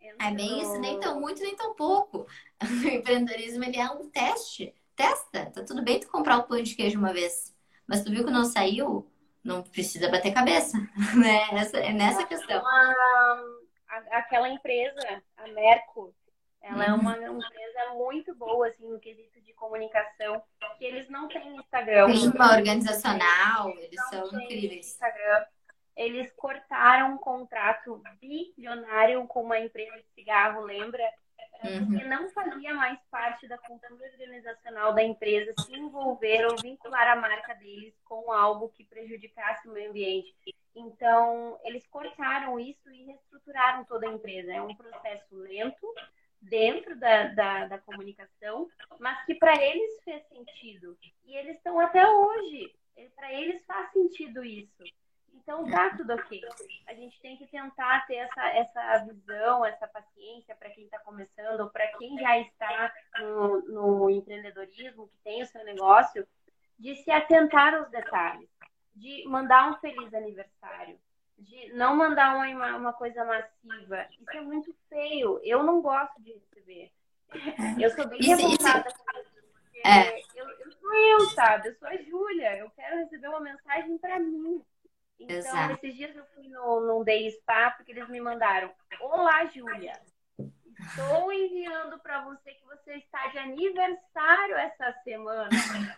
Entra 0.02 0.28
é 0.28 0.30
bem 0.32 0.60
isso, 0.60 0.78
nem 0.78 1.00
tão 1.00 1.18
muito, 1.18 1.40
nem 1.42 1.56
tão 1.56 1.74
pouco. 1.74 2.26
O 2.60 2.88
empreendedorismo 2.88 3.64
ele 3.64 3.78
é 3.78 3.88
um 3.90 4.10
teste 4.10 4.74
testa. 4.96 5.46
Tá 5.46 5.62
tudo 5.62 5.82
bem 5.82 6.00
tu 6.00 6.08
comprar 6.08 6.38
o 6.38 6.44
pão 6.44 6.60
de 6.60 6.74
queijo 6.74 6.98
uma 6.98 7.12
vez. 7.12 7.54
Mas 7.86 8.02
tu 8.02 8.10
viu 8.10 8.24
que 8.24 8.30
não 8.30 8.44
saiu, 8.44 9.06
não 9.44 9.62
precisa 9.62 10.08
bater 10.08 10.32
cabeça. 10.32 10.76
Né? 11.14 11.48
Essa, 11.52 11.76
é 11.76 11.92
nessa 11.92 12.24
questão. 12.24 12.60
Uma, 12.60 12.94
aquela 14.10 14.48
empresa, 14.48 15.22
a 15.36 15.46
Merco, 15.48 16.12
ela 16.62 16.84
é 16.84 16.92
uma 16.92 17.16
empresa 17.16 17.94
muito 17.94 18.34
boa, 18.34 18.68
assim, 18.68 18.88
no 18.88 18.98
quesito 18.98 19.40
de 19.40 19.52
comunicação, 19.54 20.42
que 20.78 20.84
eles 20.84 21.08
não 21.08 21.28
têm 21.28 21.56
Instagram. 21.56 22.06
Tem 22.06 22.28
uma 22.28 22.56
organizacional, 22.56 23.70
eles, 23.70 23.84
eles 23.84 24.08
são 24.08 24.40
incríveis. 24.40 24.86
Instagram. 24.86 25.44
Eles 25.96 26.32
cortaram 26.32 27.14
um 27.14 27.18
contrato 27.18 28.02
bilionário 28.20 29.26
com 29.26 29.42
uma 29.42 29.58
empresa 29.58 29.96
de 29.96 30.06
cigarro, 30.14 30.62
lembra? 30.62 31.02
uhum. 31.64 31.86
porque 31.86 32.04
não 32.04 32.28
fazia 32.30 32.74
mais 32.74 32.98
parte 33.10 33.46
da 33.48 33.58
cultura 33.58 33.94
organizacional 34.12 34.94
da 34.94 35.02
empresa 35.02 35.52
se 35.62 35.74
envolver 35.74 36.46
ou 36.46 36.56
vincular 36.60 37.08
a 37.08 37.16
marca 37.16 37.54
deles 37.54 37.94
com 38.04 38.30
algo 38.32 38.68
que 38.70 38.84
prejudicasse 38.84 39.68
o 39.68 39.72
meio 39.72 39.90
ambiente. 39.90 40.34
Então, 40.74 41.58
eles 41.64 41.86
cortaram 41.86 42.60
isso 42.60 42.90
e 42.90 43.04
reestruturaram 43.04 43.84
toda 43.84 44.06
a 44.06 44.12
empresa. 44.12 44.52
É 44.52 44.60
um 44.60 44.74
processo 44.74 45.34
lento 45.34 45.86
dentro 46.40 46.98
da, 46.98 47.28
da, 47.28 47.66
da 47.66 47.78
comunicação, 47.78 48.68
mas 48.98 49.24
que 49.24 49.34
para 49.34 49.54
eles 49.62 50.02
fez 50.04 50.26
sentido. 50.28 50.96
E 51.24 51.36
eles 51.36 51.56
estão 51.56 51.78
até 51.78 52.08
hoje. 52.08 52.74
Para 53.14 53.32
eles 53.32 53.64
faz 53.66 53.90
sentido 53.92 54.44
isso. 54.44 54.84
Então 55.34 55.64
tá 55.70 55.96
tudo 55.96 56.12
ok. 56.12 56.40
A 56.88 56.94
gente 56.94 57.20
tem 57.20 57.36
que 57.36 57.46
tentar 57.46 58.04
ter 58.06 58.16
essa, 58.16 58.48
essa 58.48 59.04
visão, 59.04 59.64
essa 59.64 59.86
paciência 59.86 60.56
para 60.56 60.70
quem 60.70 60.84
está 60.84 60.98
começando, 61.00 61.60
ou 61.60 61.70
para 61.70 61.86
quem 61.98 62.18
já 62.18 62.38
está 62.40 62.92
no, 63.20 63.60
no 63.62 64.10
empreendedorismo, 64.10 65.08
que 65.08 65.16
tem 65.22 65.42
o 65.42 65.46
seu 65.46 65.64
negócio, 65.64 66.26
de 66.78 66.96
se 66.96 67.10
atentar 67.10 67.74
aos 67.74 67.88
detalhes, 67.90 68.48
de 68.94 69.24
mandar 69.28 69.70
um 69.70 69.78
feliz 69.78 70.12
aniversário, 70.12 70.98
de 71.38 71.72
não 71.74 71.96
mandar 71.96 72.36
uma, 72.36 72.76
uma 72.76 72.92
coisa 72.92 73.24
massiva. 73.24 74.06
Isso 74.10 74.30
é 74.30 74.40
muito 74.40 74.74
feio. 74.88 75.40
Eu 75.42 75.62
não 75.62 75.80
gosto 75.80 76.20
de 76.22 76.32
receber. 76.32 76.92
Eu 77.80 77.90
sou 77.90 78.08
bem 78.08 78.20
revoltada 78.20 78.84
com 78.84 79.20
isso. 79.20 79.36
É. 79.84 80.20
Eu, 80.34 80.48
eu 80.48 80.72
sou 80.72 80.94
eu, 80.94 81.20
sabe? 81.30 81.68
Eu 81.68 81.74
sou 81.76 81.88
a 81.88 81.96
Júlia. 81.96 82.56
Eu 82.58 82.70
quero 82.70 82.98
receber 82.98 83.28
uma 83.28 83.40
mensagem 83.40 83.98
para 83.98 84.18
mim. 84.18 84.62
Então, 85.18 85.36
Exato. 85.36 85.72
esses 85.74 85.96
dias 85.96 86.14
eu 86.14 86.24
fui 86.34 86.48
no, 86.48 86.80
num 86.80 87.04
Day 87.04 87.30
Spa 87.30 87.70
porque 87.70 87.92
eles 87.92 88.08
me 88.08 88.20
mandaram: 88.20 88.70
Olá, 89.00 89.44
Júlia. 89.46 89.98
Estou 90.78 91.32
enviando 91.32 91.98
para 92.00 92.22
você 92.22 92.52
que 92.52 92.66
você 92.66 92.96
está 92.96 93.28
de 93.28 93.38
aniversário 93.38 94.56
essa 94.56 94.92
semana. 95.04 95.48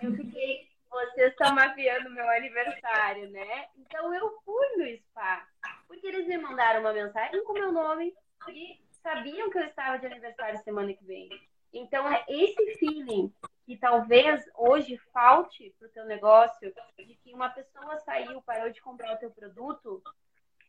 Eu 0.00 0.14
fiquei, 0.14 0.68
vocês 0.90 1.32
estão 1.32 1.54
mapeando 1.54 2.10
meu 2.10 2.28
aniversário, 2.30 3.30
né? 3.30 3.68
Então 3.76 4.12
eu 4.14 4.40
fui 4.44 4.66
no 4.76 4.96
spa. 4.98 5.46
Porque 5.86 6.06
eles 6.06 6.26
me 6.26 6.38
mandaram 6.38 6.80
uma 6.80 6.92
mensagem 6.92 7.42
com 7.44 7.52
meu 7.52 7.72
nome 7.72 8.14
e 8.48 8.80
sabiam 9.02 9.50
que 9.50 9.58
eu 9.58 9.64
estava 9.64 9.98
de 9.98 10.06
aniversário 10.06 10.58
semana 10.62 10.92
que 10.94 11.04
vem. 11.04 11.28
Então 11.72 12.10
é 12.10 12.24
esse 12.28 12.78
feeling 12.78 13.32
que 13.66 13.76
talvez 13.76 14.42
hoje 14.54 14.96
falte 15.12 15.74
para 15.78 15.88
o 15.88 15.90
teu 15.90 16.06
negócio, 16.06 16.72
de 16.96 17.14
que 17.16 17.34
uma 17.34 17.50
pessoa 17.50 17.98
saiu, 17.98 18.40
parou 18.42 18.70
de 18.70 18.80
comprar 18.80 19.14
o 19.14 19.18
teu 19.18 19.30
produto. 19.30 20.02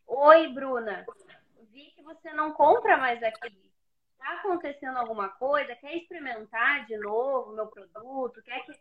Oi, 0.06 0.48
Bruna, 0.48 1.06
vi 1.70 1.90
que 1.92 2.02
você 2.02 2.32
não 2.32 2.52
compra 2.52 2.98
mais 2.98 3.22
aqui. 3.22 3.70
Está 4.12 4.34
acontecendo 4.34 4.98
alguma 4.98 5.30
coisa? 5.30 5.74
Quer 5.76 5.96
experimentar 5.96 6.84
de 6.84 6.98
novo 6.98 7.54
meu 7.54 7.66
produto? 7.68 8.42
Quer 8.42 8.66
que 8.66 8.72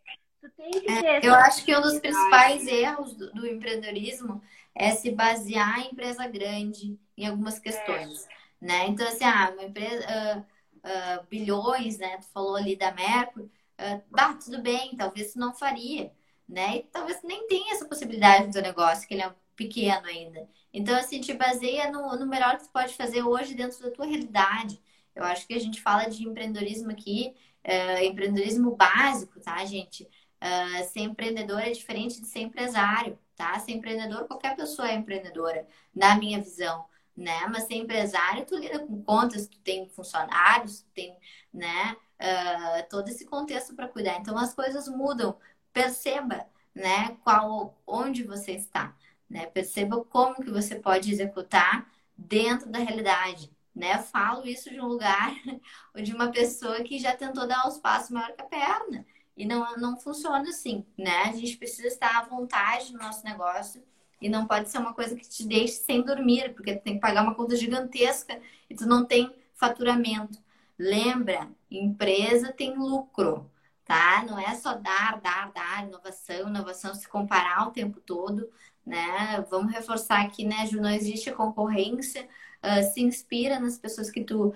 tu 0.42 0.50
tem 0.52 0.72
que 0.72 0.82
ter 0.82 1.06
é, 1.06 1.20
Eu 1.24 1.34
acho 1.36 1.64
que 1.64 1.76
um 1.76 1.82
dos 1.82 2.00
principais 2.00 2.68
erros 2.68 3.14
do, 3.14 3.32
do, 3.32 3.48
empreendedorismo 3.48 4.42
é 4.76 4.92
se 4.92 5.12
basear 5.12 5.80
em 5.80 5.92
empresa 5.92 6.28
grande 6.28 7.00
em 7.18 7.28
algumas 7.28 7.60
questões, 7.60 8.26
é. 8.26 8.30
né? 8.66 8.88
Então 8.88 9.08
assim, 9.08 9.26
ah, 9.26 9.52
uma 9.54 9.64
empresa 9.64 10.06
uh, 10.06 10.40
uh, 10.40 11.28
bilhões, 11.30 11.98
né? 11.98 12.18
Tu 12.18 12.28
falou 12.28 12.56
ali 12.56 12.76
da 12.76 12.92
Mercury 12.92 13.50
uh, 13.80 14.04
bah, 14.10 14.34
tudo 14.34 14.62
bem, 14.62 14.96
talvez 14.96 15.34
tu 15.34 15.40
não 15.40 15.54
faria, 15.54 16.12
né? 16.48 16.78
E 16.78 16.84
talvez 16.84 17.22
nem 17.24 17.48
tenha 17.48 17.74
essa 17.74 17.86
possibilidade 17.86 18.48
no 18.48 18.54
teu 18.54 18.62
negócio, 18.62 19.08
que 19.08 19.14
ele 19.14 19.24
é 19.24 19.34
pequeno 19.56 20.06
ainda. 20.06 20.48
Então, 20.74 20.96
assim, 20.96 21.20
te 21.22 21.34
baseia 21.34 21.92
no, 21.92 22.16
no 22.18 22.28
melhor 22.28 22.58
que 22.58 22.66
tu 22.66 22.70
pode 22.72 22.94
fazer 22.96 23.24
hoje 23.24 23.56
dentro 23.56 23.82
da 23.82 23.92
tua 23.92 24.06
realidade. 24.06 24.82
Eu 25.16 25.24
acho 25.24 25.48
que 25.48 25.54
a 25.54 25.60
gente 25.60 25.82
fala 25.82 26.06
de 26.06 26.24
empreendedorismo 26.28 26.92
aqui, 26.92 27.34
uh, 27.66 28.04
empreendedorismo 28.04 28.76
básico, 28.76 29.40
tá, 29.40 29.64
gente? 29.66 30.08
Uh, 30.42 30.84
ser 30.90 31.02
empreendedor 31.02 31.60
é 31.60 31.72
diferente 31.72 32.22
de 32.22 32.28
ser 32.28 32.40
empresário, 32.40 33.20
tá? 33.36 33.58
Ser 33.60 33.74
empreendedor, 33.74 34.26
qualquer 34.26 34.56
pessoa 34.56 34.90
é 34.90 34.96
empreendedora, 34.96 35.68
na 35.94 36.16
minha 36.16 36.40
visão, 36.42 36.86
né? 37.16 37.46
Mas 37.48 37.64
ser 37.64 37.76
empresário, 37.76 38.46
tu 38.46 38.58
lida 38.58 38.80
com 38.80 39.04
contas, 39.04 39.48
tu 39.48 39.60
tem 39.60 39.90
funcionários, 39.90 40.82
tu 40.82 40.90
tem, 40.94 41.16
né? 41.54 41.96
uh, 42.20 42.90
todo 42.90 43.10
esse 43.10 43.26
contexto 43.26 43.74
para 43.76 43.88
cuidar. 43.88 44.18
Então 44.18 44.38
as 44.38 44.54
coisas 44.54 44.88
mudam. 44.88 45.38
Perceba, 45.72 46.48
né, 46.74 47.18
qual, 47.24 47.78
onde 47.86 48.24
você 48.24 48.54
está, 48.54 48.96
né? 49.30 49.46
Perceba 49.48 50.04
como 50.06 50.44
que 50.44 50.50
você 50.50 50.76
pode 50.76 51.12
executar 51.12 51.88
dentro 52.18 52.70
da 52.70 52.80
realidade, 52.80 53.52
né? 53.74 54.00
falo 54.00 54.46
isso 54.48 54.70
de 54.70 54.82
um 54.82 54.88
lugar 54.88 55.34
ou 55.96 56.02
de 56.02 56.14
uma 56.14 56.32
pessoa 56.32 56.84
que 56.84 57.00
já 57.00 57.16
tentou 57.16 57.48
dar 57.48 57.68
os 57.68 57.78
passos 57.78 58.10
maior 58.10 58.34
que 58.34 58.42
a 58.42 58.46
perna 58.46 59.06
e 59.40 59.46
não 59.46 59.78
não 59.78 59.98
funciona 59.98 60.50
assim, 60.50 60.86
né? 60.98 61.24
A 61.24 61.32
gente 61.32 61.56
precisa 61.56 61.88
estar 61.88 62.20
à 62.20 62.26
vontade 62.26 62.92
no 62.92 63.00
nosso 63.00 63.24
negócio 63.24 63.82
e 64.22 64.28
não 64.28 64.46
pode 64.46 64.70
ser 64.70 64.80
uma 64.80 64.94
coisa 64.94 65.16
que 65.16 65.28
te 65.28 65.48
deixe 65.48 65.76
sem 65.76 66.02
dormir, 66.02 66.54
porque 66.54 66.76
tu 66.76 66.84
tem 66.84 66.96
que 66.96 67.00
pagar 67.00 67.24
uma 67.24 67.34
conta 67.34 67.56
gigantesca 67.56 68.38
e 68.70 68.76
tu 68.76 68.86
não 68.86 69.06
tem 69.06 69.34
faturamento. 69.56 70.38
Lembra, 70.78 71.50
empresa 71.72 72.52
tem 72.52 72.78
lucro, 72.78 73.50
tá? 73.86 74.26
Não 74.28 74.38
é 74.38 74.56
só 74.56 74.74
dar, 74.74 75.22
dar, 75.22 75.54
dar, 75.54 75.88
inovação, 75.88 76.50
inovação 76.50 76.94
se 76.94 77.08
comparar 77.08 77.66
o 77.66 77.72
tempo 77.72 78.02
todo, 78.02 78.50
né? 78.86 79.46
Vamos 79.50 79.72
reforçar 79.72 80.22
aqui, 80.22 80.44
né, 80.44 80.66
Ju, 80.66 80.82
não 80.82 80.90
existe 80.90 81.32
concorrência, 81.32 82.28
uh, 82.62 82.94
se 82.94 83.02
inspira 83.02 83.58
nas 83.58 83.78
pessoas 83.78 84.12
que 84.12 84.24
tu 84.24 84.48
uh, 84.48 84.56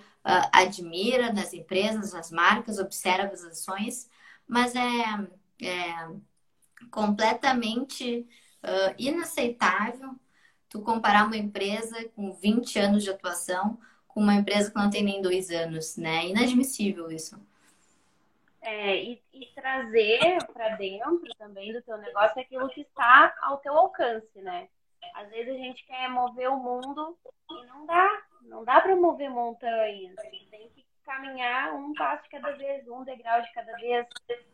admira, 0.51 1.31
nas 1.31 1.53
empresas, 1.53 2.11
nas 2.11 2.31
marcas, 2.31 2.79
observa 2.79 3.33
as 3.33 3.43
ações, 3.45 4.09
mas 4.47 4.75
é, 4.75 4.81
é 5.61 6.07
completamente 6.89 8.27
uh, 8.63 8.95
inaceitável 8.97 10.15
tu 10.69 10.81
comparar 10.81 11.25
uma 11.25 11.37
empresa 11.37 12.09
com 12.15 12.33
20 12.33 12.79
anos 12.79 13.03
de 13.03 13.11
atuação 13.11 13.79
com 14.07 14.19
uma 14.19 14.35
empresa 14.35 14.71
que 14.71 14.77
não 14.77 14.89
tem 14.89 15.03
nem 15.03 15.21
dois 15.21 15.49
anos, 15.49 15.97
né? 15.97 16.27
Inadmissível 16.27 17.11
isso. 17.11 17.39
É, 18.61 18.95
e, 18.95 19.21
e 19.33 19.45
trazer 19.53 20.37
para 20.53 20.69
dentro 20.75 21.21
também 21.37 21.73
do 21.73 21.81
teu 21.81 21.97
negócio 21.97 22.39
aquilo 22.39 22.69
que 22.69 22.81
está 22.81 23.35
ao 23.41 23.57
teu 23.57 23.75
alcance, 23.75 24.39
né? 24.41 24.69
Às 25.15 25.29
vezes 25.29 25.53
a 25.53 25.57
gente 25.57 25.85
quer 25.85 26.09
mover 26.09 26.49
o 26.49 26.57
mundo 26.57 27.17
e 27.51 27.65
não 27.65 27.85
dá, 27.85 28.23
não 28.43 28.63
dá 28.63 28.79
para 28.79 28.95
mover 28.95 29.29
montanhas. 29.29 30.15
Tem 30.49 30.69
que 30.69 30.82
caminhar 31.05 31.73
um 31.75 31.93
passo 31.93 32.23
de 32.23 32.29
cada 32.29 32.51
vez, 32.51 32.87
um 32.87 33.03
degrau 33.03 33.41
de 33.41 33.53
cada 33.53 33.73
vez, 33.73 34.07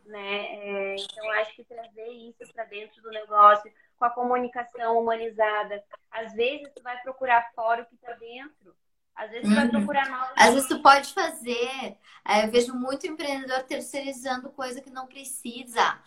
né? 0.06 0.56
É, 0.56 0.96
então 0.96 1.30
acho 1.32 1.54
que 1.54 1.64
trazer 1.64 2.08
isso 2.08 2.52
para 2.52 2.64
dentro 2.64 3.00
do 3.02 3.10
negócio, 3.10 3.72
com 3.98 4.04
a 4.04 4.10
comunicação 4.10 4.98
humanizada. 4.98 5.82
Às 6.10 6.32
vezes 6.34 6.68
tu 6.74 6.82
vai 6.82 7.00
procurar 7.02 7.50
fora 7.54 7.82
o 7.82 7.86
que 7.86 7.94
está 7.94 8.12
dentro. 8.12 8.74
Às 9.14 9.30
vezes 9.30 9.44
uhum. 9.44 9.50
tu 9.50 9.56
vai 9.56 9.64
uhum. 9.64 9.70
procurar 9.70 10.08
novos. 10.08 10.32
Às 10.36 10.54
vezes 10.54 10.68
tu 10.68 10.82
pode 10.82 11.12
fazer. 11.12 11.96
É, 12.26 12.44
eu 12.44 12.50
vejo 12.50 12.74
muito 12.74 13.06
empreendedor 13.06 13.62
terceirizando 13.64 14.50
coisa 14.50 14.80
que 14.80 14.90
não 14.90 15.06
precisa. 15.06 15.98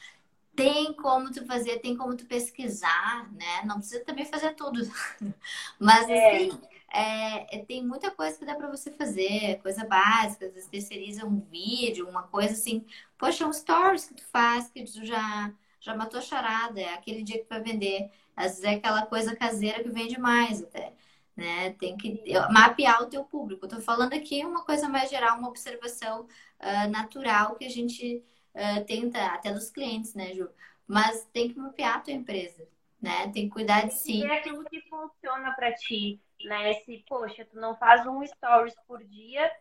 Tem 0.56 0.94
como 0.94 1.32
tu 1.32 1.46
fazer, 1.46 1.80
tem 1.80 1.98
como 1.98 2.16
tu 2.16 2.26
pesquisar, 2.26 3.32
né? 3.34 3.64
Não 3.66 3.78
precisa 3.78 4.04
também 4.04 4.26
fazer 4.26 4.54
tudo. 4.56 4.82
Mas 5.80 6.08
é. 6.10 6.28
assim, 6.28 6.62
é, 6.94 7.58
tem 7.68 7.84
muita 7.84 8.12
coisa 8.12 8.38
que 8.38 8.46
dá 8.46 8.54
para 8.54 8.70
você 8.70 8.92
fazer, 8.92 9.60
coisa 9.64 9.84
básica, 9.84 10.46
às 10.46 10.54
vezes 10.54 10.70
terceiriza 10.70 11.26
um 11.26 11.40
vídeo, 11.40 12.08
uma 12.08 12.22
coisa 12.24 12.54
assim, 12.54 12.86
poxa, 13.18 13.48
um 13.48 13.52
stories 13.52 14.06
que 14.06 14.14
tu 14.14 14.24
faz, 14.28 14.70
que 14.70 14.84
tu 14.84 15.04
já, 15.04 15.52
já 15.80 15.96
matou 15.96 16.20
a 16.20 16.24
charada, 16.24 16.80
é 16.80 16.94
aquele 16.94 17.24
dia 17.24 17.40
que 17.40 17.46
tu 17.46 17.50
vai 17.50 17.62
vender. 17.62 18.12
Às 18.36 18.52
vezes 18.52 18.64
é 18.64 18.76
aquela 18.76 19.08
coisa 19.08 19.36
caseira 19.36 19.82
que 19.82 19.90
vende 19.90 20.20
mais 20.20 20.62
até. 20.62 20.94
Né? 21.36 21.72
Tem 21.80 21.98
que 21.98 22.24
mapear 22.52 23.02
o 23.02 23.08
teu 23.08 23.24
público. 23.24 23.66
Estou 23.66 23.82
falando 23.82 24.14
aqui 24.14 24.46
uma 24.46 24.64
coisa 24.64 24.88
mais 24.88 25.10
geral, 25.10 25.40
uma 25.40 25.50
observação 25.50 26.28
uh, 26.60 26.92
natural 26.92 27.56
que 27.56 27.66
a 27.66 27.70
gente 27.70 28.24
uh, 28.54 28.86
tenta, 28.86 29.20
até 29.26 29.52
dos 29.52 29.72
clientes, 29.72 30.14
né, 30.14 30.32
Ju? 30.36 30.48
Mas 30.88 31.28
tem 31.34 31.50
que 31.50 31.58
mapear 31.58 31.96
a 31.96 32.00
tua 32.02 32.14
empresa, 32.14 32.68
né? 33.02 33.30
Tem 33.30 33.46
que 33.46 33.50
cuidar 33.50 33.88
de 33.88 33.96
si. 33.96 34.24
É 34.24 34.38
aquilo 34.38 34.64
que 34.66 34.80
funciona 34.82 35.54
para 35.54 35.74
ti 35.74 36.22
né? 36.46 36.74
Se, 36.86 37.04
poxa, 37.08 37.46
tu 37.46 37.60
não 37.60 37.76
faz 37.76 38.06
um 38.06 38.26
stories 38.26 38.76
por 38.88 39.04
dia, 39.04 39.52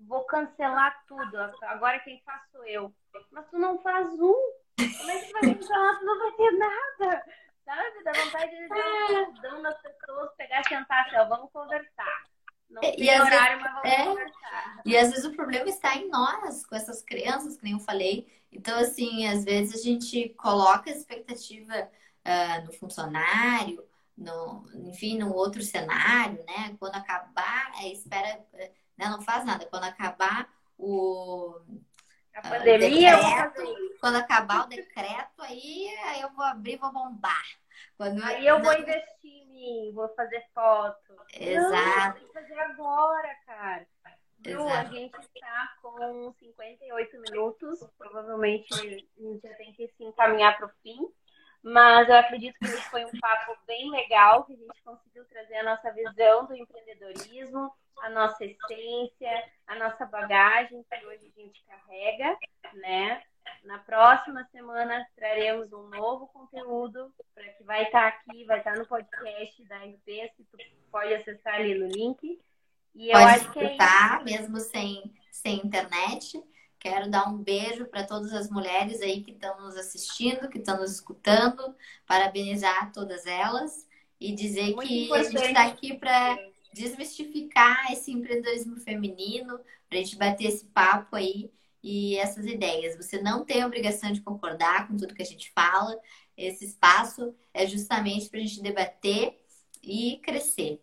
vou 0.00 0.24
cancelar 0.24 1.04
tudo. 1.06 1.36
Agora 1.64 2.00
quem 2.00 2.22
faço 2.24 2.64
eu. 2.64 2.92
Mas 3.30 3.48
tu 3.48 3.58
não 3.58 3.78
faz 3.80 4.08
um. 4.20 4.52
Como 4.76 5.10
é 5.10 5.18
que 5.18 5.26
tu 5.26 5.32
vai 5.32 5.54
cancelar? 5.54 5.98
Tu 5.98 6.04
não 6.04 6.18
vai 6.18 6.32
ter 6.32 6.50
nada. 6.52 7.24
Sabe? 7.64 8.04
Dá 8.04 8.12
vontade 8.12 8.56
de 8.56 8.68
dar 9.40 9.54
um 9.54 9.62
nas 9.62 9.80
pessoas, 9.80 10.30
pegar, 10.36 10.64
sentar, 10.64 11.06
assim, 11.06 11.16
ó, 11.16 11.24
vamos 11.26 11.50
conversar. 11.52 12.24
Não 12.68 12.82
e, 12.82 12.96
tem 12.96 13.20
horário, 13.20 13.58
vezes, 13.58 13.62
mas 13.62 13.74
vamos 13.74 13.98
é, 13.98 14.04
conversar. 14.04 14.82
E 14.84 14.96
às 14.96 15.10
vezes 15.10 15.24
o 15.24 15.32
problema 15.32 15.68
está 15.68 15.94
em 15.94 16.08
nós, 16.08 16.66
com 16.66 16.74
essas 16.74 17.02
crianças, 17.02 17.56
que 17.56 17.64
nem 17.64 17.74
eu 17.74 17.78
falei. 17.78 18.26
Então, 18.50 18.78
assim, 18.78 19.26
às 19.28 19.44
vezes 19.44 19.80
a 19.80 19.82
gente 19.82 20.30
coloca 20.30 20.90
a 20.90 20.92
expectativa 20.92 21.88
uh, 22.26 22.66
no 22.66 22.72
funcionário, 22.72 23.84
no, 24.16 24.64
enfim, 24.88 25.18
num 25.18 25.32
outro 25.32 25.62
cenário, 25.62 26.44
né? 26.46 26.76
Quando 26.78 26.96
acabar, 26.96 27.72
é, 27.82 27.88
espera, 27.88 28.44
né? 28.52 28.70
não 29.08 29.20
faz 29.20 29.44
nada. 29.44 29.66
Quando 29.66 29.84
acabar 29.84 30.48
o 30.78 31.60
a 32.34 32.38
ah, 32.38 32.48
pandemia, 32.48 33.16
decreto, 33.16 33.96
quando 34.00 34.16
acabar 34.16 34.64
o 34.64 34.68
decreto, 34.68 35.42
aí, 35.42 35.94
aí 36.06 36.22
eu 36.22 36.30
vou 36.30 36.44
abrir, 36.44 36.78
vou 36.78 36.90
bombar. 36.90 37.44
Quando 37.96 38.22
aí 38.24 38.46
eu 38.46 38.62
vou 38.62 38.72
investir 38.72 39.30
em 39.30 39.46
mim, 39.48 39.92
vou 39.94 40.08
fazer 40.14 40.44
foto. 40.54 41.14
Exato. 41.34 42.22
Não, 42.22 42.32
fazer 42.32 42.58
agora, 42.58 43.34
cara. 43.46 43.86
Bru, 44.38 44.66
a 44.66 44.84
gente 44.84 45.16
está 45.20 45.76
com 45.80 46.32
58 46.32 47.20
minutos. 47.20 47.78
Provavelmente 47.96 48.74
a 48.74 48.76
gente 48.76 49.40
já 49.40 49.54
tem 49.54 49.72
que 49.72 49.86
se 49.88 50.02
encaminhar 50.02 50.56
para 50.56 50.66
o 50.66 50.70
fim. 50.82 51.06
Mas 51.62 52.08
eu 52.08 52.16
acredito 52.16 52.58
que 52.58 52.66
hoje 52.66 52.82
foi 52.90 53.04
um 53.04 53.20
papo 53.20 53.56
bem 53.66 53.90
legal, 53.90 54.44
que 54.44 54.52
a 54.52 54.56
gente 54.56 54.82
conseguiu 54.84 55.24
trazer 55.26 55.56
a 55.56 55.62
nossa 55.62 55.92
visão 55.92 56.46
do 56.46 56.56
empreendedorismo, 56.56 57.72
a 58.00 58.10
nossa 58.10 58.44
essência, 58.44 59.30
a 59.66 59.76
nossa 59.76 60.04
bagagem 60.06 60.84
que 60.84 61.06
hoje 61.06 61.32
a 61.36 61.40
gente 61.40 61.64
carrega, 61.64 62.36
né? 62.74 63.22
Na 63.64 63.78
próxima 63.78 64.44
semana 64.50 65.06
traremos 65.14 65.72
um 65.72 65.88
novo 65.88 66.26
conteúdo 66.28 67.12
para 67.34 67.44
que 67.44 67.62
vai 67.62 67.84
estar 67.84 68.08
aqui, 68.08 68.44
vai 68.44 68.58
estar 68.58 68.76
no 68.76 68.86
podcast 68.86 69.64
da 69.64 69.78
RP, 69.78 70.32
se 70.36 70.44
tu 70.50 70.58
pode 70.90 71.14
acessar 71.14 71.54
ali 71.54 71.78
no 71.78 71.86
link. 71.86 72.40
E 72.94 73.08
eu 73.08 73.12
pode 73.12 73.34
acho 73.34 73.52
que 73.52 73.60
é 73.60 73.76
isso. 73.76 74.24
mesmo 74.24 74.58
sem, 74.58 75.14
sem 75.30 75.56
internet. 75.64 76.42
Quero 76.82 77.08
dar 77.08 77.28
um 77.28 77.38
beijo 77.38 77.86
para 77.86 78.02
todas 78.02 78.32
as 78.32 78.50
mulheres 78.50 79.00
aí 79.00 79.22
que 79.22 79.30
estão 79.30 79.60
nos 79.60 79.76
assistindo, 79.76 80.48
que 80.48 80.58
estão 80.58 80.78
nos 80.78 80.90
escutando, 80.90 81.76
parabenizar 82.04 82.90
todas 82.92 83.24
elas 83.24 83.86
e 84.18 84.34
dizer 84.34 84.74
Muito 84.74 84.88
que 84.88 85.04
importante. 85.04 85.36
a 85.36 85.38
gente 85.38 85.46
está 85.46 85.64
aqui 85.64 85.96
para 85.96 86.36
desmistificar 86.72 87.92
esse 87.92 88.10
empreendedorismo 88.10 88.80
feminino, 88.80 89.60
para 89.88 89.98
a 89.98 90.02
gente 90.02 90.16
bater 90.16 90.46
esse 90.46 90.64
papo 90.66 91.14
aí 91.14 91.52
e 91.80 92.16
essas 92.16 92.46
ideias. 92.46 92.96
Você 92.96 93.22
não 93.22 93.44
tem 93.44 93.62
a 93.62 93.66
obrigação 93.68 94.10
de 94.10 94.20
concordar 94.20 94.88
com 94.88 94.96
tudo 94.96 95.14
que 95.14 95.22
a 95.22 95.26
gente 95.26 95.52
fala. 95.52 95.96
Esse 96.36 96.64
espaço 96.64 97.32
é 97.54 97.64
justamente 97.64 98.28
para 98.28 98.40
a 98.40 98.42
gente 98.42 98.60
debater 98.60 99.40
e 99.80 100.18
crescer. 100.20 100.82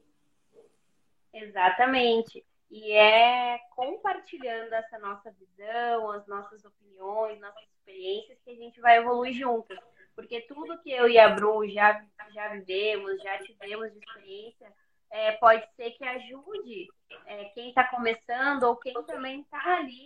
Exatamente. 1.33 2.45
E 2.69 2.91
é 2.91 3.59
compartilhando 3.71 4.73
essa 4.73 4.99
nossa 4.99 5.31
visão, 5.31 6.11
as 6.11 6.27
nossas 6.27 6.63
opiniões, 6.63 7.39
nossas 7.39 7.63
experiências 7.77 8.37
que 8.43 8.51
a 8.51 8.55
gente 8.55 8.79
vai 8.79 8.97
evoluir 8.97 9.33
juntas. 9.33 9.79
Porque 10.15 10.41
tudo 10.41 10.77
que 10.81 10.91
eu 10.91 11.07
e 11.07 11.17
a 11.17 11.29
Bru 11.29 11.67
já, 11.67 12.05
já 12.31 12.49
vivemos, 12.49 13.21
já 13.23 13.39
tivemos 13.39 13.91
de 13.91 13.99
experiência, 13.99 14.71
é, 15.09 15.31
pode 15.33 15.65
ser 15.75 15.91
que 15.91 16.03
ajude 16.03 16.87
é, 17.25 17.45
quem 17.45 17.69
está 17.69 17.83
começando 17.85 18.63
ou 18.63 18.75
quem 18.75 18.93
também 19.05 19.41
está 19.41 19.77
ali 19.77 20.05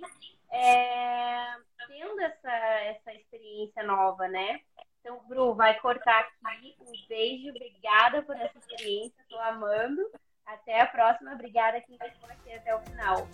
é, 0.54 1.56
tendo 1.88 2.22
essa, 2.22 2.52
essa 2.52 3.14
experiência 3.14 3.84
nova, 3.84 4.28
né? 4.28 4.62
Então, 5.02 5.20
Bru, 5.28 5.56
vai 5.56 5.78
cortar 5.80 6.30
aqui. 6.46 6.76
Um 6.80 7.08
beijo, 7.10 7.50
obrigada 7.50 8.22
por 8.22 8.36
essa 8.36 8.58
experiência, 8.58 9.20
estou 9.22 9.40
amando. 9.40 10.02
Até 10.46 10.82
a 10.82 10.86
próxima. 10.88 11.34
Obrigada 11.34 11.82
quem 11.82 11.98
ficou 11.98 12.30
aqui 12.30 12.54
até 12.54 12.76
o 12.76 12.80
final. 12.82 13.28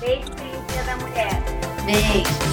Beijo, 0.00 0.30
Dia 0.30 0.84
da 0.84 0.96
Mulher. 0.96 1.32
Beijo. 1.84 2.47